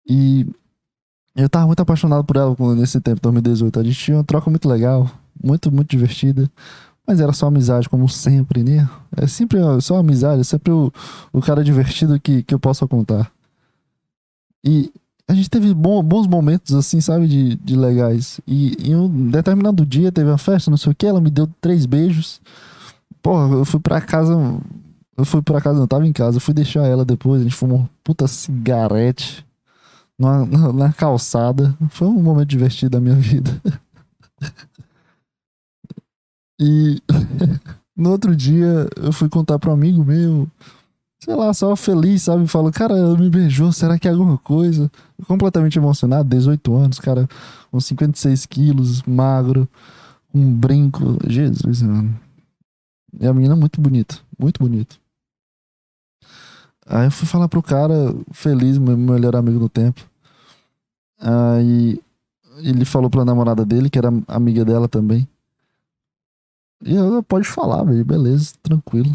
E 0.07 0.47
eu 1.35 1.49
tava 1.49 1.67
muito 1.67 1.81
apaixonado 1.81 2.23
por 2.23 2.37
ela 2.37 2.55
nesse 2.75 3.01
tempo, 3.01 3.21
2018. 3.21 3.79
A 3.79 3.83
gente 3.83 3.99
tinha 3.99 4.17
uma 4.17 4.23
troca 4.23 4.49
muito 4.49 4.69
legal, 4.69 5.09
muito, 5.43 5.71
muito 5.71 5.89
divertida. 5.89 6.49
Mas 7.05 7.19
era 7.19 7.33
só 7.33 7.47
amizade, 7.47 7.89
como 7.89 8.07
sempre, 8.07 8.63
né? 8.63 8.89
É 9.15 9.27
sempre 9.27 9.59
só 9.81 9.97
amizade, 9.97 10.41
é 10.41 10.43
sempre 10.43 10.71
o, 10.71 10.91
o 11.31 11.41
cara 11.41 11.63
divertido 11.63 12.19
que, 12.19 12.43
que 12.43 12.53
eu 12.53 12.59
posso 12.59 12.87
contar. 12.87 13.31
E 14.63 14.91
a 15.27 15.33
gente 15.33 15.49
teve 15.49 15.73
bons 15.73 16.25
momentos, 16.25 16.73
assim, 16.73 17.01
sabe, 17.01 17.27
de, 17.27 17.55
de 17.55 17.75
legais. 17.75 18.39
E 18.47 18.89
em 18.89 18.95
um 18.95 19.29
determinado 19.29 19.85
dia 19.85 20.11
teve 20.11 20.29
uma 20.29 20.37
festa, 20.37 20.71
não 20.71 20.77
sei 20.77 20.93
o 20.93 20.95
que, 20.95 21.05
ela 21.05 21.19
me 21.19 21.29
deu 21.29 21.47
três 21.59 21.85
beijos. 21.85 22.39
Porra, 23.21 23.55
eu 23.55 23.65
fui 23.65 23.79
pra 23.79 23.99
casa. 23.99 24.33
Eu 25.17 25.25
fui 25.25 25.41
pra 25.41 25.59
casa, 25.59 25.79
não 25.79 25.87
tava 25.87 26.07
em 26.07 26.13
casa, 26.13 26.37
eu 26.37 26.41
fui 26.41 26.53
deixar 26.53 26.85
ela 26.85 27.03
depois, 27.03 27.41
a 27.41 27.43
gente 27.43 27.55
fumou 27.55 27.79
uma 27.79 27.89
puta 28.03 28.27
cigarete 28.27 29.43
na, 30.17 30.45
na, 30.45 30.71
na 30.71 30.93
calçada. 30.93 31.75
Foi 31.89 32.07
um 32.07 32.21
momento 32.21 32.47
divertido 32.47 32.91
da 32.91 33.01
minha 33.01 33.15
vida. 33.15 33.61
e 36.61 37.01
no 37.97 38.11
outro 38.11 38.35
dia 38.35 38.87
eu 38.95 39.11
fui 39.11 39.27
contar 39.27 39.59
pra 39.59 39.71
um 39.71 39.73
amigo 39.73 40.05
meu 40.05 40.47
sei 41.27 41.35
lá, 41.35 41.53
só 41.53 41.75
feliz, 41.75 42.23
sabe? 42.23 42.47
Falo, 42.47 42.71
cara, 42.71 42.97
ela 42.97 43.17
me 43.17 43.29
beijou, 43.29 43.69
será 43.73 43.99
que 43.99 44.07
é 44.07 44.11
alguma 44.11 44.37
coisa? 44.37 44.89
Completamente 45.27 45.77
emocionado, 45.77 46.29
18 46.29 46.73
anos, 46.73 46.99
cara, 46.99 47.27
com 47.69 47.81
56 47.81 48.45
quilos, 48.45 49.03
magro, 49.03 49.67
um 50.33 50.49
brinco. 50.53 51.17
Jesus, 51.27 51.81
mano. 51.81 52.17
E 53.19 53.27
a 53.27 53.33
menina 53.33 53.55
é 53.55 53.57
muito 53.57 53.81
bonita, 53.81 54.15
muito 54.39 54.63
bonita. 54.63 54.95
Aí 56.85 57.07
eu 57.07 57.11
fui 57.11 57.27
falar 57.27 57.49
pro 57.49 57.61
cara, 57.61 58.15
feliz, 58.31 58.77
meu 58.77 58.95
melhor 58.95 59.35
amigo 59.35 59.59
do 59.59 59.67
tempo. 59.67 60.09
Aí 61.19 62.01
ele 62.59 62.85
falou 62.85 63.09
pra 63.09 63.25
namorada 63.25 63.65
dele, 63.65 63.89
que 63.89 63.99
era 63.99 64.09
amiga 64.29 64.63
dela 64.63 64.87
também. 64.87 65.27
E 66.85 66.95
ela 66.95 67.21
pode 67.21 67.45
falar, 67.45 67.83
velho, 67.83 68.05
beleza, 68.05 68.53
tranquilo. 68.63 69.11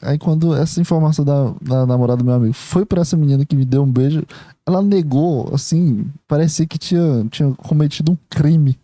Aí 0.00 0.18
quando 0.18 0.54
essa 0.54 0.80
informação 0.80 1.24
da, 1.24 1.52
da 1.60 1.86
namorada 1.86 2.18
do 2.18 2.24
meu 2.24 2.34
amigo 2.34 2.52
foi 2.52 2.84
para 2.84 3.02
essa 3.02 3.16
menina 3.16 3.44
que 3.44 3.56
me 3.56 3.64
deu 3.64 3.82
um 3.82 3.90
beijo, 3.90 4.24
ela 4.66 4.82
negou, 4.82 5.52
assim, 5.54 6.10
parecia 6.26 6.66
que 6.66 6.78
tinha, 6.78 7.26
tinha 7.30 7.52
cometido 7.54 8.12
um 8.12 8.18
crime. 8.28 8.78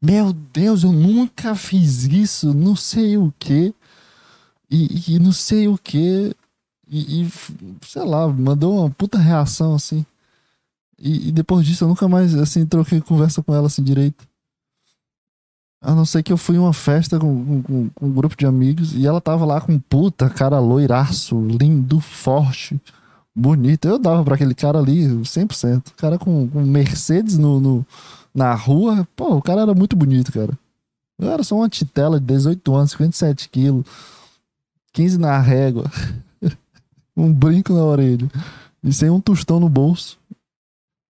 Meu 0.00 0.32
Deus, 0.32 0.82
eu 0.82 0.92
nunca 0.92 1.54
fiz 1.54 2.04
isso, 2.04 2.54
não 2.54 2.74
sei 2.74 3.18
o 3.18 3.32
que. 3.38 3.74
E, 4.70 5.14
e, 5.14 5.18
não 5.18 5.32
sei 5.32 5.68
o 5.68 5.76
que. 5.76 6.34
E, 6.88 7.22
e, 7.22 7.30
sei 7.82 8.04
lá, 8.04 8.26
mandou 8.28 8.78
uma 8.80 8.90
puta 8.90 9.18
reação 9.18 9.74
assim. 9.74 10.06
E, 10.98 11.28
e 11.28 11.32
depois 11.32 11.66
disso 11.66 11.84
eu 11.84 11.88
nunca 11.88 12.08
mais 12.08 12.34
assim 12.34 12.66
troquei 12.66 13.00
conversa 13.00 13.42
com 13.42 13.54
ela 13.54 13.66
assim 13.66 13.82
direito. 13.82 14.26
A 15.82 15.94
não 15.94 16.04
ser 16.04 16.22
que 16.22 16.32
eu 16.32 16.36
fui 16.36 16.56
em 16.56 16.58
uma 16.58 16.74
festa 16.74 17.18
com, 17.18 17.62
com, 17.62 17.88
com, 17.88 18.06
um 18.06 18.12
grupo 18.12 18.36
de 18.36 18.44
amigos 18.44 18.94
e 18.94 19.06
ela 19.06 19.20
tava 19.20 19.46
lá 19.46 19.60
com 19.60 19.78
puta, 19.78 20.28
cara 20.28 20.58
loiraço, 20.58 21.40
lindo, 21.40 22.00
forte, 22.00 22.78
bonito. 23.34 23.88
Eu 23.88 23.98
dava 23.98 24.22
para 24.22 24.34
aquele 24.34 24.54
cara 24.54 24.78
ali 24.78 25.06
100%. 25.06 25.88
O 25.88 25.94
cara 25.94 26.18
com, 26.18 26.46
com 26.48 26.60
Mercedes 26.62 27.38
no, 27.38 27.58
no, 27.58 27.86
na 28.34 28.54
rua, 28.54 29.08
pô, 29.16 29.36
o 29.36 29.42
cara 29.42 29.62
era 29.62 29.74
muito 29.74 29.96
bonito, 29.96 30.30
cara. 30.30 30.52
Eu 31.18 31.30
era 31.30 31.42
só 31.42 31.56
uma 31.56 31.68
titela 31.68 32.20
de 32.20 32.26
18 32.26 32.74
anos, 32.74 32.90
57 32.92 33.48
quilos, 33.48 33.84
15 34.92 35.18
na 35.18 35.38
régua, 35.38 35.84
um 37.16 37.32
brinco 37.32 37.72
na 37.72 37.84
orelha 37.84 38.30
e 38.82 38.92
sem 38.92 39.10
um 39.10 39.20
tostão 39.20 39.58
no 39.60 39.68
bolso. 39.68 40.18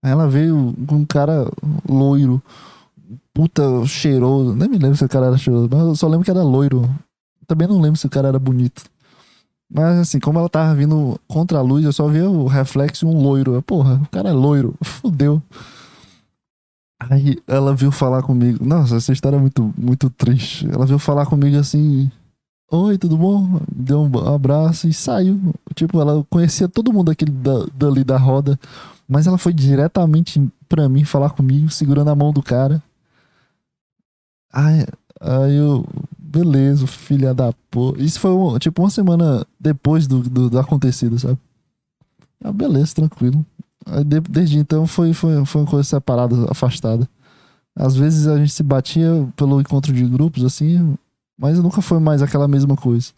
Aí 0.02 0.10
ela 0.10 0.28
veio 0.28 0.74
com 0.86 0.96
um 0.96 1.04
cara 1.04 1.50
loiro 1.88 2.42
puta 3.40 3.86
cheiroso. 3.86 4.54
Nem 4.54 4.68
me 4.68 4.76
lembro 4.76 4.98
se 4.98 5.04
o 5.04 5.08
cara 5.08 5.28
era 5.28 5.38
cheiroso, 5.38 5.66
mas 5.70 5.80
eu 5.80 5.96
só 5.96 6.06
lembro 6.06 6.26
que 6.26 6.30
era 6.30 6.42
loiro. 6.42 6.86
Também 7.46 7.66
não 7.66 7.80
lembro 7.80 7.98
se 7.98 8.04
o 8.04 8.10
cara 8.10 8.28
era 8.28 8.38
bonito. 8.38 8.84
Mas 9.72 9.98
assim, 9.98 10.20
como 10.20 10.38
ela 10.38 10.48
tava 10.48 10.74
vindo 10.74 11.18
contra 11.26 11.56
a 11.56 11.62
luz, 11.62 11.82
eu 11.82 11.92
só 11.92 12.06
via 12.06 12.28
o 12.28 12.46
reflexo 12.46 13.06
e 13.06 13.08
um 13.08 13.22
loiro. 13.22 13.54
Eu, 13.54 13.62
Porra, 13.62 13.94
o 13.94 14.08
cara 14.10 14.28
é 14.28 14.32
loiro. 14.32 14.74
Fudeu. 14.84 15.42
Aí 17.08 17.38
ela 17.46 17.74
veio 17.74 17.90
falar 17.90 18.22
comigo. 18.22 18.62
Nossa, 18.62 18.96
essa 18.96 19.10
história 19.10 19.36
é 19.36 19.40
muito, 19.40 19.72
muito 19.74 20.10
triste. 20.10 20.68
Ela 20.70 20.84
veio 20.84 20.98
falar 20.98 21.24
comigo 21.24 21.56
assim. 21.56 22.10
Oi, 22.70 22.98
tudo 22.98 23.16
bom? 23.16 23.58
Deu 23.74 24.02
um 24.02 24.28
abraço 24.34 24.86
e 24.86 24.92
saiu. 24.92 25.40
Tipo, 25.74 25.98
ela 25.98 26.22
conhecia 26.28 26.68
todo 26.68 26.92
mundo 26.92 27.10
aquele 27.10 27.32
da, 27.32 27.64
dali 27.74 28.04
da 28.04 28.18
roda. 28.18 28.60
Mas 29.08 29.26
ela 29.26 29.38
foi 29.38 29.54
diretamente 29.54 30.46
pra 30.68 30.90
mim 30.90 31.04
falar 31.04 31.30
comigo, 31.30 31.70
segurando 31.70 32.10
a 32.10 32.14
mão 32.14 32.34
do 32.34 32.42
cara. 32.42 32.82
Aí, 34.52 34.84
aí 35.20 35.56
eu, 35.56 35.86
beleza, 36.18 36.86
filha 36.86 37.32
da 37.34 37.52
porra. 37.70 38.02
Isso 38.02 38.18
foi 38.20 38.58
tipo 38.58 38.82
uma 38.82 38.90
semana 38.90 39.46
depois 39.58 40.06
do, 40.06 40.20
do, 40.20 40.50
do 40.50 40.58
acontecido, 40.58 41.18
sabe? 41.18 41.38
Ah, 42.42 42.52
beleza, 42.52 42.94
tranquilo. 42.94 43.44
Aí, 43.86 44.04
de, 44.04 44.20
desde 44.20 44.58
então 44.58 44.86
foi, 44.86 45.12
foi, 45.12 45.44
foi 45.44 45.60
uma 45.62 45.70
coisa 45.70 45.88
separada, 45.88 46.34
afastada. 46.50 47.08
Às 47.76 47.94
vezes 47.96 48.26
a 48.26 48.36
gente 48.38 48.52
se 48.52 48.62
batia 48.62 49.28
pelo 49.36 49.60
encontro 49.60 49.92
de 49.92 50.04
grupos, 50.06 50.44
assim, 50.44 50.96
mas 51.38 51.58
nunca 51.58 51.80
foi 51.80 51.98
mais 52.00 52.22
aquela 52.22 52.48
mesma 52.48 52.76
coisa. 52.76 53.12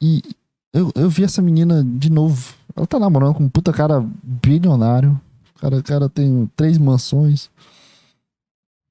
E, 0.00 0.22
Eu, 0.72 0.92
eu 0.94 1.08
vi 1.10 1.24
essa 1.24 1.42
menina 1.42 1.82
de 1.84 2.10
novo. 2.10 2.54
Ela 2.76 2.86
tá 2.86 2.98
namorando 2.98 3.34
com 3.34 3.44
um 3.44 3.48
puta 3.48 3.72
cara 3.72 4.04
bilionário. 4.22 5.18
O 5.56 5.60
cara, 5.60 5.82
cara 5.82 6.08
tem 6.08 6.48
três 6.54 6.78
mansões. 6.78 7.50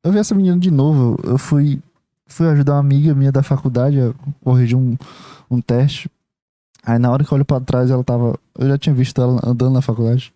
Eu 0.07 0.13
vi 0.13 0.19
essa 0.19 0.33
menina 0.33 0.57
de 0.57 0.71
novo. 0.71 1.19
Eu 1.21 1.37
fui, 1.37 1.81
fui 2.27 2.47
ajudar 2.47 2.75
uma 2.75 2.79
amiga 2.79 3.13
minha 3.13 3.29
da 3.29 3.43
faculdade 3.43 3.99
a 3.99 4.13
corrigir 4.41 4.77
um, 4.77 4.95
um 5.51 5.59
teste. 5.59 6.09
Aí 6.81 6.97
na 6.97 7.11
hora 7.11 7.25
que 7.25 7.33
eu 7.33 7.35
olho 7.35 7.43
pra 7.43 7.59
trás, 7.59 7.91
ela 7.91 8.01
tava. 8.05 8.39
Eu 8.57 8.69
já 8.69 8.77
tinha 8.77 8.95
visto 8.95 9.21
ela 9.21 9.41
andando 9.43 9.73
na 9.73 9.81
faculdade. 9.81 10.33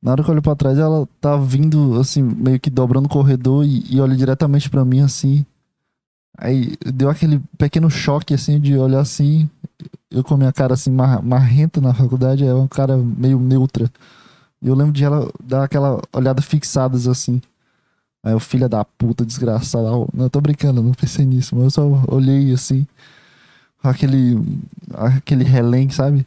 Na 0.00 0.12
hora 0.12 0.24
que 0.24 0.30
eu 0.30 0.32
olho 0.32 0.40
pra 0.40 0.56
trás, 0.56 0.78
ela 0.78 1.06
tava 1.20 1.44
vindo, 1.44 2.00
assim, 2.00 2.22
meio 2.22 2.58
que 2.58 2.70
dobrando 2.70 3.04
o 3.04 3.10
corredor 3.10 3.62
e, 3.62 3.84
e 3.94 4.00
olha 4.00 4.16
diretamente 4.16 4.70
pra 4.70 4.86
mim, 4.86 5.00
assim. 5.00 5.44
Aí 6.38 6.74
deu 6.94 7.10
aquele 7.10 7.42
pequeno 7.58 7.90
choque, 7.90 8.32
assim, 8.32 8.58
de 8.58 8.74
olhar 8.78 9.00
assim. 9.00 9.50
Eu 10.10 10.24
com 10.24 10.32
a 10.32 10.38
minha 10.38 10.52
cara, 10.52 10.72
assim, 10.72 10.90
mar, 10.90 11.22
marrenta 11.22 11.78
na 11.78 11.92
faculdade, 11.92 12.42
é 12.42 12.54
uma 12.54 12.68
cara 12.68 12.96
meio 12.96 13.38
neutra. 13.38 13.92
E 14.62 14.68
eu 14.68 14.74
lembro 14.74 14.94
de 14.94 15.04
ela 15.04 15.30
dar 15.44 15.64
aquela 15.64 16.00
olhada 16.10 16.40
fixadas, 16.40 17.06
assim. 17.06 17.42
Aí 18.22 18.34
o 18.34 18.40
filho 18.40 18.68
da 18.68 18.84
puta, 18.84 19.24
desgraçado. 19.24 20.08
Não, 20.12 20.24
eu 20.24 20.30
tô 20.30 20.40
brincando, 20.40 20.82
não 20.82 20.92
pensei 20.92 21.24
nisso, 21.24 21.54
mas 21.54 21.64
eu 21.64 21.70
só 21.70 22.04
olhei, 22.08 22.52
assim 22.52 22.86
aquele, 23.82 24.36
aquele 24.94 25.44
relém, 25.44 25.88
sabe? 25.90 26.26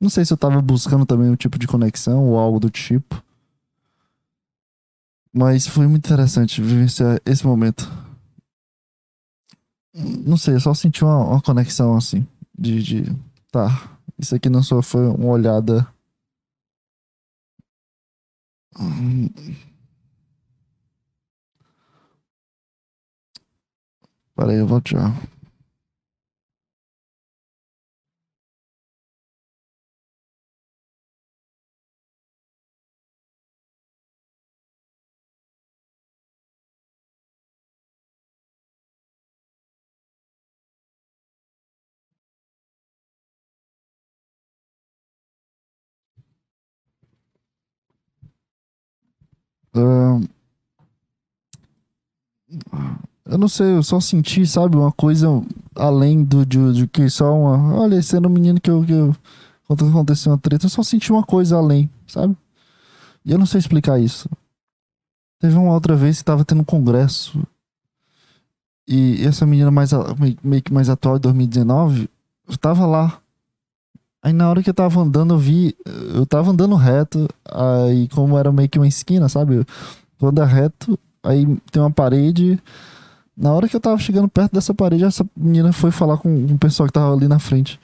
Não 0.00 0.08
sei 0.10 0.24
se 0.24 0.32
eu 0.32 0.36
tava 0.36 0.60
buscando 0.60 1.06
também 1.06 1.30
um 1.30 1.36
tipo 1.36 1.58
de 1.58 1.66
conexão 1.66 2.24
ou 2.24 2.38
algo 2.38 2.60
do 2.60 2.70
tipo. 2.70 3.22
Mas 5.32 5.66
foi 5.66 5.86
muito 5.86 6.06
interessante 6.06 6.62
vivenciar 6.62 7.20
esse 7.24 7.44
momento. 7.44 7.90
Não 9.94 10.36
sei, 10.36 10.54
eu 10.54 10.60
só 10.60 10.74
senti 10.74 11.02
uma, 11.04 11.24
uma 11.24 11.40
conexão 11.40 11.96
assim. 11.96 12.26
De, 12.56 12.82
de. 12.82 13.16
Tá. 13.50 13.90
Isso 14.18 14.34
aqui 14.34 14.48
não 14.48 14.62
só 14.62 14.82
foi 14.82 15.06
uma 15.08 15.28
olhada. 15.28 15.86
Peraí, 24.36 24.58
eu 24.58 24.66
vou 24.66 24.80
já. 24.86 25.12
Uh, 49.74 50.20
eu 53.26 53.38
não 53.38 53.48
sei, 53.48 53.76
eu 53.76 53.82
só 53.82 54.00
senti, 54.00 54.46
sabe, 54.46 54.76
uma 54.76 54.92
coisa 54.92 55.28
além 55.74 56.22
do 56.22 56.44
de, 56.44 56.72
de 56.74 56.86
que 56.86 57.08
só 57.08 57.32
uma. 57.34 57.74
Olha, 57.74 57.96
era 57.96 58.28
um 58.28 58.30
menino 58.30 58.60
que 58.60 58.70
eu, 58.70 58.84
que 58.84 58.92
eu. 58.92 59.16
Quando 59.66 59.88
aconteceu 59.88 60.30
uma 60.32 60.38
treta, 60.38 60.66
eu 60.66 60.70
só 60.70 60.82
senti 60.82 61.10
uma 61.10 61.24
coisa 61.24 61.56
além, 61.56 61.88
sabe? 62.06 62.36
E 63.24 63.32
eu 63.32 63.38
não 63.38 63.46
sei 63.46 63.58
explicar 63.58 63.98
isso. 63.98 64.28
Teve 65.40 65.56
uma 65.56 65.72
outra 65.72 65.96
vez 65.96 66.18
que 66.18 66.24
tava 66.24 66.44
tendo 66.44 66.60
um 66.60 66.64
congresso. 66.64 67.42
E 68.86 69.24
essa 69.24 69.46
menina 69.46 69.70
mais 69.70 69.90
meio 70.42 70.62
que 70.62 70.72
mais 70.72 70.90
atual, 70.90 71.16
de 71.16 71.22
2019, 71.22 72.10
eu 72.46 72.56
tava 72.58 72.84
lá. 72.84 73.18
Aí 74.22 74.32
na 74.34 74.48
hora 74.50 74.62
que 74.62 74.68
eu 74.68 74.74
tava 74.74 75.00
andando, 75.00 75.32
eu 75.34 75.38
vi. 75.38 75.74
Eu 76.14 76.26
tava 76.26 76.50
andando 76.50 76.76
reto. 76.76 77.26
Aí, 77.50 78.06
como 78.08 78.36
era 78.36 78.52
meio 78.52 78.68
que 78.68 78.78
uma 78.78 78.88
esquina, 78.88 79.28
sabe? 79.30 79.64
Tu 80.18 80.26
anda 80.26 80.44
reto, 80.44 80.98
aí 81.22 81.46
tem 81.72 81.82
uma 81.82 81.90
parede. 81.90 82.60
Na 83.36 83.52
hora 83.52 83.68
que 83.68 83.74
eu 83.74 83.80
tava 83.80 83.98
chegando 83.98 84.28
perto 84.28 84.52
dessa 84.52 84.72
parede, 84.72 85.04
essa 85.04 85.26
menina 85.36 85.72
foi 85.72 85.90
falar 85.90 86.18
com 86.18 86.28
um 86.28 86.56
pessoal 86.56 86.86
que 86.86 86.92
tava 86.92 87.12
ali 87.12 87.26
na 87.26 87.38
frente. 87.38 87.80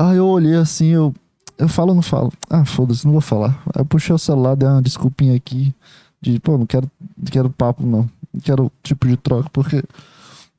Aí 0.00 0.16
eu 0.16 0.26
olhei 0.26 0.54
assim, 0.54 0.88
eu. 0.88 1.14
Eu 1.56 1.68
falo 1.68 1.88
ou 1.88 1.94
não 1.96 2.02
falo? 2.02 2.32
Ah, 2.48 2.64
foda-se, 2.64 3.04
não 3.04 3.12
vou 3.12 3.20
falar. 3.20 3.60
Aí 3.74 3.80
eu 3.80 3.84
puxei 3.84 4.14
o 4.14 4.18
celular, 4.18 4.54
dei 4.54 4.68
uma 4.68 4.82
desculpinha 4.82 5.34
aqui. 5.34 5.74
De, 6.20 6.38
pô, 6.38 6.56
não 6.56 6.66
quero, 6.66 6.88
não 7.16 7.24
quero 7.24 7.50
papo, 7.50 7.84
não. 7.84 8.08
Não 8.32 8.40
quero 8.40 8.70
tipo 8.82 9.08
de 9.08 9.16
troca, 9.16 9.50
porque 9.50 9.82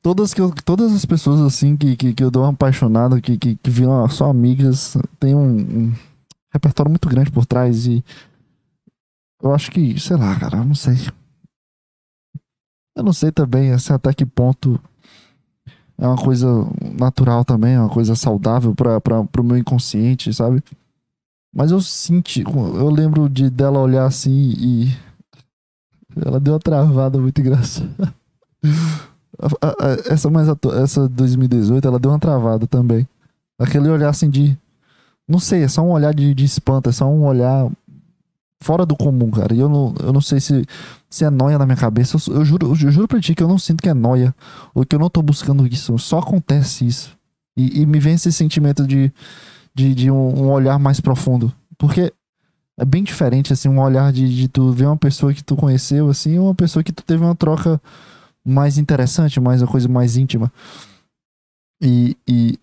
todas, 0.01 0.33
que 0.33 0.41
eu, 0.41 0.51
todas 0.65 0.93
as 0.93 1.05
pessoas 1.05 1.41
assim 1.41 1.77
que, 1.77 1.95
que, 1.95 2.13
que 2.13 2.23
eu 2.23 2.31
dou 2.31 2.43
uma 2.43 2.51
apaixonada, 2.51 3.21
que, 3.21 3.37
que, 3.37 3.55
que 3.55 3.69
viram 3.69 4.07
só 4.09 4.29
amigas, 4.29 4.97
tem 5.19 5.35
um, 5.35 5.59
um, 5.59 5.93
repertório 6.51 6.89
muito 6.89 7.07
grande 7.07 7.31
por 7.31 7.45
trás 7.45 7.85
e 7.85 8.03
eu 9.41 9.53
acho 9.53 9.71
que, 9.71 9.99
sei 9.99 10.17
lá, 10.17 10.35
cara, 10.37 10.63
não 10.63 10.75
sei. 10.75 10.95
Eu 12.99 13.03
não 13.03 13.13
sei 13.13 13.31
também 13.31 13.71
assim, 13.71 13.93
até 13.93 14.13
que 14.13 14.25
ponto 14.25 14.77
é 15.97 16.05
uma 16.05 16.17
coisa 16.17 16.47
natural 16.97 17.45
também, 17.45 17.75
é 17.75 17.79
uma 17.79 17.89
coisa 17.89 18.13
saudável 18.13 18.75
para 18.75 18.99
pro 18.99 19.43
meu 19.43 19.57
inconsciente, 19.57 20.33
sabe? 20.33 20.61
Mas 21.53 21.71
eu 21.71 21.79
senti, 21.79 22.43
eu 22.43 22.89
lembro 22.89 23.29
de 23.29 23.49
dela 23.49 23.79
olhar 23.79 24.05
assim 24.05 24.53
e 24.57 24.93
ela 26.25 26.41
deu 26.41 26.53
uma 26.55 26.59
travada 26.59 27.17
muito 27.19 27.39
engraçada. 27.39 28.13
essa 30.11 30.29
mais 30.29 30.49
essa 30.83 31.07
2018, 31.07 31.87
ela 31.87 31.99
deu 31.99 32.11
uma 32.11 32.19
travada 32.19 32.67
também. 32.67 33.07
Aquele 33.57 33.87
olhar 33.87 34.09
assim 34.09 34.29
de. 34.29 34.57
Não 35.25 35.39
sei, 35.39 35.63
é 35.63 35.67
só 35.69 35.81
um 35.83 35.91
olhar 35.91 36.13
de, 36.13 36.33
de 36.33 36.43
espanto, 36.43 36.89
é 36.89 36.91
só 36.91 37.07
um 37.07 37.23
olhar 37.23 37.71
fora 38.61 38.85
do 38.85 38.95
comum, 38.95 39.31
cara. 39.31 39.53
E 39.53 39.59
eu 39.59 39.69
não, 39.69 39.93
eu 39.99 40.13
não 40.13 40.21
sei 40.21 40.39
se, 40.39 40.65
se 41.09 41.23
é 41.23 41.29
noia 41.29 41.57
na 41.57 41.65
minha 41.65 41.77
cabeça. 41.77 42.17
Eu, 42.17 42.35
eu, 42.35 42.45
juro, 42.45 42.67
eu 42.67 42.75
juro 42.75 43.07
pra 43.07 43.19
ti 43.19 43.33
que 43.33 43.43
eu 43.43 43.47
não 43.47 43.57
sinto 43.57 43.81
que 43.81 43.89
é 43.89 43.93
noia. 43.93 44.35
Ou 44.73 44.85
que 44.85 44.95
eu 44.95 44.99
não 44.99 45.09
tô 45.09 45.21
buscando 45.21 45.65
isso. 45.65 45.97
Só 45.97 46.19
acontece 46.19 46.85
isso. 46.85 47.17
E, 47.57 47.81
e 47.81 47.85
me 47.85 47.99
vem 47.99 48.13
esse 48.13 48.31
sentimento 48.31 48.85
de, 48.85 49.11
de, 49.73 49.95
de 49.95 50.11
um, 50.11 50.43
um, 50.43 50.49
olhar 50.49 50.77
mais 50.77 50.99
profundo. 50.99 51.53
Porque 51.77 52.13
é 52.77 52.85
bem 52.85 53.03
diferente, 53.03 53.51
assim, 53.51 53.67
um 53.67 53.79
olhar 53.79 54.11
de, 54.11 54.33
de 54.33 54.47
tu 54.47 54.71
ver 54.71 54.85
uma 54.85 54.97
pessoa 54.97 55.33
que 55.33 55.43
tu 55.43 55.55
conheceu, 55.55 56.09
assim, 56.09 56.39
uma 56.39 56.55
pessoa 56.55 56.83
que 56.83 56.93
tu 56.93 57.03
teve 57.03 57.23
uma 57.23 57.35
troca 57.35 57.81
mais 58.45 58.77
interessante, 58.77 59.39
mais 59.39 59.61
uma 59.61 59.67
coisa 59.67 59.87
mais 59.89 60.15
íntima. 60.15 60.51
E, 61.81 62.15
e 62.27 62.57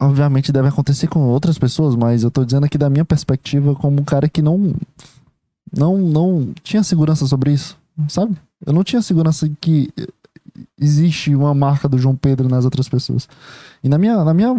obviamente 0.00 0.50
deve 0.50 0.68
acontecer 0.68 1.06
com 1.06 1.20
outras 1.20 1.58
pessoas, 1.58 1.94
mas 1.94 2.22
eu 2.22 2.30
tô 2.30 2.44
dizendo 2.44 2.64
aqui 2.66 2.78
da 2.78 2.90
minha 2.90 3.04
perspectiva 3.04 3.74
como 3.74 4.00
um 4.00 4.04
cara 4.04 4.28
que 4.28 4.42
não 4.42 4.74
não 5.76 5.98
não 5.98 6.52
tinha 6.62 6.82
segurança 6.82 7.26
sobre 7.26 7.52
isso, 7.52 7.76
sabe? 8.08 8.36
Eu 8.64 8.72
não 8.72 8.84
tinha 8.84 9.00
segurança 9.02 9.50
que 9.60 9.90
existe 10.78 11.34
uma 11.34 11.54
marca 11.54 11.88
do 11.88 11.98
João 11.98 12.16
Pedro 12.16 12.48
nas 12.48 12.64
outras 12.64 12.88
pessoas. 12.88 13.28
E 13.82 13.88
na 13.88 13.98
minha 13.98 14.24
na 14.24 14.34
minha 14.34 14.54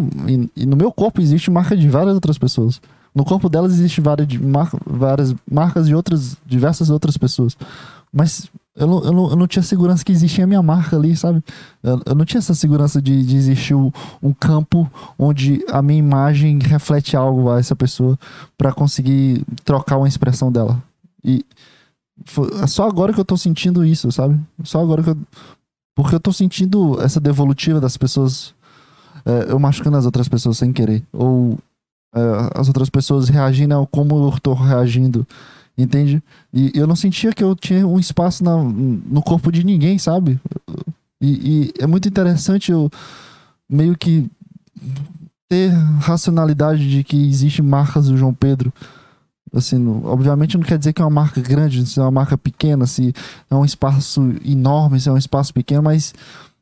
e, 0.56 0.66
no 0.66 0.76
meu 0.76 0.92
corpo 0.92 1.22
existe 1.22 1.52
marca 1.52 1.76
de 1.76 1.88
várias 1.90 2.16
outras 2.16 2.38
pessoas. 2.38 2.82
No 3.14 3.26
corpo 3.26 3.50
delas 3.50 3.74
existe 3.74 4.00
várias, 4.00 4.28
mar, 4.38 4.72
várias 4.86 5.36
marcas 5.50 5.88
de 5.88 5.94
outras 5.94 6.38
diversas 6.46 6.90
outras 6.90 7.18
pessoas. 7.18 7.58
Mas 8.12 8.50
eu 8.76 8.88
não, 8.88 9.04
eu, 9.04 9.12
não, 9.12 9.30
eu 9.32 9.36
não 9.36 9.48
tinha 9.48 9.64
segurança 9.64 10.04
que 10.04 10.12
existia 10.12 10.46
a 10.46 10.48
minha 10.48 10.62
marca 10.62 10.96
ali, 10.96 11.16
sabe? 11.16 11.44
Eu, 11.84 12.02
eu 12.06 12.16
não 12.16 12.24
tinha 12.24 12.40
essa 12.40 12.54
segurança 12.54 13.02
de, 13.02 13.26
de 13.26 13.36
existir 13.36 13.76
um, 13.76 13.92
um, 14.24 14.34
campo 14.34 14.90
onde 15.20 15.64
a 15.70 15.82
minha 15.82 16.00
imagem 16.00 16.58
reflete 16.60 17.18
algo 17.18 17.50
a 17.50 17.60
essa 17.60 17.76
pessoa 17.76 18.18
para 18.58 18.72
conseguir 18.72 19.44
trocar 19.66 19.98
uma 19.98 20.08
expressão 20.08 20.52
dela. 20.52 20.82
E 21.24 21.46
é 22.62 22.68
só 22.68 22.88
agora 22.88 23.14
que 23.14 23.20
eu 23.20 23.26
tô 23.26 23.38
sentindo 23.38 23.86
isso, 23.86 24.12
sabe? 24.12 24.40
Só 24.64 24.82
agora 24.82 25.04
que 25.04 25.10
eu. 25.10 25.18
Porque 25.96 26.16
eu 26.16 26.20
tô 26.20 26.32
sentindo 26.32 27.02
essa 27.02 27.20
devolutiva 27.20 27.80
das 27.80 27.98
pessoas. 27.98 28.54
É, 29.26 29.52
eu 29.52 29.60
machucando 29.60 29.98
as 29.98 30.06
outras 30.06 30.28
pessoas 30.28 30.58
sem 30.58 30.72
querer. 30.72 31.04
Ou 31.12 31.60
é, 32.16 32.20
as 32.56 32.68
outras 32.68 32.90
pessoas 32.90 33.30
reagindo 33.30 33.74
ao 33.74 33.88
como 33.88 34.28
eu 34.28 34.40
tô 34.40 34.54
reagindo. 34.54 35.28
Entende? 35.78 36.22
E 36.54 36.72
eu 36.76 36.86
não 36.86 36.96
sentia 36.96 37.34
que 37.34 37.44
eu 37.44 37.56
tinha 37.56 37.88
um 37.88 38.00
espaço 38.00 38.44
na, 38.44 38.56
no 38.58 39.22
corpo 39.22 39.52
de 39.52 39.64
ninguém, 39.64 39.98
sabe? 39.98 40.40
E, 41.20 41.30
e 41.30 41.74
é 41.80 41.88
muito 41.88 42.08
interessante 42.08 42.72
eu 42.72 42.90
meio 43.70 43.98
que 43.98 44.30
ter 45.48 45.70
racionalidade 46.00 46.90
de 46.90 47.04
que 47.04 47.28
existe 47.28 47.62
marcas 47.62 48.08
do 48.08 48.18
João 48.18 48.34
Pedro. 48.34 48.74
Assim, 49.54 49.86
obviamente 50.06 50.58
não 50.58 50.64
quer 50.64 50.78
dizer 50.78 50.94
que 50.94 51.02
é 51.02 51.06
uma 51.06 51.12
marca 51.12 51.42
grande, 51.42 51.86
se 51.86 52.00
é 52.00 52.02
uma 52.02 52.12
marca 52.12 52.38
pequena, 52.38 52.88
se 52.88 53.14
é 53.50 53.56
um 53.56 53.66
espaço 53.66 54.22
enorme, 54.46 55.00
se 55.00 55.10
é 55.10 55.12
um 55.12 55.18
espaço 55.18 55.54
pequeno, 55.54 55.84
mas 55.84 56.14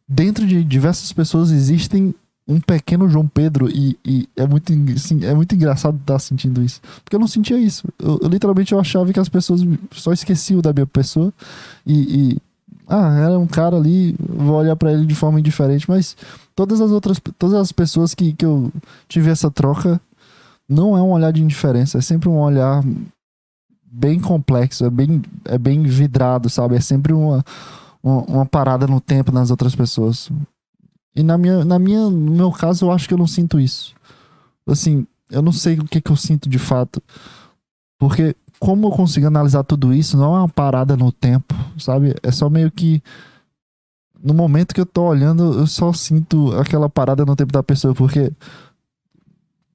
dentro 0.08 0.46
de 0.48 0.64
diversas 0.64 1.14
pessoas 1.14 1.52
existem 1.52 2.16
um 2.48 2.60
pequeno 2.60 3.08
João 3.08 3.28
Pedro 3.28 3.70
e, 3.70 3.96
e, 4.04 4.28
é, 4.36 4.48
muito, 4.48 4.74
assim, 4.96 5.24
é 5.24 5.36
muito 5.36 5.54
engraçado 5.54 5.98
estar 5.98 6.18
sentindo 6.18 6.64
isso. 6.64 6.82
Porque 7.04 7.16
eu 7.16 7.20
não 7.20 7.28
sentia 7.28 7.60
isso. 7.60 7.88
Eu, 8.00 8.20
eu, 8.24 8.28
literalmente 8.28 8.72
eu 8.72 8.80
achava 8.80 9.14
que 9.14 9.20
as 9.20 9.30
pessoas 9.30 9.62
só 9.92 10.12
esqueciam 10.12 10.60
da 10.60 10.74
minha 10.74 10.88
pessoa 10.88 11.32
e, 11.86 12.32
e 12.32 12.38
ah, 12.88 13.16
era 13.20 13.38
um 13.38 13.46
cara 13.46 13.78
ali, 13.78 14.16
vou 14.18 14.56
olhar 14.56 14.76
para 14.76 14.92
ele 14.92 15.06
de 15.06 15.14
forma 15.14 15.40
indiferente, 15.40 15.88
mas 15.88 16.18
todas 16.56 16.82
as 16.82 16.90
outras, 16.90 17.22
todas 17.38 17.56
as 17.56 17.72
pessoas 17.72 18.16
que, 18.16 18.34
que 18.34 18.44
eu 18.44 18.72
tive 19.08 19.30
essa 19.30 19.52
troca, 19.52 20.02
não 20.70 20.96
é 20.96 21.02
um 21.02 21.12
olhar 21.12 21.34
de 21.34 21.42
indiferença, 21.42 21.98
é 21.98 22.02
sempre 22.02 22.30
um 22.30 22.40
olhar 22.40 22.84
bem 23.84 24.20
complexo, 24.20 24.86
é 24.86 24.90
bem, 24.90 25.22
é 25.46 25.58
bem 25.58 25.84
vidrado, 25.84 26.50
sabe? 26.50 26.76
É 26.76 26.80
sempre 26.80 27.12
uma, 27.12 27.44
uma, 28.04 28.22
uma 28.26 28.46
parada 28.46 28.86
no 28.86 29.02
tempo 29.02 29.32
nas 29.32 29.50
outras 29.50 29.76
pessoas. 29.76 30.30
E 31.16 31.24
na 31.24 31.38
minha, 31.38 31.66
na 31.66 31.80
minha, 31.80 32.10
no 32.10 32.32
meu 32.32 32.52
caso, 32.52 32.86
eu 32.86 32.92
acho 32.92 33.08
que 33.08 33.14
eu 33.14 33.18
não 33.18 33.28
sinto 33.28 33.60
isso. 33.60 33.96
Assim, 34.68 35.08
eu 35.32 35.42
não 35.42 35.52
sei 35.52 35.80
o 35.80 35.86
que, 35.86 36.00
que 36.00 36.12
eu 36.12 36.16
sinto 36.16 36.48
de 36.48 36.60
fato. 36.60 37.02
Porque 37.98 38.36
como 38.60 38.88
eu 38.88 38.92
consigo 38.92 39.26
analisar 39.26 39.64
tudo 39.64 39.94
isso, 39.94 40.18
não 40.18 40.36
é 40.36 40.40
uma 40.40 40.50
parada 40.50 40.96
no 40.96 41.12
tempo, 41.12 41.56
sabe? 41.78 42.16
É 42.22 42.32
só 42.32 42.50
meio 42.50 42.70
que. 42.70 43.02
No 44.22 44.34
momento 44.34 44.76
que 44.76 44.82
eu 44.82 44.86
tô 44.86 45.04
olhando, 45.04 45.60
eu 45.60 45.66
só 45.66 45.94
sinto 45.94 46.54
aquela 46.58 46.90
parada 46.90 47.26
no 47.26 47.38
tempo 47.38 47.54
da 47.54 47.64
pessoa, 47.64 47.96
porque 47.96 48.32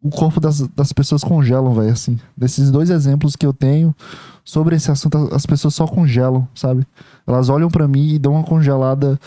o 0.05 0.11
corpo 0.11 0.39
das, 0.39 0.61
das 0.69 0.93
pessoas 0.93 1.25
congelam, 1.25 1.73
velho, 1.73 1.91
assim. 1.91 2.21
Desses 2.37 2.71
dois 2.71 2.91
exemplos 2.91 3.35
que 3.37 3.47
eu 3.47 3.55
tenho 3.55 3.97
sobre 4.45 4.77
esse 4.77 4.91
assunto, 4.91 5.17
as 5.33 5.47
pessoas 5.47 5.75
só 5.75 5.87
congelam, 5.87 6.47
sabe? 6.55 6.87
Elas 7.27 7.49
olham 7.49 7.71
para 7.71 7.89
mim 7.89 8.11
e 8.11 8.19
dão 8.19 8.35
uma 8.35 8.45
congelada. 8.45 9.19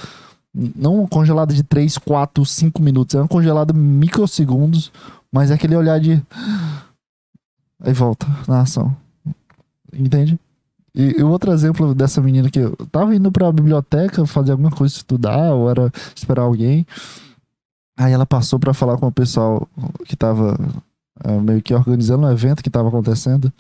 Não 0.54 1.00
uma 1.00 1.08
congelada 1.08 1.52
de 1.52 1.64
3, 1.64 1.98
4, 1.98 2.46
5 2.46 2.80
minutos, 2.80 3.16
é 3.16 3.20
uma 3.20 3.28
congelada 3.28 3.74
microsegundos, 3.74 4.92
mas 5.32 5.50
é 5.50 5.56
aquele 5.56 5.76
olhar 5.76 6.00
de. 6.00 6.22
Aí 7.82 7.92
volta 7.92 8.28
na 8.48 8.62
ação. 8.62 8.96
Entende? 9.92 10.40
E, 10.94 11.20
e 11.20 11.24
outro 11.24 11.52
exemplo 11.52 11.96
dessa 11.96 12.22
menina 12.22 12.52
que 12.52 12.60
eu 12.60 12.76
tava 12.92 13.16
indo 13.16 13.32
pra 13.32 13.52
biblioteca 13.52 14.28
fazer 14.28 14.52
alguma 14.52 14.72
coisa, 14.72 14.96
estudar, 14.96 15.54
ou 15.56 15.72
era 15.72 15.92
esperar 16.16 16.44
alguém. 16.44 16.86
Aí 17.98 18.14
ela 18.14 18.26
passou 18.26 18.60
para 18.60 18.74
falar 18.74 18.98
com 18.98 19.08
o 19.08 19.12
pessoal 19.12 19.68
que 20.06 20.16
tava 20.16 20.58
é, 21.24 21.32
meio 21.40 21.62
que 21.62 21.74
organizando 21.74 22.28
um 22.28 22.32
evento 22.32 22.64
que 22.64 22.70
tava 22.70 22.90
acontecendo. 22.90 23.52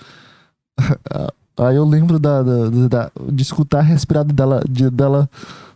Aí 1.60 1.76
eu 1.76 1.84
lembro 1.84 2.20
da, 2.20 2.44
da, 2.44 2.70
da, 2.88 3.12
de 3.32 3.42
escutar 3.42 3.80
a 3.80 3.82
respirada 3.82 4.32
dela, 4.32 4.62
de, 4.70 4.92
dela 4.92 5.28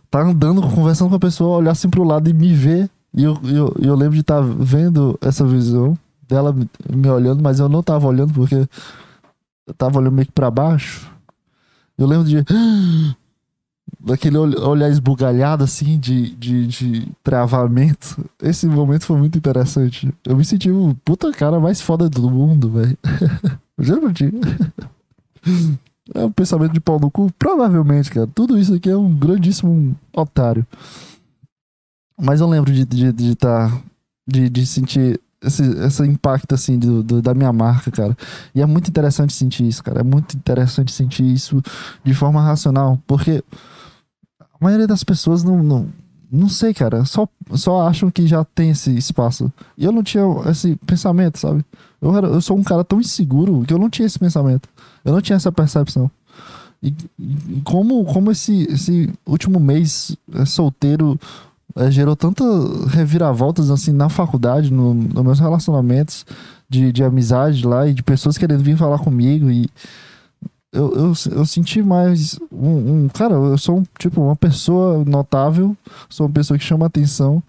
tá 0.08 0.22
andando, 0.22 0.62
conversando 0.62 1.10
com 1.10 1.16
a 1.16 1.20
pessoa, 1.20 1.58
olhar 1.58 1.72
assim 1.72 1.90
pro 1.90 2.04
lado 2.04 2.30
e 2.30 2.32
me 2.32 2.54
ver. 2.54 2.88
E 3.12 3.24
eu, 3.24 3.36
eu, 3.44 3.74
eu 3.80 3.94
lembro 3.96 4.14
de 4.14 4.20
estar 4.20 4.40
tá 4.40 4.40
vendo 4.40 5.18
essa 5.20 5.44
visão 5.44 5.98
dela 6.28 6.54
me 6.88 7.08
olhando, 7.08 7.42
mas 7.42 7.58
eu 7.58 7.68
não 7.68 7.82
tava 7.82 8.06
olhando 8.06 8.32
porque 8.32 8.66
eu 9.66 9.74
tava 9.74 9.98
olhando 9.98 10.14
meio 10.14 10.26
que 10.26 10.32
pra 10.32 10.50
baixo. 10.50 11.10
Eu 11.98 12.06
lembro 12.06 12.26
de. 12.26 12.44
Daquele 14.04 14.36
olhar 14.36 14.90
esbugalhado, 14.90 15.62
assim, 15.62 15.98
de, 15.98 16.34
de, 16.34 16.66
de 16.66 17.08
travamento. 17.22 18.24
Esse 18.42 18.66
momento 18.66 19.04
foi 19.04 19.16
muito 19.16 19.38
interessante. 19.38 20.12
Eu 20.26 20.36
me 20.36 20.44
senti 20.44 20.70
o 20.70 20.96
puta 21.04 21.30
cara 21.30 21.60
mais 21.60 21.80
foda 21.80 22.08
do 22.08 22.28
mundo, 22.28 22.70
velho. 22.70 22.98
Juro 23.78 24.00
pra 24.02 24.12
ti. 24.12 24.32
É 26.14 26.24
um 26.24 26.32
pensamento 26.32 26.72
de 26.72 26.80
pau 26.80 26.98
no 26.98 27.10
cu? 27.10 27.30
Provavelmente, 27.38 28.10
cara. 28.10 28.26
Tudo 28.26 28.58
isso 28.58 28.74
aqui 28.74 28.90
é 28.90 28.96
um 28.96 29.14
grandíssimo 29.14 29.96
otário. 30.12 30.66
Mas 32.20 32.40
eu 32.40 32.48
lembro 32.48 32.72
de 32.72 32.82
estar. 32.82 32.96
De, 32.96 33.12
de, 33.12 33.34
tá, 33.36 33.82
de, 34.26 34.48
de 34.50 34.66
sentir 34.66 35.20
esse, 35.42 35.62
esse 35.62 36.06
impacto, 36.06 36.54
assim, 36.54 36.78
do, 36.78 37.02
do, 37.02 37.22
da 37.22 37.34
minha 37.34 37.52
marca, 37.52 37.90
cara. 37.90 38.16
E 38.54 38.60
é 38.62 38.66
muito 38.66 38.88
interessante 38.88 39.32
sentir 39.32 39.66
isso, 39.66 39.82
cara. 39.82 40.00
É 40.00 40.04
muito 40.04 40.36
interessante 40.36 40.92
sentir 40.92 41.24
isso 41.24 41.62
de 42.04 42.14
forma 42.14 42.42
racional, 42.42 42.98
porque 43.06 43.42
a 44.62 44.64
maioria 44.64 44.86
das 44.86 45.02
pessoas 45.02 45.42
não, 45.42 45.60
não, 45.60 45.88
não 46.30 46.48
sei, 46.48 46.72
cara, 46.72 47.04
só, 47.04 47.28
só 47.54 47.88
acham 47.88 48.08
que 48.08 48.28
já 48.28 48.44
tem 48.44 48.70
esse 48.70 48.96
espaço. 48.96 49.52
E 49.76 49.84
eu 49.84 49.90
não 49.90 50.04
tinha 50.04 50.22
esse 50.46 50.76
pensamento, 50.86 51.36
sabe? 51.36 51.64
Eu, 52.00 52.16
era, 52.16 52.28
eu 52.28 52.40
sou 52.40 52.56
um 52.56 52.62
cara 52.62 52.84
tão 52.84 53.00
inseguro 53.00 53.64
que 53.66 53.74
eu 53.74 53.78
não 53.78 53.90
tinha 53.90 54.06
esse 54.06 54.20
pensamento. 54.20 54.68
Eu 55.04 55.12
não 55.12 55.20
tinha 55.20 55.34
essa 55.34 55.50
percepção. 55.50 56.08
E, 56.80 56.94
e 57.18 57.60
como, 57.64 58.04
como 58.04 58.30
esse, 58.30 58.62
esse 58.70 59.12
último 59.26 59.58
mês 59.58 60.16
é, 60.32 60.44
solteiro 60.44 61.18
é, 61.74 61.90
gerou 61.90 62.14
tanta 62.14 62.44
reviravoltas 62.86 63.68
assim 63.68 63.90
na 63.90 64.08
faculdade, 64.08 64.72
no, 64.72 64.94
nos 64.94 65.24
meus 65.24 65.40
relacionamentos 65.40 66.24
de, 66.68 66.92
de 66.92 67.02
amizade 67.02 67.66
lá 67.66 67.88
e 67.88 67.94
de 67.94 68.02
pessoas 68.02 68.38
querendo 68.38 68.62
vir 68.62 68.76
falar 68.76 69.00
comigo 69.00 69.50
e 69.50 69.68
eu, 70.72 70.92
eu, 70.94 71.12
eu 71.32 71.46
senti 71.46 71.82
mais 71.82 72.38
um, 72.50 73.04
um, 73.04 73.08
cara, 73.08 73.34
eu 73.34 73.58
sou 73.58 73.78
um, 73.78 73.84
tipo 73.98 74.20
uma 74.20 74.36
pessoa 74.36 75.04
notável, 75.04 75.76
sou 76.08 76.26
uma 76.26 76.32
pessoa 76.32 76.58
que 76.58 76.64
chama 76.64 76.86
atenção. 76.86 77.42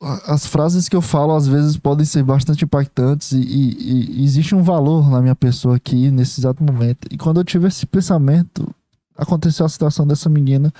As 0.00 0.46
frases 0.46 0.88
que 0.88 0.94
eu 0.94 1.02
falo 1.02 1.34
às 1.34 1.46
vezes 1.46 1.76
podem 1.76 2.06
ser 2.06 2.22
bastante 2.22 2.64
impactantes 2.64 3.32
e, 3.32 3.40
e, 3.40 4.20
e 4.20 4.24
existe 4.24 4.54
um 4.54 4.62
valor 4.62 5.10
na 5.10 5.20
minha 5.20 5.34
pessoa 5.34 5.76
aqui 5.76 6.10
nesse 6.10 6.40
exato 6.40 6.62
momento. 6.62 7.08
E 7.10 7.18
quando 7.18 7.40
eu 7.40 7.44
tive 7.44 7.66
esse 7.66 7.84
pensamento, 7.84 8.72
aconteceu 9.16 9.66
a 9.66 9.68
situação 9.68 10.06
dessa 10.06 10.28
menina 10.28 10.72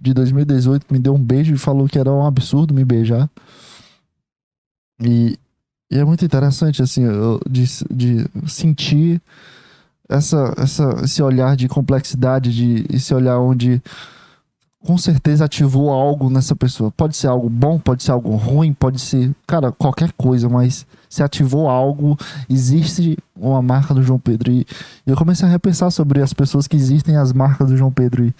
de 0.00 0.14
2018 0.14 0.86
me 0.90 0.98
deu 0.98 1.14
um 1.14 1.22
beijo 1.22 1.54
e 1.54 1.58
falou 1.58 1.88
que 1.88 1.98
era 1.98 2.10
um 2.10 2.24
absurdo 2.24 2.72
me 2.72 2.84
beijar. 2.84 3.28
E, 5.00 5.38
e 5.90 5.98
é 5.98 6.04
muito 6.04 6.24
interessante, 6.24 6.82
assim, 6.82 7.04
eu, 7.04 7.40
de, 7.48 7.64
de 7.90 8.26
sentir 8.46 9.22
essa, 10.08 10.54
essa, 10.56 11.00
esse 11.02 11.22
olhar 11.22 11.56
de 11.56 11.68
complexidade, 11.68 12.54
de 12.54 12.86
esse 12.94 13.14
olhar 13.14 13.38
onde 13.38 13.82
com 14.80 14.96
certeza 14.96 15.44
ativou 15.44 15.90
algo 15.90 16.30
nessa 16.30 16.54
pessoa. 16.54 16.90
Pode 16.90 17.16
ser 17.16 17.26
algo 17.26 17.48
bom, 17.48 17.78
pode 17.78 18.02
ser 18.02 18.12
algo 18.12 18.36
ruim, 18.36 18.72
pode 18.72 19.00
ser, 19.00 19.34
cara, 19.46 19.72
qualquer 19.72 20.12
coisa, 20.12 20.48
mas 20.48 20.86
se 21.08 21.22
ativou 21.22 21.68
algo, 21.68 22.16
existe 22.48 23.18
uma 23.34 23.60
marca 23.60 23.92
do 23.92 24.02
João 24.02 24.18
Pedro. 24.18 24.52
E 24.52 24.66
eu 25.06 25.16
comecei 25.16 25.46
a 25.48 25.50
repensar 25.50 25.90
sobre 25.90 26.22
as 26.22 26.32
pessoas 26.32 26.66
que 26.66 26.76
existem 26.76 27.16
as 27.16 27.32
marcas 27.32 27.68
do 27.68 27.76
João 27.76 27.90
Pedro. 27.90 28.24
E 28.24 28.34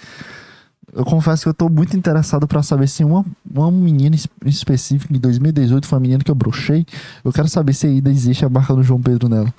eu 0.92 1.04
confesso 1.04 1.42
que 1.42 1.48
eu 1.48 1.54
tô 1.54 1.68
muito 1.68 1.96
interessado 1.96 2.46
para 2.46 2.62
saber 2.62 2.88
se 2.88 3.04
uma, 3.04 3.24
uma 3.50 3.70
menina 3.70 4.16
específica 4.44 5.14
em 5.14 5.18
2018 5.20 5.86
foi 5.86 5.96
uma 5.96 6.02
menina 6.02 6.24
que 6.24 6.30
eu 6.30 6.34
brochei. 6.34 6.86
Eu 7.24 7.32
quero 7.32 7.48
saber 7.48 7.74
se 7.74 7.86
ainda 7.86 8.10
existe 8.10 8.44
a 8.44 8.48
marca 8.48 8.74
do 8.74 8.82
João 8.82 9.00
Pedro 9.00 9.28
nela. 9.28 9.52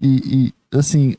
E, 0.00 0.52
e, 0.72 0.76
assim, 0.76 1.14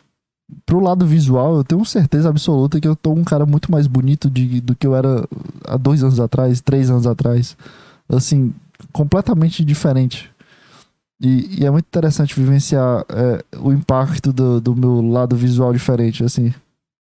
pro 0.66 0.80
lado 0.80 1.06
visual, 1.06 1.56
eu 1.56 1.64
tenho 1.64 1.84
certeza 1.86 2.30
absoluta 2.30 2.80
que 2.80 2.88
eu 2.88 2.96
tô 2.96 3.12
um 3.12 3.24
cara 3.24 3.46
muito 3.46 3.72
mais 3.72 3.88
bonito 3.88 4.30
de, 4.30 4.62
do 4.62 4.76
que 4.76 4.86
eu 4.86 4.96
era 4.96 5.28
há 5.66 5.78
dois 5.78 6.04
anos 6.04 6.20
atrás, 6.20 6.62
três 6.62 6.90
anos 6.90 7.08
atrás. 7.08 7.56
Assim, 8.10 8.54
completamente 8.92 9.64
diferente. 9.64 10.30
E, 11.20 11.62
e 11.62 11.66
é 11.66 11.72
muito 11.72 11.86
interessante 11.86 12.36
vivenciar 12.36 13.04
é, 13.10 13.44
o 13.58 13.72
impacto 13.72 14.32
do, 14.32 14.62
do 14.62 14.76
meu 14.76 15.02
lado 15.02 15.36
visual 15.36 15.74
diferente, 15.74 16.24
assim. 16.24 16.54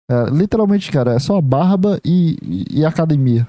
É, 0.09 0.29
literalmente, 0.29 0.91
cara, 0.91 1.13
é 1.13 1.19
só 1.19 1.39
barba 1.41 1.99
e, 2.03 2.67
e, 2.71 2.85
academia. 2.85 3.45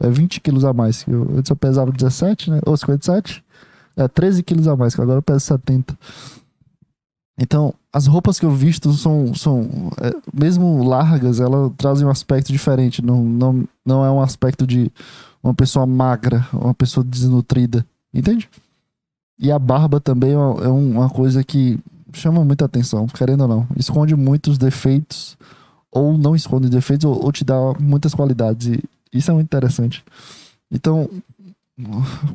É 0.00 0.08
20 0.08 0.40
quilos 0.40 0.64
a 0.64 0.72
mais. 0.72 1.04
Eu, 1.06 1.28
antes 1.36 1.50
eu 1.50 1.56
pesava 1.56 1.92
17, 1.92 2.50
né? 2.50 2.60
Ou 2.66 2.76
57. 2.76 3.44
É 3.96 4.08
13 4.08 4.42
quilos 4.42 4.66
a 4.66 4.76
mais, 4.76 4.94
que 4.94 5.00
agora 5.00 5.18
eu 5.18 5.22
peso 5.22 5.40
70. 5.40 5.96
Então, 7.38 7.72
as 7.92 8.06
roupas 8.06 8.38
que 8.38 8.44
eu 8.44 8.50
visto 8.50 8.92
são, 8.92 9.34
são 9.34 9.90
é, 10.00 10.12
mesmo 10.32 10.82
largas, 10.82 11.40
elas 11.40 11.72
trazem 11.76 12.06
um 12.06 12.10
aspecto 12.10 12.52
diferente. 12.52 13.04
Não, 13.04 13.24
não, 13.24 13.68
não 13.84 14.04
é 14.04 14.10
um 14.10 14.20
aspecto 14.20 14.66
de 14.66 14.90
uma 15.42 15.54
pessoa 15.54 15.86
magra, 15.86 16.46
uma 16.52 16.74
pessoa 16.74 17.04
desnutrida. 17.04 17.86
Entende? 18.12 18.48
E 19.38 19.50
a 19.50 19.58
barba 19.58 20.00
também 20.00 20.32
é 20.32 20.36
uma 20.36 21.06
é 21.06 21.08
coisa 21.08 21.44
que 21.44 21.78
chama 22.12 22.44
muita 22.44 22.64
atenção, 22.64 23.06
querendo 23.06 23.42
ou 23.42 23.48
não. 23.48 23.66
Esconde 23.76 24.14
muitos 24.16 24.58
defeitos 24.58 25.38
ou 25.92 26.16
não 26.16 26.34
esconde 26.34 26.68
defeitos, 26.68 27.04
ou, 27.04 27.24
ou 27.24 27.32
te 27.32 27.44
dá 27.44 27.56
muitas 27.78 28.14
qualidades. 28.14 28.68
E 28.68 28.82
isso 29.12 29.30
é 29.30 29.34
muito 29.34 29.46
interessante. 29.46 30.04
Então, 30.70 31.08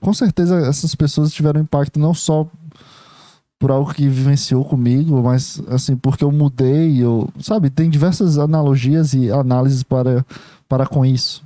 com 0.01 0.13
certeza 0.13 0.57
essas 0.67 0.95
pessoas 0.95 1.33
tiveram 1.33 1.61
impacto 1.61 1.99
não 1.99 2.13
só 2.13 2.47
por 3.59 3.71
algo 3.71 3.93
que 3.93 4.07
vivenciou 4.07 4.65
comigo, 4.65 5.21
mas 5.23 5.61
assim, 5.69 5.95
porque 5.95 6.23
eu 6.23 6.31
mudei, 6.31 7.01
eu, 7.01 7.29
sabe, 7.39 7.69
tem 7.69 7.89
diversas 7.89 8.37
analogias 8.37 9.13
e 9.13 9.31
análises 9.31 9.81
para, 9.81 10.25
para 10.67 10.85
com 10.85 11.05
isso. 11.05 11.43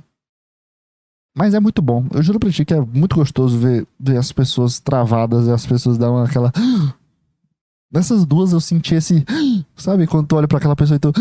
Mas 1.36 1.54
é 1.54 1.60
muito 1.60 1.80
bom. 1.80 2.04
Eu 2.12 2.22
juro 2.22 2.40
pra 2.40 2.50
ti 2.50 2.64
que 2.64 2.74
é 2.74 2.80
muito 2.80 3.14
gostoso 3.14 3.56
ver, 3.56 3.86
ver 3.98 4.16
as 4.16 4.32
pessoas 4.32 4.80
travadas 4.80 5.46
e 5.46 5.50
as 5.52 5.64
pessoas 5.64 5.96
dão 5.96 6.18
aquela. 6.18 6.52
Nessas 7.92 8.24
duas 8.24 8.52
eu 8.52 8.60
senti 8.60 8.96
esse. 8.96 9.24
Sabe, 9.76 10.06
quando 10.06 10.26
tu 10.26 10.36
olha 10.36 10.48
pra 10.48 10.58
aquela 10.58 10.76
pessoa 10.76 10.96
e 10.96 10.98
tu. 10.98 11.12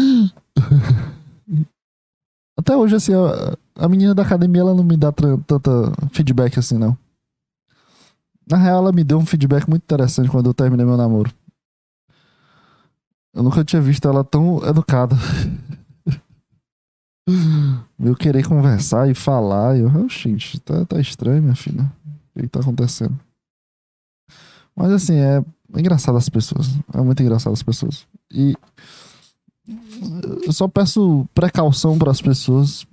Até 2.57 2.75
hoje, 2.75 2.95
assim, 2.95 3.13
a, 3.13 3.57
a 3.85 3.87
menina 3.87 4.13
da 4.13 4.23
academia 4.23 4.61
ela 4.61 4.75
não 4.75 4.83
me 4.83 4.97
dá 4.97 5.11
tanta 5.11 5.71
feedback 6.11 6.59
assim, 6.59 6.77
não. 6.77 6.97
Na 8.49 8.57
real, 8.57 8.79
ela 8.79 8.91
me 8.91 9.03
deu 9.03 9.17
um 9.17 9.25
feedback 9.25 9.69
muito 9.69 9.83
interessante 9.83 10.29
quando 10.29 10.49
eu 10.49 10.53
terminei 10.53 10.85
meu 10.85 10.97
namoro. 10.97 11.31
Eu 13.33 13.43
nunca 13.43 13.63
tinha 13.63 13.81
visto 13.81 14.07
ela 14.07 14.23
tão 14.23 14.65
educada. 14.65 15.15
Eu 17.99 18.15
querer 18.15 18.47
conversar 18.47 19.07
e 19.07 19.13
falar. 19.13 19.77
E 19.77 19.81
eu, 19.81 20.09
gente, 20.09 20.59
tá, 20.61 20.83
tá 20.83 20.99
estranho, 20.99 21.43
minha 21.43 21.55
filha. 21.55 21.83
O 21.83 22.39
que, 22.39 22.41
que 22.41 22.47
tá 22.47 22.59
acontecendo? 22.59 23.19
Mas 24.75 24.91
assim, 24.91 25.13
é 25.13 25.43
engraçado 25.77 26.17
as 26.17 26.27
pessoas. 26.27 26.67
É 26.91 27.01
muito 27.01 27.21
engraçado 27.21 27.53
as 27.53 27.61
pessoas. 27.61 28.07
E 28.31 28.55
eu 30.45 30.51
só 30.51 30.67
peço 30.67 31.27
precaução 31.33 31.97
para 31.97 32.11
as 32.11 32.21
pessoas. 32.21 32.85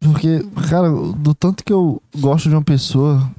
Porque, 0.00 0.40
cara, 0.68 0.90
do 0.90 1.34
tanto 1.34 1.62
que 1.62 1.72
eu 1.72 2.02
gosto 2.18 2.48
de 2.48 2.54
uma 2.54 2.64
pessoa, 2.64 3.30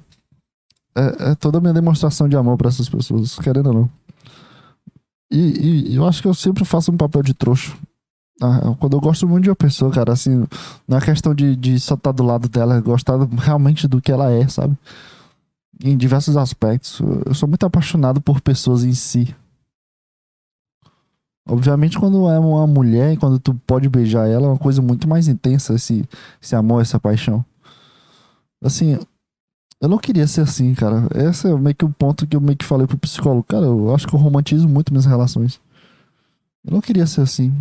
é, 0.95 1.31
é 1.31 1.35
toda 1.35 1.57
a 1.57 1.61
minha 1.61 1.73
demonstração 1.73 2.29
de 2.29 2.35
amor 2.35 2.57
para 2.57 2.69
essas 2.69 2.87
pessoas, 2.87 3.37
querendo 3.39 3.67
ou 3.67 3.73
não. 3.73 3.89
E, 5.31 5.91
e, 5.91 5.95
eu 5.95 6.05
acho 6.05 6.21
que 6.21 6.27
eu 6.27 6.33
sempre 6.33 6.65
faço 6.65 6.91
um 6.91 6.97
papel 6.97 7.23
de 7.23 7.33
trouxa. 7.33 7.73
Ah, 8.41 8.75
quando 8.79 8.97
eu 8.97 8.99
gosto 8.99 9.27
muito 9.27 9.43
de 9.43 9.49
uma 9.49 9.55
pessoa, 9.55 9.91
cara, 9.91 10.11
assim, 10.11 10.45
não 10.87 10.97
é 10.97 11.01
questão 11.01 11.33
de, 11.33 11.55
de 11.55 11.79
só 11.79 11.93
estar 11.93 12.11
do 12.11 12.23
lado 12.23 12.49
dela, 12.49 12.75
é 12.75 12.81
gostar 12.81 13.17
realmente 13.37 13.87
do 13.87 14.01
que 14.01 14.11
ela 14.11 14.31
é, 14.31 14.47
sabe? 14.47 14.77
Em 15.83 15.95
diversos 15.95 16.35
aspectos. 16.35 16.99
Eu 17.25 17.33
sou 17.33 17.47
muito 17.47 17.65
apaixonado 17.65 18.19
por 18.19 18.41
pessoas 18.41 18.83
em 18.83 18.93
si. 18.93 19.33
Obviamente, 21.47 21.99
quando 21.99 22.29
é 22.29 22.39
uma 22.39 22.67
mulher 22.67 23.13
e 23.13 23.17
quando 23.17 23.39
tu 23.39 23.53
pode 23.65 23.89
beijar 23.89 24.27
ela, 24.27 24.45
é 24.45 24.49
uma 24.49 24.57
coisa 24.57 24.81
muito 24.81 25.07
mais 25.07 25.27
intensa 25.27 25.73
esse, 25.73 26.07
esse 26.41 26.55
amor, 26.55 26.81
essa 26.81 26.99
paixão. 26.99 27.43
Assim, 28.63 28.97
eu 29.81 29.89
não 29.89 29.97
queria 29.97 30.27
ser 30.27 30.41
assim, 30.41 30.75
cara. 30.75 31.07
Esse 31.15 31.47
é 31.47 31.57
meio 31.57 31.75
que 31.75 31.83
o 31.83 31.89
ponto 31.89 32.27
que 32.27 32.35
eu 32.35 32.41
meio 32.41 32.55
que 32.55 32.65
falei 32.65 32.85
pro 32.85 32.97
psicólogo. 32.97 33.43
Cara, 33.43 33.65
eu 33.65 33.93
acho 33.93 34.07
que 34.07 34.13
eu 34.13 34.19
romantizo 34.19 34.69
muito 34.69 34.93
minhas 34.93 35.07
relações. 35.07 35.59
Eu 36.63 36.71
não 36.73 36.81
queria 36.81 37.07
ser 37.07 37.21
assim. 37.21 37.51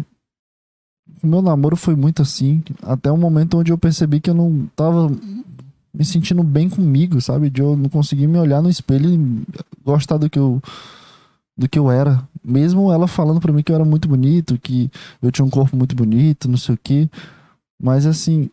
O 1.22 1.26
meu 1.26 1.40
namoro 1.40 1.76
foi 1.76 1.96
muito 1.96 2.22
assim, 2.22 2.62
até 2.82 3.10
o 3.10 3.16
momento 3.16 3.58
onde 3.58 3.72
eu 3.72 3.78
percebi 3.78 4.20
que 4.20 4.30
eu 4.30 4.34
não 4.34 4.68
tava 4.76 5.10
me 5.92 6.04
sentindo 6.04 6.42
bem 6.42 6.68
comigo, 6.68 7.20
sabe? 7.20 7.50
De 7.50 7.60
eu 7.60 7.76
não 7.76 7.88
conseguir 7.88 8.26
me 8.26 8.38
olhar 8.38 8.62
no 8.62 8.70
espelho 8.70 9.10
e 9.10 9.44
gostar 9.84 10.18
do 10.18 10.30
que 10.30 10.38
eu 10.38 10.62
do 11.56 11.68
que 11.68 11.78
eu 11.78 11.90
era. 11.90 12.26
Mesmo 12.42 12.90
ela 12.92 13.06
falando 13.06 13.40
para 13.40 13.52
mim 13.52 13.62
que 13.62 13.70
eu 13.70 13.76
era 13.76 13.84
muito 13.84 14.08
bonito, 14.08 14.58
que 14.58 14.90
eu 15.22 15.30
tinha 15.30 15.44
um 15.44 15.50
corpo 15.50 15.76
muito 15.76 15.94
bonito, 15.94 16.48
não 16.48 16.56
sei 16.56 16.74
o 16.74 16.78
quê. 16.82 17.08
Mas 17.80 18.06
assim, 18.06 18.50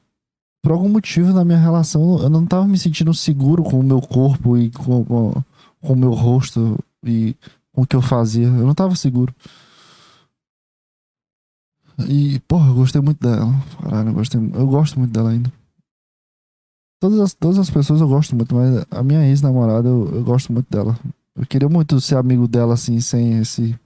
por 0.62 0.72
algum 0.72 0.90
motivo 0.90 1.34
na 1.34 1.46
minha 1.46 1.58
relação 1.58 2.20
eu 2.22 2.30
não 2.30 2.46
tava 2.46 2.68
me 2.68 2.78
sentindo 2.78 3.14
seguro 3.14 3.64
com 3.64 3.80
o 3.80 3.84
meu 3.84 4.02
corpo 4.02 4.58
e 4.58 4.70
com, 4.72 5.06
com, 5.06 5.44
com 5.82 5.94
o 5.94 5.96
meu 5.96 6.12
rosto 6.12 6.78
e 7.06 7.36
com 7.74 7.84
o 7.84 7.88
que 7.88 7.96
eu 7.96 8.02
fazia. 8.02 8.48
Eu 8.48 8.66
não 8.66 8.76
tava 8.76 8.96
seguro. 8.96 9.34
E, 12.08 12.40
porra, 12.42 12.70
eu 12.70 12.76
gostei 12.76 13.02
muito 13.02 13.20
dela. 13.20 13.54
Caralho, 13.82 14.10
eu, 14.10 14.14
gostei, 14.14 14.40
eu 14.40 14.68
gosto 14.68 15.00
muito 15.00 15.12
dela 15.12 15.32
ainda. 15.32 15.52
Todas 17.00 17.20
as, 17.20 17.34
todas 17.34 17.60
as 17.60 17.70
pessoas 17.70 18.02
eu 18.02 18.08
gosto 18.08 18.36
muito, 18.36 18.54
mas 18.56 18.86
a 18.90 19.04
minha 19.04 19.28
ex-namorada 19.28 19.88
eu, 19.88 20.10
eu 20.14 20.24
gosto 20.24 20.52
muito 20.52 20.70
dela. 20.70 20.98
Eu 21.38 21.46
queria 21.46 21.70
muito 21.70 22.02
ser 22.02 22.16
amigo 22.16 22.48
dela, 22.48 22.74
assim, 22.74 23.00
sem 23.00 23.38
esse 23.40 23.80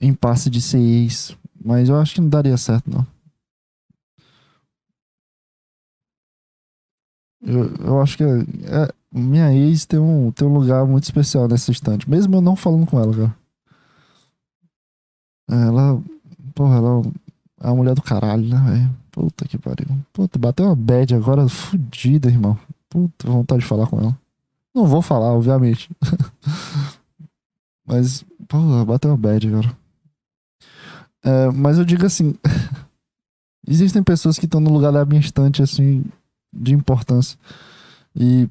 impasse 0.00 0.50
de 0.50 0.60
ser 0.60 0.78
ex. 0.78 1.36
Mas 1.62 1.88
eu 1.88 1.96
acho 1.96 2.14
que 2.14 2.20
não 2.20 2.28
daria 2.28 2.56
certo, 2.56 2.90
não. 2.90 3.06
Eu, 7.42 7.74
eu 7.76 8.00
acho 8.02 8.18
que 8.18 8.22
é, 8.22 8.92
minha 9.10 9.52
ex 9.52 9.86
tem 9.86 9.98
um, 9.98 10.30
tem 10.30 10.46
um 10.46 10.52
lugar 10.52 10.84
muito 10.86 11.04
especial 11.04 11.48
nesse 11.48 11.70
instante. 11.70 12.08
Mesmo 12.08 12.36
eu 12.36 12.40
não 12.40 12.54
falando 12.54 12.86
com 12.86 13.00
ela, 13.00 13.14
cara. 13.14 13.36
Ela. 15.50 16.02
Porra, 16.54 16.76
ela 16.76 17.02
é 17.60 17.66
uma 17.68 17.76
mulher 17.76 17.94
do 17.94 18.02
caralho, 18.02 18.46
né, 18.46 18.70
velho? 18.70 18.96
Puta 19.10 19.48
que 19.48 19.58
pariu. 19.58 19.86
Puta, 20.12 20.38
bateu 20.38 20.66
uma 20.66 20.76
bad 20.76 21.14
agora 21.14 21.48
fodida, 21.48 22.28
irmão. 22.28 22.58
Puta, 22.88 23.28
vontade 23.28 23.62
de 23.62 23.66
falar 23.68 23.86
com 23.86 23.98
ela. 23.98 24.19
Não 24.74 24.86
vou 24.86 25.02
falar, 25.02 25.32
obviamente. 25.32 25.90
mas, 27.86 28.24
porra, 28.48 28.84
bateu 28.84 29.10
uma 29.10 29.16
bad 29.16 29.48
agora. 29.48 29.76
É, 31.22 31.50
mas 31.50 31.78
eu 31.78 31.84
digo 31.84 32.06
assim. 32.06 32.34
existem 33.66 34.02
pessoas 34.02 34.38
que 34.38 34.46
estão 34.46 34.60
no 34.60 34.72
lugar 34.72 34.92
da 34.92 35.04
minha 35.04 35.20
estante, 35.20 35.62
assim, 35.62 36.04
de 36.52 36.74
importância. 36.74 37.38
E 38.14 38.48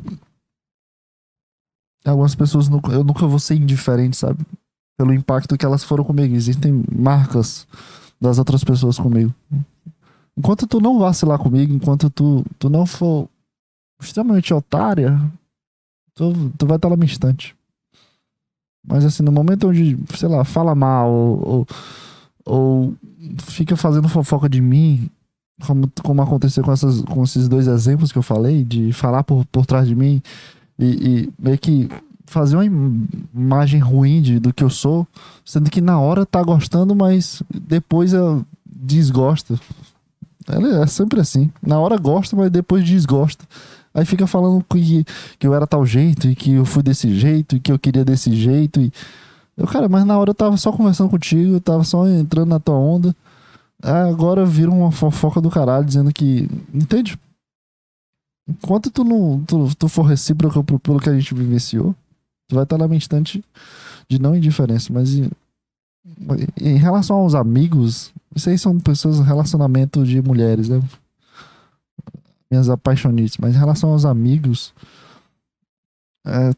algumas 2.05 2.35
pessoas 2.35 2.69
eu 2.91 3.03
nunca 3.03 3.27
vou 3.27 3.39
ser 3.39 3.55
indiferente, 3.55 4.17
sabe? 4.17 4.45
Pelo 4.97 5.13
impacto 5.13 5.57
que 5.57 5.65
elas 5.65 5.83
foram 5.83 6.03
comigo. 6.03 6.35
Existem 6.35 6.83
marcas 6.93 7.67
das 8.19 8.37
outras 8.37 8.63
pessoas 8.63 8.97
comigo. 8.97 9.33
Enquanto 10.37 10.67
tu 10.67 10.79
não 10.79 10.99
vacilar 10.99 11.37
comigo, 11.37 11.73
enquanto 11.73 12.09
tu, 12.09 12.45
tu 12.57 12.69
não 12.69 12.85
for 12.85 13.27
extremamente 14.01 14.53
otária, 14.53 15.19
tu, 16.13 16.51
tu 16.57 16.65
vai 16.65 16.77
estar 16.77 16.87
lá 16.87 16.97
no 16.97 17.03
instante. 17.03 17.55
Mas 18.85 19.05
assim, 19.05 19.23
no 19.23 19.31
momento 19.31 19.67
onde, 19.67 19.97
sei 20.15 20.29
lá, 20.29 20.43
fala 20.43 20.73
mal 20.73 21.11
ou, 21.11 21.67
ou, 22.45 22.93
fica 23.43 23.75
fazendo 23.75 24.07
fofoca 24.07 24.47
de 24.47 24.61
mim, 24.61 25.09
como, 25.65 25.91
como 26.03 26.21
aconteceu 26.21 26.63
com, 26.63 26.71
essas, 26.71 27.01
com 27.01 27.23
esses 27.23 27.47
dois 27.47 27.67
exemplos 27.67 28.11
que 28.11 28.17
eu 28.17 28.23
falei, 28.23 28.63
de 28.63 28.93
falar 28.93 29.23
por, 29.23 29.45
por 29.45 29.65
trás 29.65 29.87
de 29.87 29.95
mim 29.95 30.21
e, 30.77 30.85
e 30.85 31.33
meio 31.37 31.57
que 31.57 31.89
fazer 32.25 32.55
uma 32.55 32.65
imagem 33.33 33.79
ruim 33.79 34.21
de, 34.21 34.39
do 34.39 34.53
que 34.53 34.63
eu 34.63 34.69
sou, 34.69 35.07
sendo 35.43 35.69
que 35.69 35.81
na 35.81 35.99
hora 35.99 36.25
tá 36.25 36.41
gostando, 36.43 36.95
mas 36.95 37.43
depois 37.53 38.13
eu 38.13 38.45
desgosto. 38.65 39.59
Ela 40.47 40.83
é 40.83 40.87
sempre 40.87 41.19
assim. 41.19 41.51
Na 41.61 41.79
hora 41.79 41.97
gosta, 41.97 42.35
mas 42.35 42.49
depois 42.49 42.85
desgosta. 42.85 43.45
Aí 43.99 44.05
fica 44.05 44.25
falando 44.25 44.63
que, 44.63 45.03
que 45.37 45.45
eu 45.45 45.53
era 45.53 45.67
tal 45.67 45.85
jeito, 45.85 46.29
e 46.29 46.35
que 46.35 46.53
eu 46.53 46.63
fui 46.63 46.81
desse 46.81 47.13
jeito, 47.13 47.57
e 47.57 47.59
que 47.59 47.69
eu 47.69 47.77
queria 47.77 48.05
desse 48.05 48.33
jeito. 48.33 48.79
E... 48.79 48.93
Eu, 49.57 49.67
cara, 49.67 49.89
mas 49.89 50.05
na 50.05 50.17
hora 50.17 50.29
eu 50.29 50.35
tava 50.35 50.55
só 50.55 50.71
conversando 50.71 51.09
contigo, 51.09 51.55
eu 51.55 51.61
tava 51.61 51.83
só 51.83 52.07
entrando 52.07 52.47
na 52.47 52.61
tua 52.61 52.75
onda. 52.75 53.13
Agora 53.83 54.45
vira 54.45 54.71
uma 54.71 54.89
fofoca 54.89 55.41
do 55.41 55.49
caralho 55.49 55.85
dizendo 55.85 56.13
que. 56.13 56.49
Entende? 56.73 57.19
Enquanto 58.47 58.89
tu 58.89 59.03
não 59.03 59.43
tu, 59.45 59.75
tu 59.75 59.89
for 59.89 60.03
recíproco 60.03 60.63
pelo 60.79 60.99
que 60.99 61.09
a 61.09 61.13
gente 61.13 61.33
vivenciou, 61.33 61.93
tu 62.47 62.55
vai 62.55 62.63
estar 62.63 62.77
na 62.77 62.87
minha 62.87 62.97
instante 62.97 63.43
de 64.07 64.17
não 64.17 64.33
indiferença. 64.33 64.93
Mas 64.93 65.13
em, 65.13 65.29
em 66.57 66.77
relação 66.77 67.17
aos 67.17 67.35
amigos, 67.35 68.13
aí 68.47 68.57
são 68.57 68.79
pessoas, 68.79 69.19
relacionamento 69.19 70.05
de 70.05 70.21
mulheres, 70.21 70.69
né? 70.69 70.81
Minhas 72.51 72.69
apaixonites. 72.69 73.37
Mas 73.37 73.55
em 73.55 73.59
relação 73.59 73.91
aos 73.91 74.05
amigos, 74.05 74.73
é, 76.25 76.51